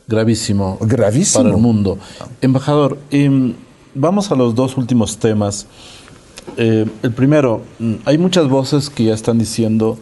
Gravísimo. 0.08 0.78
Gravísimo. 0.80 1.44
Para 1.44 1.54
el 1.54 1.62
mundo. 1.62 1.96
Embajador, 2.40 2.98
em, 3.12 3.54
vamos 3.94 4.32
a 4.32 4.34
los 4.34 4.56
dos 4.56 4.76
últimos 4.76 5.16
temas. 5.16 5.68
Eh, 6.56 6.84
el 7.04 7.12
primero, 7.12 7.62
mm, 7.78 7.94
hay 8.04 8.18
muchas 8.18 8.48
voces 8.48 8.90
que 8.90 9.04
ya 9.04 9.14
están 9.14 9.38
diciendo, 9.38 9.96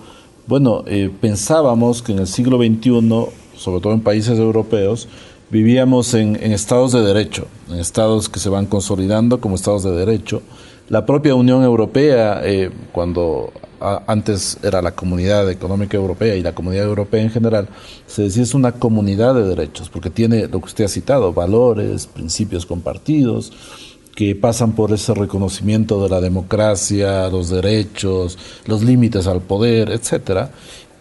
bueno, 0.47 0.83
eh, 0.87 1.11
pensábamos 1.21 2.01
que 2.01 2.13
en 2.13 2.21
el 2.21 2.29
siglo 2.29 2.57
XXI, 2.57 3.27
sobre 3.59 3.83
todo 3.83 3.93
en 3.93 4.01
países 4.01 4.39
europeos, 4.39 5.07
vivíamos 5.51 6.15
en, 6.15 6.37
estados 6.37 6.93
de 6.93 7.03
derecho, 7.03 7.47
en 7.69 7.79
estados 7.79 8.31
que 8.31 8.41
se 8.41 8.49
van 8.49 8.65
consolidando 8.65 9.39
como 9.39 9.57
estados 9.57 9.85
de 9.85 9.91
derecho. 9.91 10.41
La 10.91 11.07
propia 11.07 11.37
Unión 11.37 11.63
Europea, 11.63 12.41
eh, 12.43 12.69
cuando 12.91 13.53
antes 14.09 14.59
era 14.61 14.83
la 14.83 14.91
Comunidad 14.91 15.49
Económica 15.49 15.97
Europea 15.97 16.35
y 16.35 16.43
la 16.43 16.53
Comunidad 16.53 16.85
Europea 16.85 17.23
en 17.23 17.31
general, 17.31 17.69
se 18.09 18.23
decía 18.23 18.43
es 18.43 18.55
una 18.55 18.73
comunidad 18.73 19.37
de 19.37 19.45
derechos, 19.45 19.89
porque 19.89 20.11
tiene 20.11 20.49
lo 20.49 20.59
que 20.59 20.67
usted 20.67 20.87
ha 20.87 20.89
citado, 20.89 21.33
valores, 21.33 22.09
principios 22.09 22.67
compartidos, 22.67 23.53
que 24.17 24.35
pasan 24.35 24.73
por 24.73 24.91
ese 24.91 25.15
reconocimiento 25.15 26.03
de 26.03 26.11
la 26.11 26.21
democracia, 26.21 27.29
los 27.29 27.51
derechos, 27.51 28.37
los 28.67 28.83
límites 28.83 29.29
al 29.29 29.43
poder, 29.43 29.91
etcétera. 29.91 30.51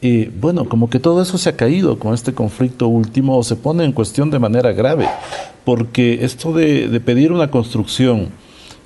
Y 0.01 0.25
bueno, 0.25 0.69
como 0.69 0.91
que 0.91 0.99
todo 0.99 1.19
eso 1.23 1.39
se 1.39 1.49
ha 1.49 1.57
caído 1.57 1.97
con 1.97 2.13
este 2.13 2.35
conflicto 2.35 2.87
último 2.87 3.39
o 3.39 3.43
se 3.43 3.55
pone 3.55 3.85
en 3.85 3.93
cuestión 3.93 4.29
de 4.29 4.37
manera 4.37 4.71
grave, 4.71 5.09
porque 5.65 6.23
esto 6.23 6.53
de, 6.53 6.87
de 6.89 6.99
pedir 6.99 7.31
una 7.31 7.49
construcción 7.49 8.29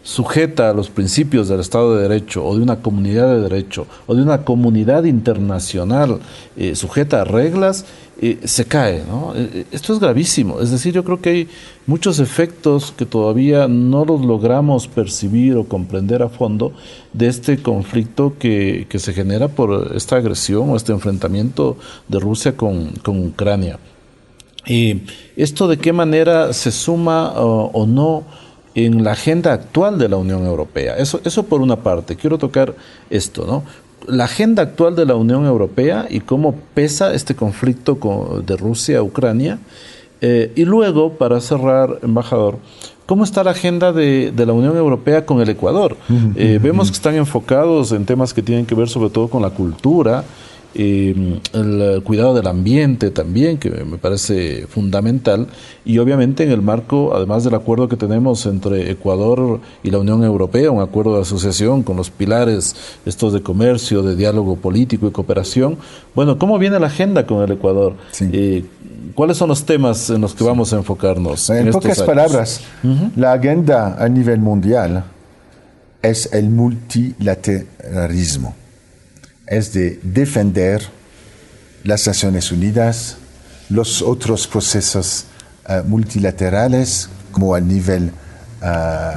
sujeta 0.04 0.70
a 0.70 0.74
los 0.74 0.90
principios 0.90 1.48
del 1.48 1.62
Estado 1.62 1.96
de 1.96 2.04
Derecho 2.04 2.46
o 2.46 2.56
de 2.56 2.62
una 2.62 2.82
comunidad 2.82 3.34
de 3.34 3.40
derecho 3.40 3.88
o 4.06 4.14
de 4.14 4.22
una 4.22 4.44
comunidad 4.44 5.06
internacional 5.06 6.20
eh, 6.58 6.76
sujeta 6.76 7.22
a 7.22 7.24
reglas, 7.24 7.86
eh, 8.22 8.40
se 8.44 8.66
cae. 8.66 9.02
Eh, 9.36 9.66
esto 9.72 9.94
es 9.94 10.00
gravísimo. 10.00 10.60
Es 10.60 10.72
decir, 10.72 10.94
yo 10.94 11.06
creo 11.06 11.22
que 11.22 11.30
hay 11.30 11.48
muchos 11.88 12.20
efectos 12.20 12.94
que 12.96 13.06
todavía 13.06 13.70
no 13.70 14.04
los 14.04 14.22
logramos 14.22 14.90
percibir 14.90 15.56
o 15.56 15.64
comprender 15.64 16.22
a 16.22 16.30
fondo 16.30 16.74
de 17.14 17.28
este 17.28 17.58
conflicto 17.58 18.34
que, 18.38 18.88
que 18.90 19.00
se 19.00 19.14
genera 19.14 19.48
por 19.48 19.94
esta 19.96 20.18
agresión 20.18 20.70
o 20.70 20.76
este 20.76 20.92
enfrentamiento 20.92 21.78
de 22.10 22.20
Rusia 22.20 22.58
con, 22.58 22.88
con 23.04 23.26
Ucrania. 23.26 23.80
Esto 25.36 25.68
de 25.68 25.78
qué 25.78 25.92
manera 25.92 26.54
se 26.54 26.72
suma 26.72 27.34
o 27.34 27.86
no 27.86 28.24
en 28.76 29.04
la 29.04 29.12
agenda 29.12 29.54
actual 29.54 29.98
de 29.98 30.10
la 30.10 30.18
Unión 30.18 30.46
Europea. 30.46 30.96
Eso, 30.98 31.22
eso 31.24 31.44
por 31.44 31.62
una 31.62 31.78
parte. 31.78 32.16
Quiero 32.16 32.38
tocar 32.38 32.76
esto, 33.10 33.46
¿no? 33.46 33.64
La 34.08 34.26
agenda 34.26 34.64
actual 34.64 34.96
de 34.96 35.06
la 35.06 35.16
Unión 35.16 35.46
Europea 35.46 36.08
y 36.10 36.20
cómo 36.20 36.56
pesa 36.74 37.14
este 37.14 37.36
conflicto 37.36 37.98
de 38.46 38.58
Rusia-Ucrania. 38.58 39.60
Eh, 40.20 40.52
y 40.56 40.66
luego, 40.66 41.14
para 41.14 41.40
cerrar, 41.40 42.00
embajador, 42.02 42.58
¿Cómo 43.06 43.26
está 43.26 43.44
la 43.44 43.52
agenda 43.52 43.92
de, 43.92 44.32
de, 44.32 44.46
la 44.46 44.54
Unión 44.54 44.78
Europea 44.78 45.26
con 45.26 45.42
el 45.42 45.50
Ecuador? 45.50 45.98
Eh, 46.36 46.58
vemos 46.62 46.90
que 46.90 46.96
están 46.96 47.16
enfocados 47.16 47.92
en 47.92 48.06
temas 48.06 48.34
que 48.34 48.42
tienen 48.42 48.66
que 48.66 48.76
ver 48.76 48.88
sobre 48.88 49.10
todo 49.10 49.28
con 49.28 49.42
la 49.42 49.50
cultura, 49.50 50.24
eh, 50.76 51.40
el 51.54 52.02
cuidado 52.04 52.34
del 52.34 52.48
ambiente 52.48 53.12
también, 53.12 53.58
que 53.58 53.70
me 53.70 53.98
parece 53.98 54.66
fundamental, 54.68 55.48
y 55.86 56.00
obviamente 56.00 56.44
en 56.44 56.52
el 56.52 56.64
marco, 56.64 57.16
además 57.16 57.44
del 57.44 57.54
acuerdo 57.54 57.88
que 57.88 57.96
tenemos 57.96 58.48
entre 58.48 58.90
Ecuador 58.90 59.60
y 59.84 59.92
la 59.92 60.00
Unión 60.00 60.24
Europea, 60.24 60.72
un 60.72 60.82
acuerdo 60.82 61.14
de 61.16 61.22
asociación 61.22 61.84
con 61.84 61.96
los 61.96 62.10
pilares 62.10 62.76
estos 63.06 63.34
de 63.34 63.44
comercio, 63.44 64.02
de 64.02 64.16
diálogo 64.16 64.56
político 64.56 65.06
y 65.08 65.12
cooperación, 65.12 65.78
bueno, 66.16 66.40
¿cómo 66.40 66.58
viene 66.58 66.80
la 66.80 66.88
agenda 66.88 67.28
con 67.28 67.44
el 67.44 67.52
Ecuador? 67.52 67.94
Eh, 68.20 68.66
¿Cuáles 69.14 69.38
son 69.38 69.50
los 69.50 69.66
temas 69.66 70.10
en 70.10 70.22
los 70.22 70.34
que 70.34 70.44
vamos 70.44 70.74
a 70.74 70.78
enfocarnos? 70.78 71.52
En, 71.52 71.70
pocas 71.70 72.02
palabras, 72.02 72.62
la 73.16 73.34
agenda 73.34 74.04
a 74.04 74.10
nivel 74.10 74.40
mundial 74.40 75.04
es 76.02 76.34
el 76.34 76.50
multilateralismo 76.50 78.56
es 79.48 79.74
de 79.74 80.00
defender 80.04 80.82
las 81.84 82.08
Naciones 82.08 82.52
Unidas, 82.52 83.18
los 83.70 84.02
otros 84.02 84.48
procesos 84.48 85.26
eh, 85.68 85.82
multilaterales, 85.86 87.10
como 87.32 87.56
a 87.56 87.60
nivel 87.60 88.12
eh, 88.62 89.10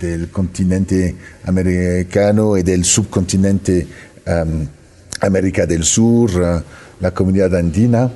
del 0.00 0.30
continente 0.30 1.16
americano 1.44 2.56
y 2.56 2.62
del 2.62 2.84
subcontinente 2.84 3.86
um, 4.26 4.66
América 5.20 5.66
del 5.66 5.84
Sur, 5.84 6.30
eh, 6.30 6.62
la 7.00 7.12
comunidad 7.12 7.54
andina, 7.56 8.10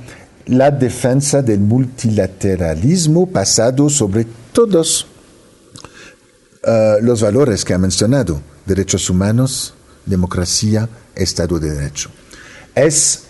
la 0.47 0.71
defensa 0.71 1.41
del 1.41 1.59
multilateralismo 1.59 3.27
basado 3.27 3.89
sobre 3.89 4.25
todos 4.51 5.07
los 7.01 7.21
valores 7.21 7.65
que 7.65 7.73
ha 7.73 7.77
mencionado, 7.77 8.41
derechos 8.65 9.09
humanos, 9.09 9.73
democracia, 10.05 10.89
Estado 11.15 11.59
de 11.59 11.71
Derecho. 11.71 12.09
Es 12.75 13.23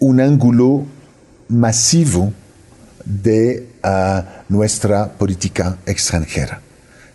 un 0.00 0.20
ángulo 0.20 0.84
masivo 1.48 2.32
de 3.04 3.68
ah, 3.82 4.44
nuestra 4.48 5.12
política 5.12 5.78
extranjera. 5.86 6.60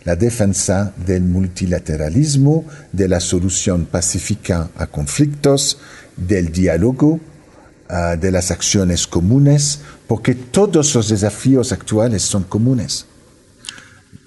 La 0.04 0.16
defensa 0.16 0.94
del 1.04 1.22
multilateralismo, 1.22 2.64
de 2.92 3.08
la 3.08 3.20
solución 3.20 3.86
pacífica 3.86 4.70
a 4.76 4.86
conflictos, 4.86 5.78
del 6.16 6.52
diálogo, 6.52 7.20
ah, 7.88 8.16
de 8.16 8.30
las 8.30 8.50
acciones 8.50 9.06
comunes, 9.06 9.80
porque 10.06 10.34
todos 10.34 10.94
los 10.94 11.08
desafíos 11.08 11.72
actuales 11.72 12.22
son 12.22 12.44
comunes. 12.44 13.06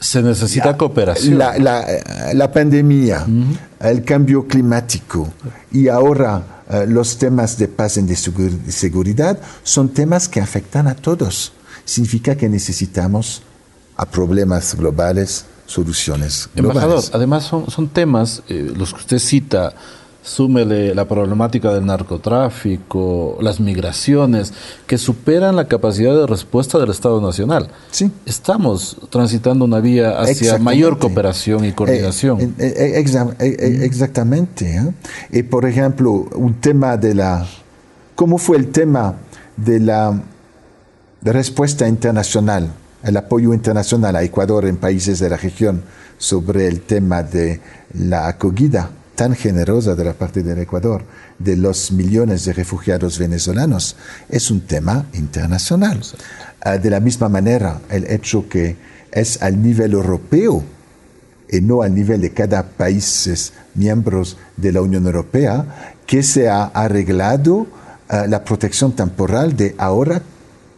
Se 0.04 0.22
necesita 0.22 0.76
cooperación. 0.76 1.38
La, 1.38 2.52
pandemia, 2.52 3.26
el 3.80 4.04
cambio 4.04 4.48
climático 4.48 5.32
y 5.72 5.88
ahora 5.88 6.64
eh, 6.70 6.86
los 6.88 7.18
temas 7.18 7.58
de 7.58 7.68
paz 7.70 7.98
y 7.98 8.02
de 8.02 8.16
seguridad 8.16 9.40
son 9.64 9.90
temas 9.90 10.28
que 10.28 10.42
afectan 10.42 10.88
a 10.88 10.96
todos. 10.96 11.54
Significa 11.86 12.36
que 12.36 12.50
necesitamos 12.50 13.44
a 13.96 14.06
problemas 14.06 14.76
globales 14.76 15.46
soluciones 15.66 16.50
globales. 16.54 16.84
Embajador, 16.84 17.04
además 17.14 17.44
son, 17.46 17.70
son 17.70 17.88
temas, 17.88 18.44
eh, 18.50 18.74
los 18.76 18.94
que 18.94 19.00
usted 19.00 19.20
cita, 19.20 19.74
súmele 20.24 20.96
la 20.96 21.06
problemática 21.06 21.74
del 21.74 21.86
narcotráfico, 21.86 23.38
las 23.42 23.60
migraciones, 23.60 24.54
que 24.88 24.98
superan 24.98 25.56
la 25.56 25.68
capacidad 25.68 26.16
de 26.16 26.26
respuesta 26.26 26.80
del 26.80 26.90
Estado 26.90 27.22
Nacional. 27.22 27.68
Sí. 27.92 28.10
Estamos 28.26 28.98
transitando 29.10 29.66
una 29.66 29.82
vía 29.82 30.20
hacia 30.20 30.58
mayor 30.58 30.98
cooperación 30.98 31.66
y 31.66 31.74
coordinación. 31.74 32.42
Eh, 32.42 32.54
eh, 32.58 33.04
eh, 33.40 33.80
exactamente. 33.84 34.94
Y 35.32 35.44
por 35.44 35.66
ejemplo, 35.66 36.12
un 36.36 36.56
tema 36.56 36.96
de 36.98 37.14
la... 37.14 37.46
¿Cómo 38.16 38.38
fue 38.38 38.58
el 38.58 38.72
tema 38.72 39.16
de 39.58 39.80
la 39.80 40.22
respuesta 41.22 41.88
internacional, 41.88 42.72
el 43.04 43.18
apoyo 43.18 43.54
internacional 43.54 44.16
a 44.16 44.24
Ecuador 44.24 44.66
en 44.66 44.78
países 44.78 45.20
de 45.20 45.30
la 45.30 45.38
región 45.38 45.84
sobre 46.18 46.68
el 46.68 46.82
tema 46.82 47.24
de 47.24 47.60
la 47.94 48.28
acogida? 48.28 48.90
Tan 49.16 49.36
generosa 49.36 49.96
de 49.96 50.04
la 50.04 50.14
parte 50.14 50.44
del 50.44 50.60
Ecuador 50.60 51.04
de 51.40 51.56
los 51.56 51.92
millones 51.92 52.46
de 52.46 52.54
refugiados 52.54 53.20
venezolanos 53.20 53.96
es 54.30 54.50
un 54.50 54.62
tema 54.62 55.06
internacional. 55.14 56.02
Ah, 56.62 56.78
de 56.78 56.90
la 56.90 57.00
misma 57.00 57.30
manera, 57.30 57.82
el 57.90 58.06
hecho 58.06 58.48
que 58.50 58.76
es 59.12 59.42
al 59.42 59.62
nivel 59.62 59.94
europeo 59.94 60.64
y 61.50 61.62
no 61.62 61.84
al 61.84 61.94
nivel 61.94 62.22
de 62.22 62.32
cada 62.32 62.64
país 62.64 63.54
miembros 63.76 64.38
de 64.58 64.72
la 64.72 64.82
Unión 64.82 65.06
Europea 65.06 65.96
que 66.08 66.24
se 66.24 66.50
ha 66.50 66.64
arreglado 66.64 67.68
ah, 68.10 68.26
la 68.28 68.44
protección 68.44 68.94
temporal 68.94 69.56
de 69.56 69.76
ahora 69.78 70.22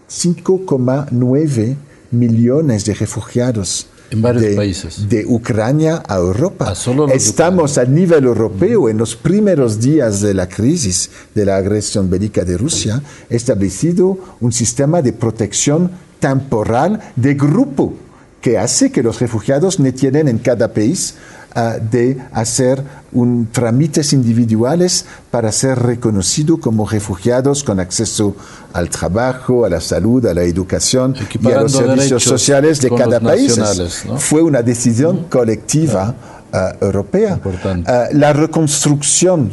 5,9 0.09 1.75
millones 2.11 2.85
de 2.85 2.93
refugiados 2.93 3.87
en 4.15 4.21
varios 4.21 4.43
de, 4.43 4.55
países. 4.55 5.09
De 5.09 5.25
Ucrania 5.25 6.01
a 6.07 6.17
Europa. 6.17 6.73
Estamos 7.13 7.77
a 7.77 7.85
nivel 7.85 8.25
europeo 8.25 8.89
en 8.89 8.97
los 8.97 9.15
primeros 9.15 9.79
días 9.79 10.21
de 10.21 10.33
la 10.33 10.47
crisis 10.47 11.11
de 11.33 11.45
la 11.45 11.57
agresión 11.57 12.09
bélica 12.09 12.43
de 12.43 12.57
Rusia, 12.57 13.01
establecido 13.29 14.17
un 14.39 14.51
sistema 14.51 15.01
de 15.01 15.13
protección 15.13 15.91
temporal 16.19 17.01
de 17.15 17.33
grupo 17.35 17.93
que 18.41 18.57
hace 18.57 18.91
que 18.91 19.03
los 19.03 19.19
refugiados 19.19 19.79
no 19.79 19.91
tienen 19.93 20.27
en 20.27 20.37
cada 20.37 20.71
país 20.71 21.15
uh, 21.55 21.79
de 21.89 22.17
hacer 22.31 22.83
un, 23.11 23.47
trámites 23.51 24.13
individuales 24.13 25.05
para 25.31 25.51
ser 25.51 25.79
reconocidos 25.79 26.59
como 26.59 26.87
refugiados 26.87 27.63
con 27.63 27.79
acceso 27.79 28.35
al 28.73 28.89
trabajo, 28.89 29.65
a 29.65 29.69
la 29.69 29.81
salud, 29.81 30.25
a 30.25 30.33
la 30.33 30.43
educación 30.43 31.15
y 31.41 31.51
a 31.51 31.61
los 31.61 31.71
servicios 31.71 32.23
sociales 32.23 32.81
de 32.81 32.89
cada 32.89 33.19
país. 33.19 33.57
¿no? 34.05 34.17
Fue 34.17 34.41
una 34.41 34.61
decisión 34.61 35.25
colectiva 35.29 36.13
uh, 36.53 36.83
europea. 36.83 37.39
Uh, 37.43 38.15
la 38.17 38.33
reconstrucción 38.33 39.51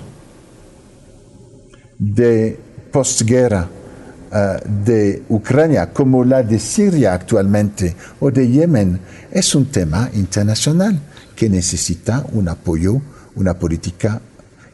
de 1.99 2.59
postguerra 2.91 3.69
uh, 4.33 4.35
de 4.85 5.23
Ucrania 5.29 5.93
como 5.93 6.25
la 6.25 6.43
de 6.43 6.59
Siria 6.59 7.15
actualmente 7.15 7.95
o 8.21 8.31
de 8.31 8.49
Yemen 8.49 9.01
es 9.31 9.55
un 9.55 9.67
tema 9.67 10.11
internacional 10.15 11.01
que 11.37 11.49
necesita 11.49 12.25
un 12.33 12.49
apoyo, 12.49 13.01
una 13.35 13.59
política 13.59 14.21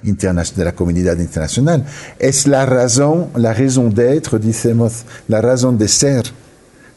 de 0.02 0.64
la 0.64 0.72
comunidad 0.72 1.18
internacional. 1.18 1.84
Es 2.18 2.46
la 2.46 2.64
razón, 2.66 3.28
la 3.36 3.52
razón 3.52 3.92
d'être, 3.92 4.38
decimos, 4.38 5.04
la 5.26 5.40
razón 5.40 5.76
de 5.76 5.88
ser 5.88 6.24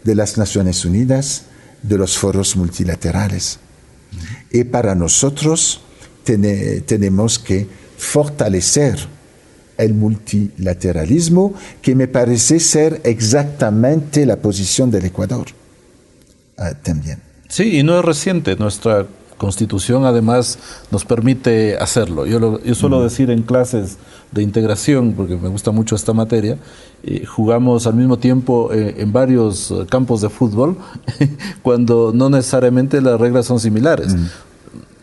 de 0.03 0.15
las 0.15 0.37
Naciones 0.37 0.85
Unidas, 0.85 1.43
de 1.81 1.97
los 1.97 2.17
foros 2.17 2.55
multilaterales. 2.55 3.59
Y 4.51 4.63
para 4.65 4.93
nosotros 4.93 5.81
ten, 6.23 6.83
tenemos 6.85 7.39
que 7.39 7.67
fortalecer 7.97 8.99
el 9.77 9.93
multilateralismo, 9.93 11.53
que 11.81 11.95
me 11.95 12.07
parece 12.07 12.59
ser 12.59 13.01
exactamente 13.03 14.25
la 14.25 14.35
posición 14.35 14.91
del 14.91 15.05
Ecuador 15.05 15.47
uh, 16.57 16.75
también. 16.83 17.19
Sí, 17.47 17.79
y 17.79 17.83
no 17.83 17.97
es 17.97 18.05
reciente. 18.05 18.55
Nuestra 18.55 19.07
constitución 19.41 20.05
además 20.05 20.59
nos 20.91 21.03
permite 21.03 21.75
hacerlo. 21.77 22.27
Yo, 22.27 22.39
lo, 22.39 22.63
yo 22.63 22.75
suelo 22.75 23.01
decir 23.01 23.31
en 23.31 23.41
clases 23.41 23.97
de 24.31 24.43
integración, 24.43 25.13
porque 25.13 25.35
me 25.35 25.49
gusta 25.49 25.71
mucho 25.71 25.95
esta 25.95 26.13
materia, 26.13 26.59
eh, 27.03 27.25
jugamos 27.25 27.87
al 27.87 27.95
mismo 27.95 28.17
tiempo 28.17 28.71
eh, 28.71 28.97
en 28.99 29.11
varios 29.11 29.71
eh, 29.71 29.87
campos 29.89 30.21
de 30.21 30.29
fútbol, 30.29 30.77
cuando 31.63 32.11
no 32.13 32.29
necesariamente 32.29 33.01
las 33.01 33.19
reglas 33.19 33.47
son 33.47 33.59
similares. 33.59 34.15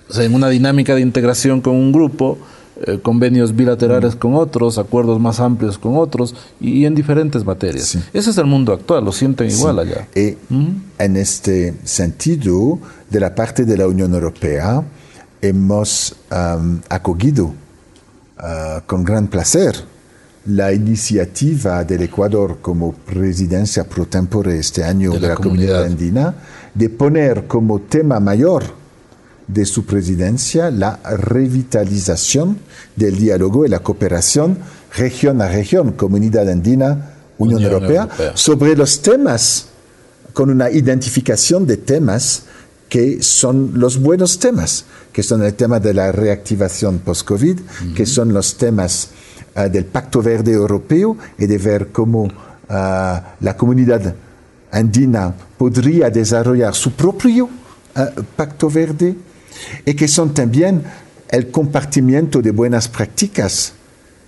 O 0.08 0.12
sea, 0.12 0.22
en 0.22 0.32
una 0.32 0.48
dinámica 0.48 0.94
de 0.94 1.00
integración 1.00 1.60
con 1.60 1.74
un 1.74 1.90
grupo, 1.90 2.38
eh, 2.86 2.98
convenios 3.02 3.54
bilaterales 3.54 4.14
mm. 4.14 4.18
con 4.18 4.34
otros, 4.34 4.78
acuerdos 4.78 5.20
más 5.20 5.40
amplios 5.40 5.78
con 5.78 5.96
otros 5.96 6.34
y, 6.60 6.80
y 6.80 6.86
en 6.86 6.94
diferentes 6.94 7.44
materias. 7.44 7.86
Sí. 7.86 8.00
Ese 8.12 8.30
es 8.30 8.38
el 8.38 8.46
mundo 8.46 8.72
actual, 8.72 9.04
lo 9.04 9.12
sienten 9.12 9.50
igual 9.50 9.76
sí. 9.76 9.80
allá. 9.80 10.08
Y 10.14 10.36
mm. 10.54 10.82
en 10.98 11.16
este 11.16 11.74
sentido, 11.84 12.78
de 13.10 13.20
la 13.20 13.34
parte 13.34 13.64
de 13.64 13.76
la 13.76 13.86
Unión 13.86 14.14
Europea, 14.14 14.82
hemos 15.40 16.14
um, 16.30 16.80
acogido 16.88 17.46
uh, 17.46 18.80
con 18.86 19.04
gran 19.04 19.28
placer 19.28 19.84
la 20.46 20.72
iniciativa 20.72 21.84
del 21.84 22.02
Ecuador 22.02 22.58
como 22.62 22.92
presidencia 22.92 23.84
pro 23.84 24.06
tempore 24.06 24.58
este 24.58 24.82
año 24.82 25.12
de 25.12 25.20
la, 25.20 25.28
de 25.28 25.28
la 25.28 25.34
comunidad. 25.34 25.66
comunidad 25.66 25.84
andina 25.84 26.34
de 26.74 26.88
poner 26.88 27.46
como 27.46 27.80
tema 27.80 28.18
mayor 28.18 28.77
de 29.48 29.64
su 29.64 29.84
presidencia 29.86 30.70
la 30.70 31.00
revitalización 31.04 32.58
del 32.96 33.16
diálogo 33.16 33.64
y 33.64 33.68
la 33.68 33.80
cooperación 33.80 34.58
región 34.96 35.40
a 35.42 35.48
región, 35.48 35.92
Comunidad 35.92 36.48
Andina, 36.48 37.14
Unión, 37.38 37.56
Unión 37.56 37.72
Europea, 37.72 38.02
Europea, 38.02 38.32
sobre 38.34 38.76
los 38.76 39.00
temas, 39.02 39.66
con 40.32 40.50
una 40.50 40.70
identificación 40.70 41.66
de 41.66 41.78
temas 41.78 42.44
que 42.88 43.22
son 43.22 43.72
los 43.74 44.00
buenos 44.00 44.38
temas, 44.38 44.84
que 45.12 45.22
son 45.22 45.42
el 45.42 45.54
tema 45.54 45.80
de 45.80 45.92
la 45.94 46.12
reactivación 46.12 47.00
post-COVID, 47.00 47.58
uh 47.58 47.62
-huh. 47.62 47.94
que 47.94 48.06
son 48.06 48.32
los 48.32 48.56
temas 48.56 49.10
uh, 49.56 49.68
del 49.68 49.84
Pacto 49.84 50.22
Verde 50.22 50.52
Europeo 50.52 51.16
y 51.38 51.46
de 51.46 51.58
ver 51.58 51.88
cómo 51.88 52.24
uh, 52.24 52.30
la 52.68 53.56
comunidad 53.56 54.14
andina 54.70 55.34
podría 55.56 56.10
desarrollar 56.10 56.74
su 56.74 56.92
propio 56.92 57.48
Pacto 58.36 58.70
Verde 58.70 59.16
y 59.84 59.94
que 59.94 60.08
son 60.08 60.34
también 60.34 60.82
el 61.30 61.50
compartimiento 61.50 62.40
de 62.40 62.50
buenas 62.50 62.88
prácticas 62.88 63.72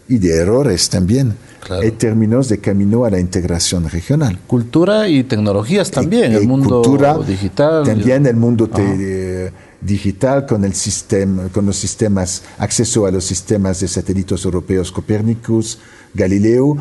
y 0.08 0.18
de 0.18 0.36
errores 0.36 0.88
también 0.90 1.34
claro. 1.60 1.82
en 1.82 1.96
términos 1.96 2.48
de 2.48 2.58
camino 2.58 3.04
a 3.04 3.10
la 3.10 3.20
integración 3.20 3.88
regional. 3.88 4.38
Cultura 4.46 5.08
y 5.08 5.24
tecnologías 5.24 5.90
también, 5.90 6.32
y, 6.32 6.36
el 6.36 6.48
mundo 6.48 6.82
cultura, 6.82 7.16
digital. 7.18 7.84
También 7.84 8.26
el 8.26 8.36
mundo 8.36 8.68
te, 8.68 9.52
digital 9.80 10.46
con, 10.46 10.64
el 10.64 10.74
sistema, 10.74 11.48
con 11.48 11.66
los 11.66 11.76
sistemas, 11.76 12.42
acceso 12.58 13.06
a 13.06 13.10
los 13.10 13.24
sistemas 13.24 13.80
de 13.80 13.88
satélites 13.88 14.44
europeos 14.44 14.92
Copernicus, 14.92 15.78
Galileo. 16.12 16.66
Uh, 16.66 16.76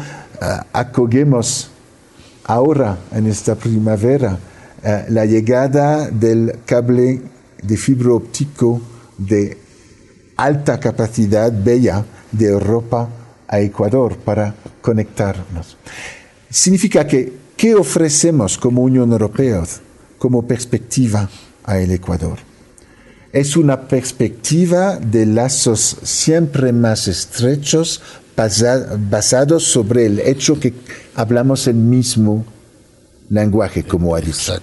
acogemos 0.73 1.69
ahora, 2.45 2.97
en 3.13 3.27
esta 3.27 3.55
primavera, 3.55 4.39
uh, 4.83 5.11
la 5.11 5.25
llegada 5.25 6.09
del 6.09 6.59
cable 6.65 7.21
de 7.61 7.77
fibra 7.77 8.13
óptico 8.13 8.81
de 9.17 9.57
alta 10.35 10.79
capacidad 10.79 11.51
bella 11.51 12.05
de 12.31 12.45
Europa 12.45 13.09
a 13.47 13.59
Ecuador 13.59 14.17
para 14.17 14.55
conectarnos. 14.81 15.77
Significa 16.49 17.05
que, 17.05 17.33
¿qué 17.57 17.75
ofrecemos 17.75 18.57
como 18.57 18.83
Unión 18.83 19.11
Europea 19.11 19.63
como 20.17 20.47
perspectiva 20.47 21.29
al 21.63 21.91
Ecuador? 21.91 22.37
Es 23.31 23.55
una 23.55 23.87
perspectiva 23.87 24.97
de 24.97 25.25
lazos 25.25 25.97
siempre 26.03 26.71
más 26.73 27.07
estrechos 27.07 28.01
basados 29.09 29.65
sobre 29.65 30.05
el 30.05 30.19
hecho 30.19 30.59
que 30.59 30.73
hablamos 31.15 31.67
el 31.67 31.75
mismo 31.75 32.45
lenguaje, 33.29 33.83
como 33.83 34.15
ha 34.15 34.21
dicho. 34.21 34.53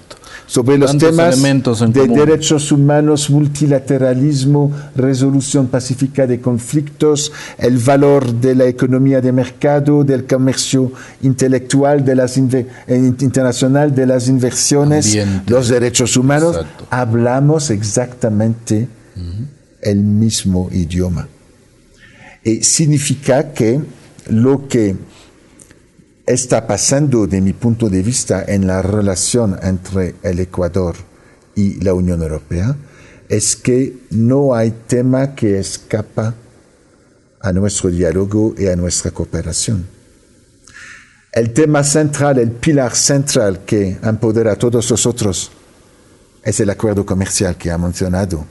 Sobre 0.47 0.79
los 0.79 0.97
temas 0.97 1.43
de 1.43 2.07
derechos 2.07 2.71
humanos, 2.73 3.31
multilateralismo, 3.31 4.73
resolución 4.95 5.67
pacífica 5.67 6.27
de 6.27 6.41
conflictos, 6.41 7.33
el 7.59 7.79
valor 7.79 8.33
de 8.33 8.55
la 8.55 8.65
economía 8.67 9.21
de 9.21 9.33
mercado, 9.33 10.05
del 10.05 10.25
comercio 10.27 10.93
intelectual, 11.23 12.05
de 12.05 12.15
las 12.15 12.37
internacional, 12.37 13.95
de 13.95 14.07
las 14.07 14.29
inversiones, 14.29 15.07
Ambiente. 15.07 15.51
los 15.51 15.69
derechos 15.69 16.17
humanos. 16.17 16.57
Exacto. 16.57 16.87
Hablamos 16.91 17.71
exactamente 17.71 18.89
uh 19.17 19.21
-huh. 19.21 19.47
el 19.83 19.99
mismo 19.99 20.69
idioma. 20.73 21.29
Y 22.45 22.63
significa 22.63 23.53
que 23.53 23.81
lo 24.29 24.69
que 24.69 24.95
está 26.27 26.67
pasando, 26.67 27.27
de 27.27 27.41
mi 27.41 27.53
punto 27.53 27.89
de 27.89 28.03
vista, 28.03 28.45
en 28.47 28.67
la 28.67 28.83
relación 28.83 29.59
entre 29.63 30.17
el 30.23 30.41
Ecuador 30.41 30.97
y 31.55 31.81
la 31.83 31.95
Unión 31.95 32.23
Europea 32.23 32.77
es 33.29 33.57
que 33.57 34.07
no 34.11 34.55
hay 34.55 34.73
tema 34.87 35.35
que 35.35 35.59
escapa 35.59 36.35
a 37.41 37.53
nuestro 37.53 37.91
diálogo 37.91 38.55
y 38.57 38.67
a 38.67 38.77
nuestra 38.77 39.11
cooperación. 39.11 39.87
El 41.33 41.53
tema 41.53 41.85
central, 41.85 42.39
el 42.39 42.53
pilar 42.53 42.95
central 42.95 43.65
que 43.65 43.99
empodera 44.03 44.53
a 44.53 44.57
todos 44.57 44.91
nosotros 44.91 45.51
es 46.43 46.61
el 46.61 46.71
acuerdo 46.71 47.05
comercial 47.05 47.57
que 47.57 47.71
ha 47.71 47.79
mencionado 47.79 48.47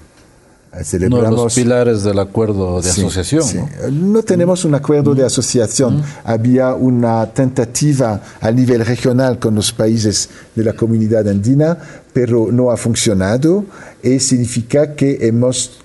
Celebramos, 0.84 1.28
Uno 1.28 1.38
de 1.38 1.44
los 1.44 1.56
pilares 1.56 2.04
del 2.04 2.20
acuerdo 2.20 2.82
de 2.82 2.92
sí, 2.92 3.02
asociación. 3.02 3.44
Sí. 3.44 3.58
¿no? 3.58 3.90
¿no? 3.92 4.24
tenemos 4.24 4.66
un 4.66 4.76
acuerdo 4.76 5.12
mm. 5.14 5.18
de 5.18 5.26
asociación. 5.26 5.98
Mm. 5.98 6.04
Había 6.26 6.74
una 6.74 7.26
tentativa 7.28 8.22
a 8.42 8.52
nivel 8.52 8.86
regional 8.86 9.40
con 9.40 9.56
los 9.56 9.72
países 9.72 10.30
de 10.56 10.64
la 10.64 10.74
comunidad 10.74 11.28
andina, 11.28 11.78
pero 12.14 12.52
no 12.52 12.72
ha 12.72 12.78
funcionado 12.78 13.66
y 14.04 14.20
significa 14.20 14.96
que 14.96 15.18
hemos 15.22 15.80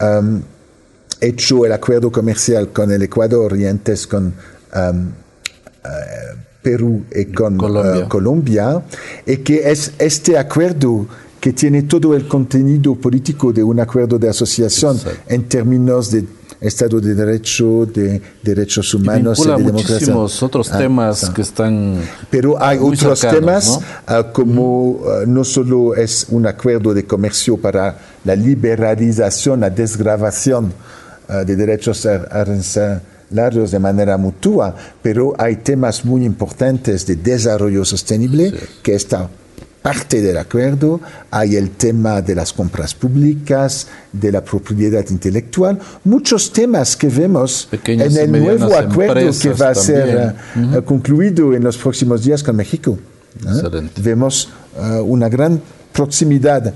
um, 0.00 0.40
hecho 1.20 1.64
el 1.66 1.72
acuerdo 1.72 2.12
comercial 2.12 2.68
con 2.72 2.90
el 2.90 3.02
Ecuador 3.02 3.56
y 3.56 3.66
antes 3.66 4.06
con 4.06 4.26
um, 4.74 5.08
uh, 5.84 6.46
Perú 6.62 7.04
y 7.14 7.26
con 7.26 7.56
Colombia. 7.56 8.04
Uh, 8.04 8.08
Colombia, 8.08 8.82
y 9.24 9.36
que 9.38 9.70
es 9.70 9.92
este 9.98 10.36
acuerdo 10.36 11.06
que 11.46 11.52
tiene 11.52 11.84
todo 11.84 12.12
el 12.16 12.26
contenido 12.26 12.96
político 12.96 13.52
de 13.52 13.62
un 13.62 13.78
acuerdo 13.78 14.18
de 14.18 14.28
asociación 14.28 14.96
Exacto. 14.96 15.20
en 15.28 15.44
términos 15.44 16.10
de 16.10 16.24
Estado 16.60 17.00
de 17.00 17.14
Derecho, 17.14 17.86
de 17.86 18.20
derechos 18.42 18.92
humanos 18.92 19.38
y, 19.38 19.42
y 19.42 19.44
de 19.44 19.56
democracia. 19.58 19.94
muchísimos 19.94 20.42
otros 20.42 20.72
ah, 20.72 20.78
temas 20.78 21.22
ah. 21.22 21.32
que 21.32 21.42
están. 21.42 22.00
Pero 22.30 22.60
hay 22.60 22.78
otros 22.78 23.20
cercanos, 23.20 23.38
temas, 23.38 23.80
¿no? 24.08 24.18
uh, 24.18 24.32
como 24.32 24.90
uh, 24.90 25.24
no 25.24 25.44
solo 25.44 25.94
es 25.94 26.26
un 26.30 26.48
acuerdo 26.48 26.92
de 26.92 27.04
comercio 27.04 27.56
para 27.56 27.96
la 28.24 28.34
liberalización, 28.34 29.60
la 29.60 29.70
desgravación 29.70 30.72
uh, 31.28 31.44
de 31.44 31.54
derechos 31.54 32.06
arancelarios 32.06 33.70
de 33.70 33.78
manera 33.78 34.16
mutua, 34.16 34.74
pero 35.00 35.32
hay 35.38 35.58
temas 35.58 36.04
muy 36.04 36.24
importantes 36.24 37.06
de 37.06 37.14
desarrollo 37.14 37.84
sostenible 37.84 38.50
sí. 38.50 38.56
que 38.82 38.96
están 38.96 39.28
parte 39.86 40.20
del 40.20 40.36
acuerdo 40.36 41.00
hay 41.30 41.54
el 41.54 41.70
tema 41.70 42.20
de 42.20 42.34
las 42.34 42.52
compras 42.52 42.92
públicas, 42.92 43.86
de 44.10 44.32
la 44.32 44.42
propiedad 44.42 45.04
intelectual, 45.10 45.78
muchos 46.02 46.52
temas 46.52 46.96
que 46.96 47.06
vemos 47.06 47.68
en 47.84 48.00
el 48.00 48.32
nuevo 48.32 48.74
acuerdo 48.74 49.30
que 49.40 49.50
va 49.50 49.68
a 49.68 49.74
ser 49.76 50.34
eh, 50.56 50.82
concluido 50.84 51.54
en 51.54 51.62
los 51.62 51.76
próximos 51.76 52.24
días 52.24 52.42
con 52.42 52.56
México. 52.56 52.98
Vemos 54.02 54.48
eh, 54.76 54.98
una 55.04 55.28
gran 55.28 55.62
proximidad. 55.92 56.74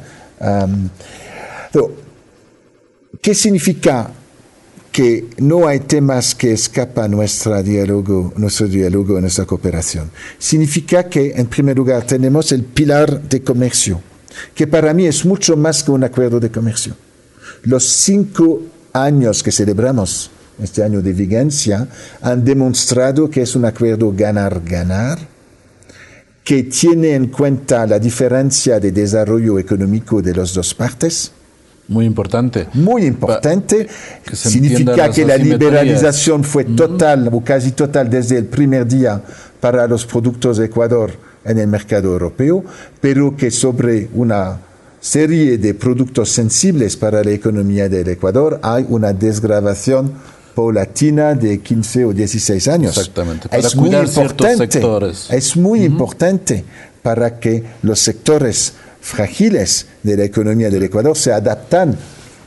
¿Qué 3.20 3.34
significa 3.34 4.08
que 4.92 5.28
no 5.38 5.68
hay 5.68 5.80
temas 5.80 6.34
que 6.34 6.52
escapan 6.52 7.12
nuestro 7.12 7.62
diálogo, 7.62 8.32
nuestro 8.36 8.66
diálogo, 8.66 9.20
nuestra 9.20 9.44
cooperación. 9.44 10.10
Significa 10.38 11.08
que, 11.08 11.32
en 11.32 11.46
primer 11.46 11.76
lugar, 11.76 12.04
tenemos 12.04 12.50
el 12.52 12.64
pilar 12.64 13.22
de 13.22 13.42
comercio, 13.42 14.00
que 14.54 14.66
para 14.66 14.92
mí 14.92 15.06
es 15.06 15.24
mucho 15.24 15.56
más 15.56 15.84
que 15.84 15.92
un 15.92 16.04
acuerdo 16.04 16.40
de 16.40 16.50
comercio. 16.50 16.96
Los 17.62 17.84
cinco 17.84 18.62
años 18.92 19.42
que 19.42 19.52
celebramos, 19.52 20.30
este 20.60 20.82
año 20.82 21.00
de 21.00 21.12
vigencia, 21.12 21.88
han 22.20 22.44
demostrado 22.44 23.30
que 23.30 23.42
es 23.42 23.54
un 23.54 23.64
acuerdo 23.66 24.12
ganar-ganar, 24.12 25.18
que 26.42 26.64
tiene 26.64 27.14
en 27.14 27.28
cuenta 27.28 27.86
la 27.86 27.98
diferencia 27.98 28.80
de 28.80 28.90
desarrollo 28.90 29.58
económico 29.58 30.20
de 30.20 30.34
las 30.34 30.52
dos 30.52 30.74
partes, 30.74 31.30
muy 31.90 32.06
importante. 32.06 32.68
Muy 32.72 33.04
importante. 33.04 33.88
Significa 34.32 35.10
que 35.10 35.26
la 35.26 35.36
liberalización 35.36 36.44
fue 36.44 36.64
total 36.64 37.28
o 37.32 37.42
casi 37.42 37.72
total 37.72 38.08
desde 38.08 38.38
el 38.38 38.46
primer 38.46 38.86
día 38.86 39.20
para 39.60 39.88
los 39.88 40.06
productos 40.06 40.56
de 40.58 40.66
Ecuador 40.66 41.10
en 41.44 41.58
el 41.58 41.66
mercado 41.66 42.12
europeo, 42.12 42.64
pero 43.00 43.36
que 43.36 43.50
sobre 43.50 44.08
una 44.14 44.58
serie 45.00 45.58
de 45.58 45.74
productos 45.74 46.30
sensibles 46.30 46.96
para 46.96 47.24
la 47.24 47.32
economía 47.32 47.88
del 47.88 48.08
Ecuador 48.08 48.60
hay 48.62 48.86
una 48.88 49.12
desgravación 49.12 50.12
paulatina 50.54 51.34
de 51.34 51.58
15 51.58 52.04
o 52.04 52.12
16 52.12 52.68
años. 52.68 52.96
Exactamente. 52.96 53.48
Para 53.48 53.66
es 53.66 53.74
muy 53.74 53.90
importante. 53.96 54.80
Es 55.30 55.56
muy 55.56 55.82
importante 55.82 56.64
para 57.02 57.40
que 57.40 57.64
los 57.82 57.98
sectores 57.98 58.74
frágiles 59.00 59.86
de 60.02 60.16
la 60.16 60.24
economía 60.24 60.70
del 60.70 60.84
Ecuador 60.84 61.16
se 61.16 61.32
adaptan 61.32 61.96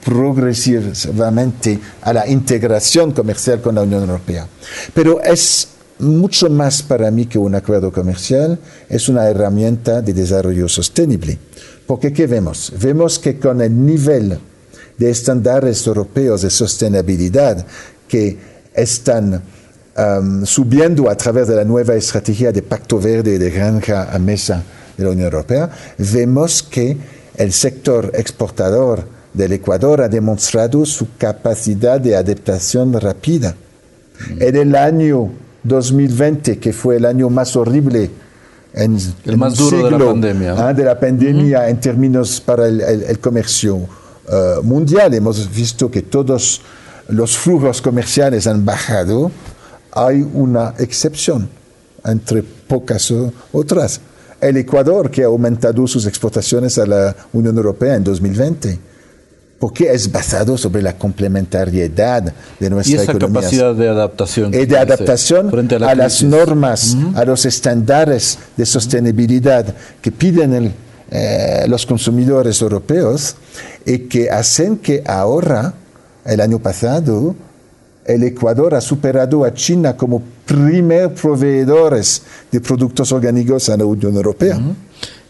progresivamente 0.03 1.79
a 2.01 2.13
la 2.13 2.27
integración 2.27 3.11
comercial 3.11 3.61
con 3.61 3.75
la 3.75 3.83
Unión 3.83 4.01
Europea. 4.01 4.47
Pero 4.93 5.21
es 5.21 5.69
mucho 5.99 6.49
más 6.49 6.81
para 6.83 7.09
mí 7.11 7.25
que 7.25 7.37
un 7.37 7.55
acuerdo 7.55 7.91
comercial, 7.91 8.59
es 8.89 9.07
una 9.09 9.27
herramienta 9.27 10.01
de 10.01 10.13
desarrollo 10.13 10.67
sostenible. 10.67 11.37
Porque 11.87 12.11
¿qué 12.11 12.27
vemos? 12.27 12.73
Vemos 12.79 13.19
que 13.19 13.39
con 13.39 13.61
el 13.61 13.85
nivel 13.85 14.37
de 14.97 15.09
estándares 15.09 15.85
europeos 15.87 16.41
de 16.41 16.49
sostenibilidad 16.49 17.65
que 18.07 18.37
están 18.73 19.41
um, 19.97 20.45
subiendo 20.45 21.09
a 21.09 21.15
través 21.15 21.47
de 21.47 21.55
la 21.55 21.63
nueva 21.63 21.95
estrategia 21.95 22.51
de 22.51 22.61
Pacto 22.61 22.99
Verde 22.99 23.39
de 23.39 23.49
granja 23.49 24.13
a 24.13 24.19
mesa, 24.19 24.63
de 24.97 25.03
la 25.03 25.09
Unión 25.11 25.25
Europea, 25.25 25.69
vemos 25.97 26.63
que 26.63 26.97
el 27.35 27.51
sector 27.51 28.11
exportador 28.15 29.05
del 29.33 29.53
Ecuador 29.53 30.01
ha 30.01 30.09
demostrado 30.09 30.85
su 30.85 31.07
capacidad 31.17 31.99
de 31.99 32.15
adaptación 32.15 32.93
rápida. 32.93 33.55
Mm. 34.29 34.41
En 34.41 34.55
el 34.55 34.75
año 34.75 35.31
2020, 35.63 36.59
que 36.59 36.73
fue 36.73 36.97
el 36.97 37.05
año 37.05 37.29
más 37.29 37.55
horrible 37.55 38.09
en 38.73 38.97
el 39.25 39.37
más 39.37 39.55
duro 39.55 39.83
de 39.83 39.91
la 39.91 39.99
pandemia, 39.99 40.55
¿ah? 40.57 40.73
de 40.73 40.83
la 40.83 40.99
pandemia 40.99 41.69
en 41.69 41.79
términos 41.79 42.41
para 42.41 42.67
el, 42.67 43.19
comercio 43.19 43.81
eh, 44.27 44.55
mundial, 44.63 45.13
hemos 45.13 45.53
visto 45.53 45.91
que 45.91 46.01
todos 46.01 46.61
los 47.07 47.37
flujos 47.37 47.81
comerciales 47.81 48.47
han 48.47 48.65
bajado. 48.65 49.31
Hay 49.91 50.27
una 50.33 50.73
excepción 50.79 51.47
entre 52.03 52.41
pocas 52.41 53.13
otras 53.51 54.01
el 54.43 54.57
Ecuador, 54.57 55.09
que 55.09 55.23
ha 55.23 55.27
aumentado 55.27 55.85
sus 55.87 56.05
exportaciones 56.05 56.77
a 56.77 56.85
la 56.85 57.15
Unión 57.33 57.55
Europea 57.55 57.95
en 57.95 58.03
2020 58.03 58.79
porque 59.63 59.89
es 59.89 60.11
basado 60.11 60.57
sobre 60.57 60.81
la 60.81 60.97
complementariedad 60.97 62.33
de 62.59 62.69
nuestra 62.69 62.97
y 62.97 63.01
esa 63.01 63.17
capacidad 63.17 63.73
de 63.73 63.87
adaptación. 63.87 64.53
Y 64.53 64.65
de 64.65 64.77
adaptación 64.77 65.69
a, 65.81 65.95
las 65.95 66.21
normas, 66.21 66.97
a 67.15 67.23
los 67.23 67.45
estándares 67.45 68.39
de 68.57 68.65
sostenibilidad 68.65 69.73
que 70.01 70.11
piden 70.11 70.73
eh, 71.09 71.65
los 71.69 71.85
consumidores 71.85 72.61
europeos 72.61 73.37
y 73.85 73.99
que 73.99 74.29
hacen 74.29 74.79
que 74.79 75.01
ahora, 75.05 75.73
el 76.25 76.41
año 76.41 76.59
pasado, 76.59 77.33
el 78.03 78.23
Ecuador 78.23 78.75
ha 78.75 78.81
superado 78.81 79.45
a 79.45 79.53
China 79.53 79.95
como 79.95 80.23
primer 80.45 81.13
proveedores 81.13 82.23
de 82.51 82.61
productos 82.61 83.11
orgánicos 83.11 83.69
a 83.69 83.77
la 83.77 83.85
Unión 83.85 84.15
Europea. 84.15 84.59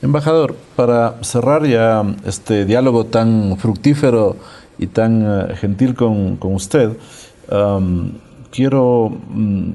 Embajador, 0.01 0.55
para 0.75 1.23
cerrar 1.23 1.65
ya 1.65 2.03
este 2.25 2.65
diálogo 2.65 3.05
tan 3.05 3.57
fructífero 3.57 4.35
y 4.77 4.87
tan 4.87 5.23
eh, 5.23 5.55
gentil 5.55 5.95
con, 5.95 6.37
usted, 6.41 6.91
quiero 8.51 9.09
mm, 9.09 9.71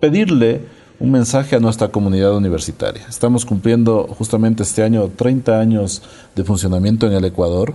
pedirle 0.00 0.62
un 1.00 1.12
mensaje 1.12 1.54
a 1.54 1.60
nuestra 1.60 1.88
comunidad 1.88 2.34
universitaria. 2.34 3.06
Estamos 3.08 3.44
cumpliendo 3.44 4.08
justamente 4.18 4.64
este 4.64 4.82
año 4.82 5.08
30 5.14 5.60
años 5.60 6.02
de 6.34 6.44
funcionamiento 6.44 7.06
en 7.06 7.12
el 7.12 7.24
Ecuador. 7.24 7.74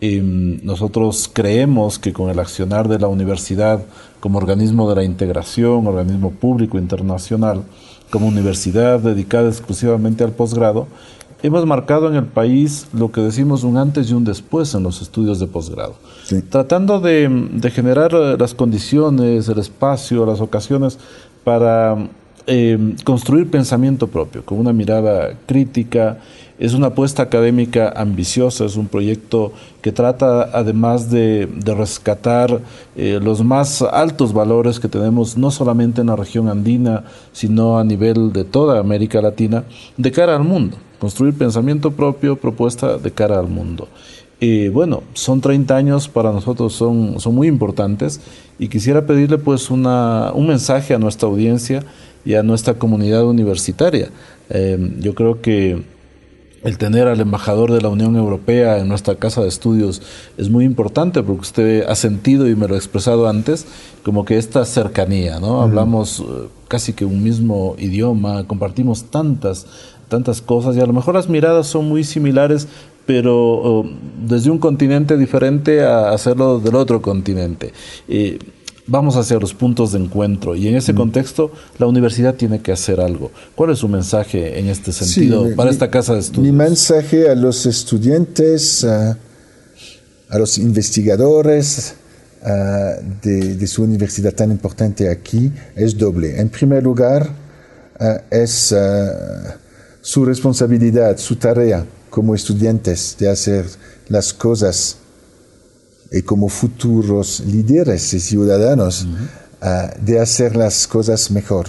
Mm, 0.00 0.64
nosotros 0.64 1.30
creemos 1.32 1.98
que 1.98 2.12
con 2.12 2.28
el 2.28 2.38
accionar 2.38 2.86
de 2.88 2.98
la 2.98 3.08
universidad 3.08 3.80
como 4.20 4.38
organismo 4.38 4.88
de 4.88 4.96
la 4.96 5.04
integración, 5.04 5.86
organismo 5.86 6.32
público 6.32 6.78
internacional, 6.78 7.62
como 8.10 8.26
universidad 8.26 9.00
dedicada 9.00 9.48
exclusivamente 9.48 10.22
al 10.22 10.32
posgrado, 10.32 10.86
hemos 11.42 11.64
marcado 11.64 12.08
en 12.08 12.16
el 12.16 12.24
país 12.24 12.88
lo 12.92 13.10
que 13.10 13.20
decimos 13.20 13.64
un 13.64 13.78
antes 13.78 14.10
y 14.10 14.14
un 14.14 14.24
después 14.24 14.74
en 14.74 14.82
los 14.82 15.00
estudios 15.00 15.40
de 15.40 15.46
posgrado, 15.46 15.94
tratando 16.50 17.00
de, 17.00 17.28
de, 17.52 17.70
generar 17.70 18.12
eh, 18.14 18.36
las 18.38 18.54
condiciones, 18.54 19.48
el 19.48 19.58
espacio, 19.58 20.26
las 20.26 20.40
ocasiones 20.40 20.98
para 21.42 21.96
eh, 22.48 22.94
construir 23.02 23.50
pensamiento 23.50 24.06
propio, 24.06 24.44
con 24.44 24.58
una 24.58 24.72
mirada 24.72 25.34
crítica. 25.46 26.18
Es 26.58 26.72
una 26.72 26.88
apuesta 26.88 27.22
académica 27.22 27.92
ambiciosa, 27.94 28.64
es 28.64 28.76
un 28.76 28.88
proyecto 28.88 29.52
que 29.82 29.92
trata 29.92 30.50
además 30.54 31.10
de, 31.10 31.48
rescatar 31.64 32.60
eh, 32.96 33.20
los 33.22 33.44
más 33.44 33.82
altos 33.82 34.32
valores 34.32 34.80
que 34.80 34.88
tenemos 34.88 35.36
no 35.36 35.50
solamente 35.50 36.00
en 36.00 36.06
la 36.06 36.16
región 36.16 36.48
andina, 36.48 37.04
sino 37.32 37.78
a 37.78 37.84
nivel 37.84 38.32
de 38.32 38.44
toda 38.44 38.80
América 38.80 39.20
Latina, 39.20 39.64
de 39.98 40.10
cara 40.10 40.34
al 40.34 40.44
mundo. 40.44 40.78
Construir 40.98 41.34
pensamiento 41.34 41.90
propio, 41.90 42.36
propuesta 42.36 42.96
de 42.96 43.10
cara 43.10 43.38
al 43.38 43.48
mundo. 43.48 43.86
Y 44.40 44.68
bueno, 44.68 45.02
son 45.12 45.42
30 45.42 45.76
años 45.76 46.08
para 46.08 46.32
nosotros, 46.32 46.72
son, 46.72 47.20
son 47.20 47.34
muy 47.34 47.48
importantes 47.48 48.20
y 48.58 48.68
quisiera 48.68 49.06
pedirle 49.06 49.36
pues 49.38 49.70
una, 49.70 50.32
un 50.34 50.46
mensaje 50.46 50.94
a 50.94 50.98
nuestra 50.98 51.28
audiencia 51.28 51.82
y 52.24 52.34
a 52.34 52.42
nuestra 52.42 52.74
comunidad 52.74 53.26
universitaria. 53.26 54.10
Em, 54.48 55.00
yo 55.00 55.14
creo 55.14 55.40
que 55.40 55.82
el 56.66 56.78
tener 56.78 57.06
al 57.06 57.20
embajador 57.20 57.70
de 57.70 57.80
la 57.80 57.88
Unión 57.88 58.16
Europea 58.16 58.78
en 58.78 58.88
nuestra 58.88 59.14
casa 59.14 59.40
de 59.40 59.46
estudios 59.46 60.02
es 60.36 60.50
muy 60.50 60.64
importante 60.64 61.22
porque 61.22 61.42
usted 61.42 61.84
ha 61.88 61.94
sentido 61.94 62.48
y 62.48 62.56
me 62.56 62.66
lo 62.66 62.74
ha 62.74 62.76
expresado 62.76 63.28
antes 63.28 63.66
como 64.02 64.24
que 64.24 64.36
esta 64.36 64.64
cercanía, 64.64 65.38
¿no? 65.38 65.62
Hablamos 65.62 66.20
eh, 66.20 66.48
casi 66.66 66.92
que 66.92 67.04
un 67.04 67.22
mismo 67.22 67.76
idioma, 67.78 68.48
compartimos 68.48 69.04
tantas 69.04 69.66
tantas 70.08 70.42
cosas 70.42 70.76
y 70.76 70.80
a 70.80 70.86
lo 70.86 70.92
mejor 70.92 71.14
las 71.14 71.28
miradas 71.28 71.68
son 71.68 71.88
muy 71.88 72.02
similares, 72.02 72.66
pero 73.06 73.36
oh, 73.36 73.86
desde 74.26 74.50
un 74.50 74.58
continente 74.58 75.16
diferente 75.16 75.84
a 75.84 76.10
hacerlo 76.10 76.58
del 76.58 76.74
otro 76.74 77.00
continente 77.00 77.72
vamos 78.86 79.16
hacia 79.16 79.38
los 79.38 79.54
puntos 79.54 79.92
de 79.92 79.98
encuentro 79.98 80.54
y 80.54 80.68
en 80.68 80.76
ese 80.76 80.92
mm. 80.92 80.96
contexto 80.96 81.52
la 81.78 81.86
universidad 81.86 82.34
tiene 82.34 82.60
que 82.60 82.72
hacer 82.72 83.00
algo. 83.00 83.30
¿Cuál 83.54 83.70
es 83.70 83.78
su 83.78 83.88
mensaje 83.88 84.58
en 84.58 84.68
este 84.68 84.92
sentido 84.92 85.54
para 85.56 85.70
esta 85.70 85.90
casa 85.90 86.14
de 86.14 86.20
estudios? 86.20 86.52
Mi 86.52 86.52
mensaje 86.52 87.28
a 87.28 87.34
los 87.34 87.66
estudiantes, 87.66 88.84
a, 88.84 89.18
los 90.38 90.58
investigadores 90.58 91.94
de, 93.22 93.66
su 93.66 93.82
universidad 93.82 94.32
tan 94.32 94.50
importante 94.50 95.08
aquí 95.08 95.52
es 95.74 95.96
doble. 95.96 96.40
En 96.40 96.48
primer 96.48 96.82
lugar, 96.82 97.28
es 98.30 98.74
su 100.00 100.24
responsabilidad, 100.24 101.16
su 101.18 101.36
tarea 101.36 101.84
como 102.10 102.34
estudiantes 102.34 103.16
de 103.18 103.28
hacer 103.28 103.66
las 104.08 104.32
cosas 104.32 104.98
y 106.12 106.22
como 106.22 106.48
futuros 106.48 107.40
líderes 107.40 108.12
y 108.14 108.20
ciudadanos 108.20 109.06
ah, 109.60 109.90
de 110.00 110.20
hacer 110.20 110.56
las 110.56 110.86
cosas 110.86 111.30
mejor 111.30 111.66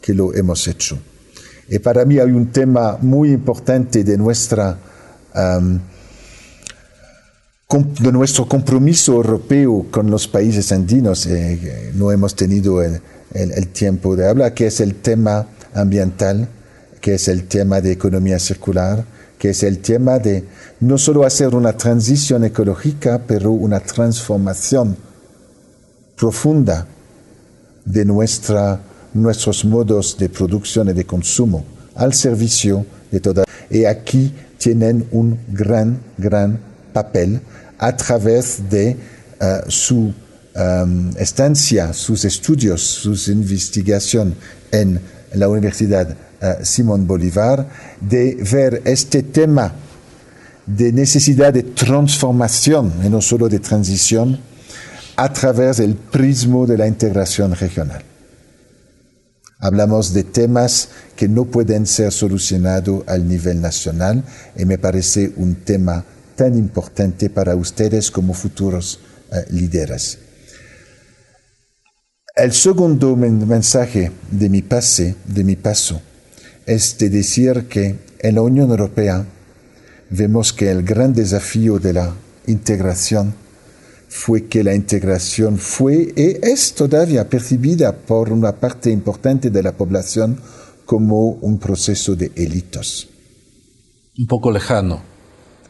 que 0.00 0.14
lo 0.14 0.34
hemos 0.34 0.66
hecho. 0.68 0.98
Y 1.68 1.78
para 1.80 2.04
mí 2.04 2.18
hay 2.18 2.30
un 2.30 2.52
tema 2.52 2.96
muy 3.00 3.32
importante 3.32 4.04
de 4.04 4.16
nuestra 4.16 4.78
de 7.68 8.12
nuestro 8.12 8.46
compromiso 8.46 9.14
europeo 9.14 9.86
con 9.90 10.10
los 10.10 10.28
países 10.28 10.70
andinos, 10.72 11.26
eh, 11.26 11.90
no 11.94 12.12
hemos 12.12 12.34
tenido 12.36 12.82
el, 12.82 13.00
tiempo 13.72 14.16
de 14.16 14.28
hablar, 14.28 14.54
que 14.54 14.68
es 14.68 14.80
el 14.80 14.94
tema 14.94 15.46
ambiental, 15.74 16.48
que 17.00 17.14
es 17.14 17.28
el 17.28 17.48
tema 17.48 17.80
de 17.80 17.92
economía 17.92 18.38
circular, 18.38 19.04
que 19.38 19.50
es 19.50 19.62
el 19.62 19.78
tema 19.78 20.18
de 20.18 20.44
no 20.80 20.98
solo 20.98 21.24
hacer 21.24 21.54
una 21.54 21.74
transición 21.74 22.44
ecológica, 22.44 23.22
pero 23.26 23.52
una 23.52 23.80
transformación 23.80 24.96
profunda 26.16 26.86
de 27.84 28.04
nuestros 28.04 29.64
modos 29.64 30.16
de 30.18 30.28
producción 30.28 30.88
y 30.88 30.92
de 30.92 31.04
consumo 31.04 31.64
al 31.94 32.14
servicio 32.14 32.84
de 33.10 33.20
toda. 33.20 33.44
Y 33.70 33.84
aquí 33.84 34.32
tienen 34.58 35.06
un 35.12 35.38
gran, 35.48 36.00
gran 36.16 36.58
papel 36.92 37.40
a 37.78 37.96
través 37.96 38.70
de 38.70 38.96
uh, 39.40 39.70
su 39.70 40.12
um, 40.54 41.10
estancia, 41.18 41.92
sus 41.92 42.24
estudios, 42.24 42.80
sus 42.80 43.28
investigación 43.28 44.34
en 44.72 45.00
la 45.34 45.48
Universidad 45.48 46.16
Simón 46.62 47.06
Bolívar, 47.06 47.68
de 48.00 48.34
ver 48.34 48.82
este 48.84 49.22
tema 49.22 49.72
de 50.66 50.92
necesidad 50.92 51.52
de 51.52 51.62
transformación 51.62 52.92
y 53.04 53.08
no 53.08 53.20
solo 53.20 53.48
de 53.48 53.60
transición 53.60 54.38
a 55.16 55.32
través 55.32 55.78
del 55.78 55.94
prismo 55.94 56.66
de 56.66 56.76
la 56.76 56.86
integración 56.86 57.54
regional. 57.54 58.02
Hablamos 59.58 60.12
de 60.12 60.24
temas 60.24 60.90
que 61.16 61.28
no 61.28 61.46
pueden 61.46 61.86
ser 61.86 62.12
solucionados 62.12 63.04
al 63.06 63.26
nivel 63.26 63.60
nacional 63.60 64.22
y 64.54 64.66
me 64.66 64.76
parece 64.76 65.32
un 65.36 65.54
tema 65.56 66.04
tan 66.34 66.58
importante 66.58 67.30
para 67.30 67.56
ustedes 67.56 68.10
como 68.10 68.34
futuros 68.34 69.00
uh, 69.30 69.36
líderes. 69.50 70.18
El 72.34 72.52
segundo 72.52 73.16
mensaje 73.16 74.12
de 74.30 74.50
mi 74.50 74.60
pase, 74.60 75.16
de 75.24 75.42
mi 75.42 75.56
paso, 75.56 76.02
es 76.66 76.98
de 76.98 77.08
decir 77.08 77.66
que 77.68 77.96
en 78.18 78.34
la 78.34 78.42
Unión 78.42 78.70
Europea 78.70 79.24
vemos 80.10 80.52
que 80.52 80.70
el 80.70 80.82
gran 80.82 81.14
desafío 81.14 81.78
de 81.78 81.92
la 81.92 82.14
integración 82.46 83.34
fue 84.08 84.46
que 84.46 84.64
la 84.64 84.74
integración 84.74 85.58
fue 85.58 86.12
y 86.16 86.38
es 86.42 86.74
todavía 86.74 87.28
percibida 87.28 87.92
por 87.92 88.32
una 88.32 88.52
parte 88.52 88.90
importante 88.90 89.50
de 89.50 89.62
la 89.62 89.72
población 89.72 90.40
como 90.84 91.30
un 91.30 91.58
proceso 91.58 92.14
de 92.16 92.30
élitos. 92.34 93.08
Un 94.18 94.26
poco 94.26 94.50
lejano 94.50 95.16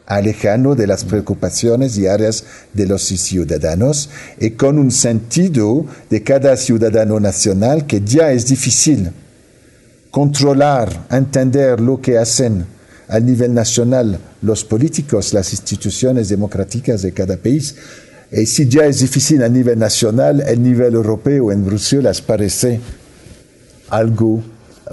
alejando 0.07 0.77
de 0.77 0.87
las 0.87 1.05
preocupaciones 1.05 1.99
y 1.99 2.07
áreas 2.07 2.45
de 2.73 2.87
los 2.87 3.03
ciudadanos 3.03 4.09
y 4.39 4.51
con 4.51 4.79
un 4.79 4.93
sentido 4.93 5.85
de 6.09 6.23
cada 6.23 6.57
ciudadano 6.57 7.19
nacional 7.19 7.87
que 7.87 8.03
ya 8.03 8.31
es 8.31 8.47
difícil 8.47 9.11
controlar, 10.17 11.09
entender 11.11 11.79
lo 11.79 12.01
que 12.01 12.17
hacen 12.17 12.65
al 13.07 13.27
nivel 13.27 13.53
nacional 13.53 14.19
los 14.41 14.65
políticos, 14.65 15.35
las 15.35 15.53
instituciones 15.53 16.31
democráticas 16.31 17.03
de 17.03 17.13
cada 17.13 17.37
país. 17.37 17.77
Y 18.33 18.47
si 18.47 18.67
ya 18.67 18.87
es 18.87 19.01
difícil 19.01 19.43
a 19.43 19.51
nivel 19.51 19.79
nacional, 19.79 20.41
el 20.41 20.63
nivel 20.63 20.95
europeo 20.95 21.53
en 21.53 21.67
Bruselas 21.67 22.23
parece 22.23 22.81
algo 23.91 24.43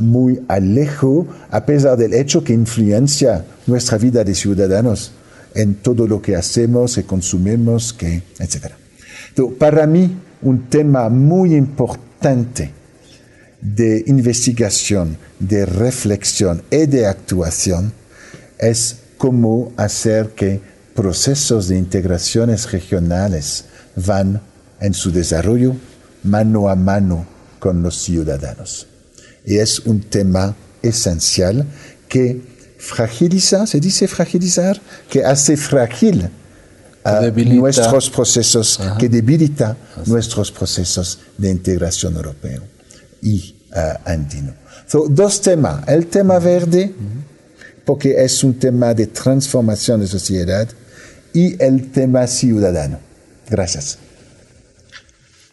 muy 0.02 0.42
alejo, 0.50 1.26
a 1.52 1.66
pesar 1.66 1.96
del 1.96 2.16
hecho 2.16 2.44
que 2.44 2.52
influencia 2.52 3.46
nuestra 3.66 3.98
vida 3.98 4.26
de 4.26 4.36
ciudadanos 4.36 5.14
en 5.56 5.76
todo 5.76 6.06
lo 6.06 6.22
que 6.22 6.36
hacemos 6.36 6.98
y 6.98 7.04
consumimos, 7.04 7.94
que, 7.94 8.24
etc. 8.40 8.74
para 9.58 9.88
mí, 9.88 10.18
un 10.42 10.68
tema 10.68 11.08
muy 11.08 11.56
importante 11.56 12.83
de 13.64 14.04
investigación, 14.08 15.18
de 15.40 15.66
reflexión 15.66 16.64
y 16.70 16.86
de 16.86 17.08
actuación 17.08 17.94
es 18.60 18.98
cómo 19.18 19.72
hacer 19.78 20.32
que 20.32 20.60
procesos 20.94 21.70
de 21.70 21.78
integraciones 21.78 22.72
regionales 22.72 23.66
van 23.96 24.42
en 24.82 24.94
su 24.94 25.12
desarrollo 25.12 25.76
mano 26.24 26.68
a 26.68 26.76
mano 26.76 27.26
con 27.60 27.82
los 27.82 27.96
ciudadanos. 27.96 28.88
Y 29.46 29.58
es 29.58 29.80
un 29.80 30.02
tema 30.02 30.56
esencial 30.82 31.66
que 32.10 32.42
fragiliza, 32.78 33.66
se 33.66 33.80
dice 33.80 34.10
fragilizar, 34.10 34.80
que 35.10 35.24
hace 35.24 35.56
frágil 35.56 36.30
nuestros 37.36 38.10
procesos, 38.10 38.80
que 39.00 39.08
debilita 39.08 39.78
nuestros 40.06 40.52
procesos 40.52 41.20
de 41.38 41.50
integración 41.50 42.16
europeo 42.16 42.74
y 43.24 43.56
uh, 43.72 44.10
andino. 44.10 44.54
dos 45.10 45.42
temas. 45.42 45.88
El 45.88 46.08
tema 46.08 46.38
verde, 46.40 46.94
porque 47.86 48.24
es 48.24 48.44
un 48.44 48.54
tema 48.54 48.94
de 48.94 49.08
transformación 49.08 50.02
de 50.02 50.08
sociedad, 50.08 50.68
y 51.34 51.62
el 51.64 51.90
tema 51.92 52.28
ciudadano. 52.28 53.00
Gracias. 53.50 53.98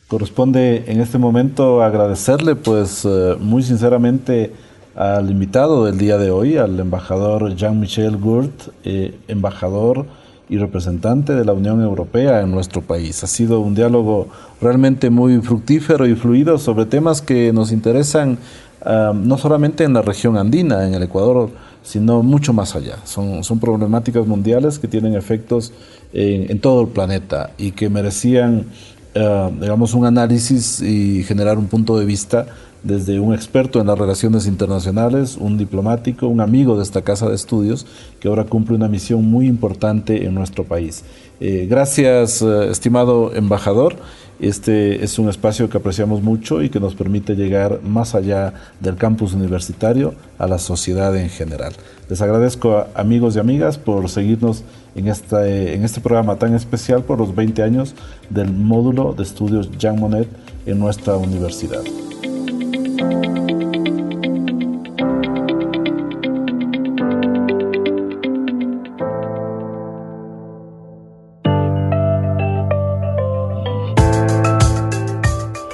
Corresponde 0.09 0.85
en 0.89 1.01
este 1.01 1.19
momento 1.19 1.83
agradecerle, 1.83 2.57
pues, 2.57 3.05
eh, 3.05 3.37
muy 3.39 3.63
sinceramente, 3.63 4.53
al 4.95 5.31
invitado 5.31 5.87
del 5.87 5.97
día 5.99 6.19
de 6.19 6.31
hoy, 6.31 6.57
al 6.57 6.79
embajador 6.79 7.55
Jean-Michel 7.55 8.17
Gourt, 8.17 8.73
eh, 8.85 9.17
embajador 9.29 10.07
y 10.51 10.59
representante 10.59 11.33
de 11.33 11.45
la 11.45 11.53
Unión 11.53 11.81
Europea 11.81 12.41
en 12.43 12.51
nuestro 12.51 12.83
país. 12.83 13.23
Ha 13.23 13.29
sido 13.29 13.61
un 13.61 13.75
diálogo 13.75 14.27
realmente 14.61 15.09
muy 15.09 15.41
fructífero 15.41 16.07
y 16.07 16.17
fluido 16.17 16.59
sobre 16.59 16.87
temas 16.87 17.23
que 17.23 17.53
nos 17.53 17.71
interesan 17.71 18.37
ah, 18.83 19.13
no 19.15 19.39
solamente 19.39 19.85
en 19.85 19.95
la 19.95 20.03
región 20.03 20.37
andina, 20.37 20.87
en 20.87 20.95
el 20.95 21.05
Ecuador, 21.05 21.51
sino 21.85 22.23
mucho 22.25 22.53
más 22.53 22.75
allá. 22.75 22.97
Son, 23.05 23.45
son 23.45 23.61
problemáticas 23.61 24.27
mundiales 24.27 24.81
que 24.81 24.89
tienen 24.89 25.15
efectos 25.15 25.73
en, 26.13 26.59
todo 26.59 26.83
el 26.83 26.89
planeta 26.89 27.51
y 27.57 27.71
que 27.71 27.89
merecían, 27.89 28.67
ah, 29.15 29.51
digamos, 29.61 29.95
un 29.95 30.05
análisis 30.05 30.83
y 30.83 31.23
generar 31.23 31.59
un 31.59 31.67
punto 31.67 31.97
de 31.97 32.05
vista 32.05 32.47
desde 32.83 33.21
un 33.21 33.35
experto 33.35 33.81
en 33.81 33.87
las 33.87 33.99
relaciones 33.99 34.47
internacionales, 34.47 35.37
un 35.39 35.59
diplomático, 35.59 36.27
un 36.27 36.41
amigo 36.41 36.77
de 36.77 36.83
esta 36.83 37.03
casa 37.03 37.29
de 37.29 37.35
estudios, 37.35 37.87
que 38.21 38.29
ahora 38.29 38.45
cumple 38.45 38.77
una 38.77 38.89
misión 38.89 39.25
muy 39.25 39.47
importante 39.47 40.25
en 40.25 40.35
nuestro 40.35 40.65
país. 40.65 41.05
Eh, 41.41 41.67
gracias, 41.69 42.43
eh, 42.43 42.71
estimado 42.71 43.35
embajador. 43.35 43.97
Este 44.41 45.05
es 45.05 45.19
un 45.19 45.29
espacio 45.29 45.69
que 45.69 45.77
apreciamos 45.77 46.23
mucho 46.23 46.63
y 46.63 46.71
que 46.71 46.81
nos 46.81 46.95
permite 46.95 47.35
llegar 47.35 47.81
más 47.83 48.15
allá 48.15 48.55
del 48.81 48.97
campus 48.97 49.35
universitario 49.35 50.15
a 50.39 50.47
la 50.47 50.59
sociedad 50.59 51.15
en 51.17 51.29
general. 51.29 51.75
Les 52.09 52.23
agradezco, 52.23 52.87
amigos 52.95 53.37
y 53.37 53.39
amigas, 53.39 53.77
por 53.77 54.09
seguirnos 54.09 54.65
en 54.95 55.09
este, 55.09 55.75
en 55.75 55.85
este 55.85 56.01
programa 56.01 56.37
tan 56.37 56.55
especial 56.55 57.05
por 57.05 57.19
los 57.19 57.35
20 57.35 57.63
años 57.63 57.95
del 58.31 58.51
módulo 58.51 59.13
de 59.13 59.23
estudios 59.25 59.71
Jean 59.79 60.01
Monnet 60.01 60.29
en 60.65 60.79
nuestra 60.79 61.17
universidad. 61.17 61.83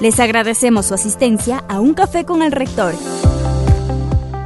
Les 0.07 0.21
agradecemos 0.21 0.87
su 0.87 0.95
asistencia 0.95 1.65
a 1.69 1.81
Un 1.81 1.93
Café 1.95 2.25
con 2.25 2.43
el 2.43 2.53
Rector. 2.53 2.95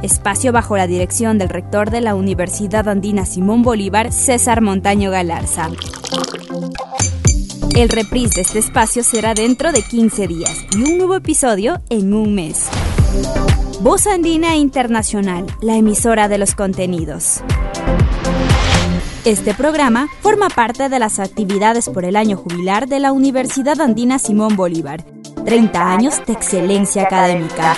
Espacio 0.01 0.51
bajo 0.51 0.75
la 0.75 0.87
dirección 0.87 1.37
del 1.37 1.49
rector 1.49 1.91
de 1.91 2.01
la 2.01 2.15
Universidad 2.15 2.89
Andina 2.89 3.27
Simón 3.27 3.61
Bolívar, 3.61 4.11
César 4.11 4.61
Montaño 4.61 5.11
Galarza. 5.11 5.69
El 7.75 7.87
reprise 7.87 8.35
de 8.35 8.41
este 8.41 8.59
espacio 8.59 9.01
será 9.01 9.33
dentro 9.33 9.71
de 9.71 9.81
15 9.81 10.27
días 10.27 10.65
y 10.75 10.83
un 10.83 10.97
nuevo 10.97 11.15
episodio 11.15 11.81
en 11.89 12.13
un 12.13 12.35
mes. 12.35 12.67
Voz 13.79 14.07
Andina 14.07 14.57
Internacional, 14.57 15.45
la 15.61 15.77
emisora 15.77 16.27
de 16.27 16.37
los 16.37 16.53
contenidos. 16.53 17.41
Este 19.23 19.53
programa 19.53 20.09
forma 20.21 20.49
parte 20.49 20.89
de 20.89 20.99
las 20.99 21.19
actividades 21.19 21.87
por 21.87 22.03
el 22.03 22.17
año 22.17 22.35
jubilar 22.35 22.87
de 22.89 22.99
la 22.99 23.13
Universidad 23.13 23.79
Andina 23.79 24.19
Simón 24.19 24.57
Bolívar. 24.57 25.05
30 25.45 25.93
años 25.93 26.21
de 26.27 26.33
excelencia 26.33 27.03
académica. 27.03 27.77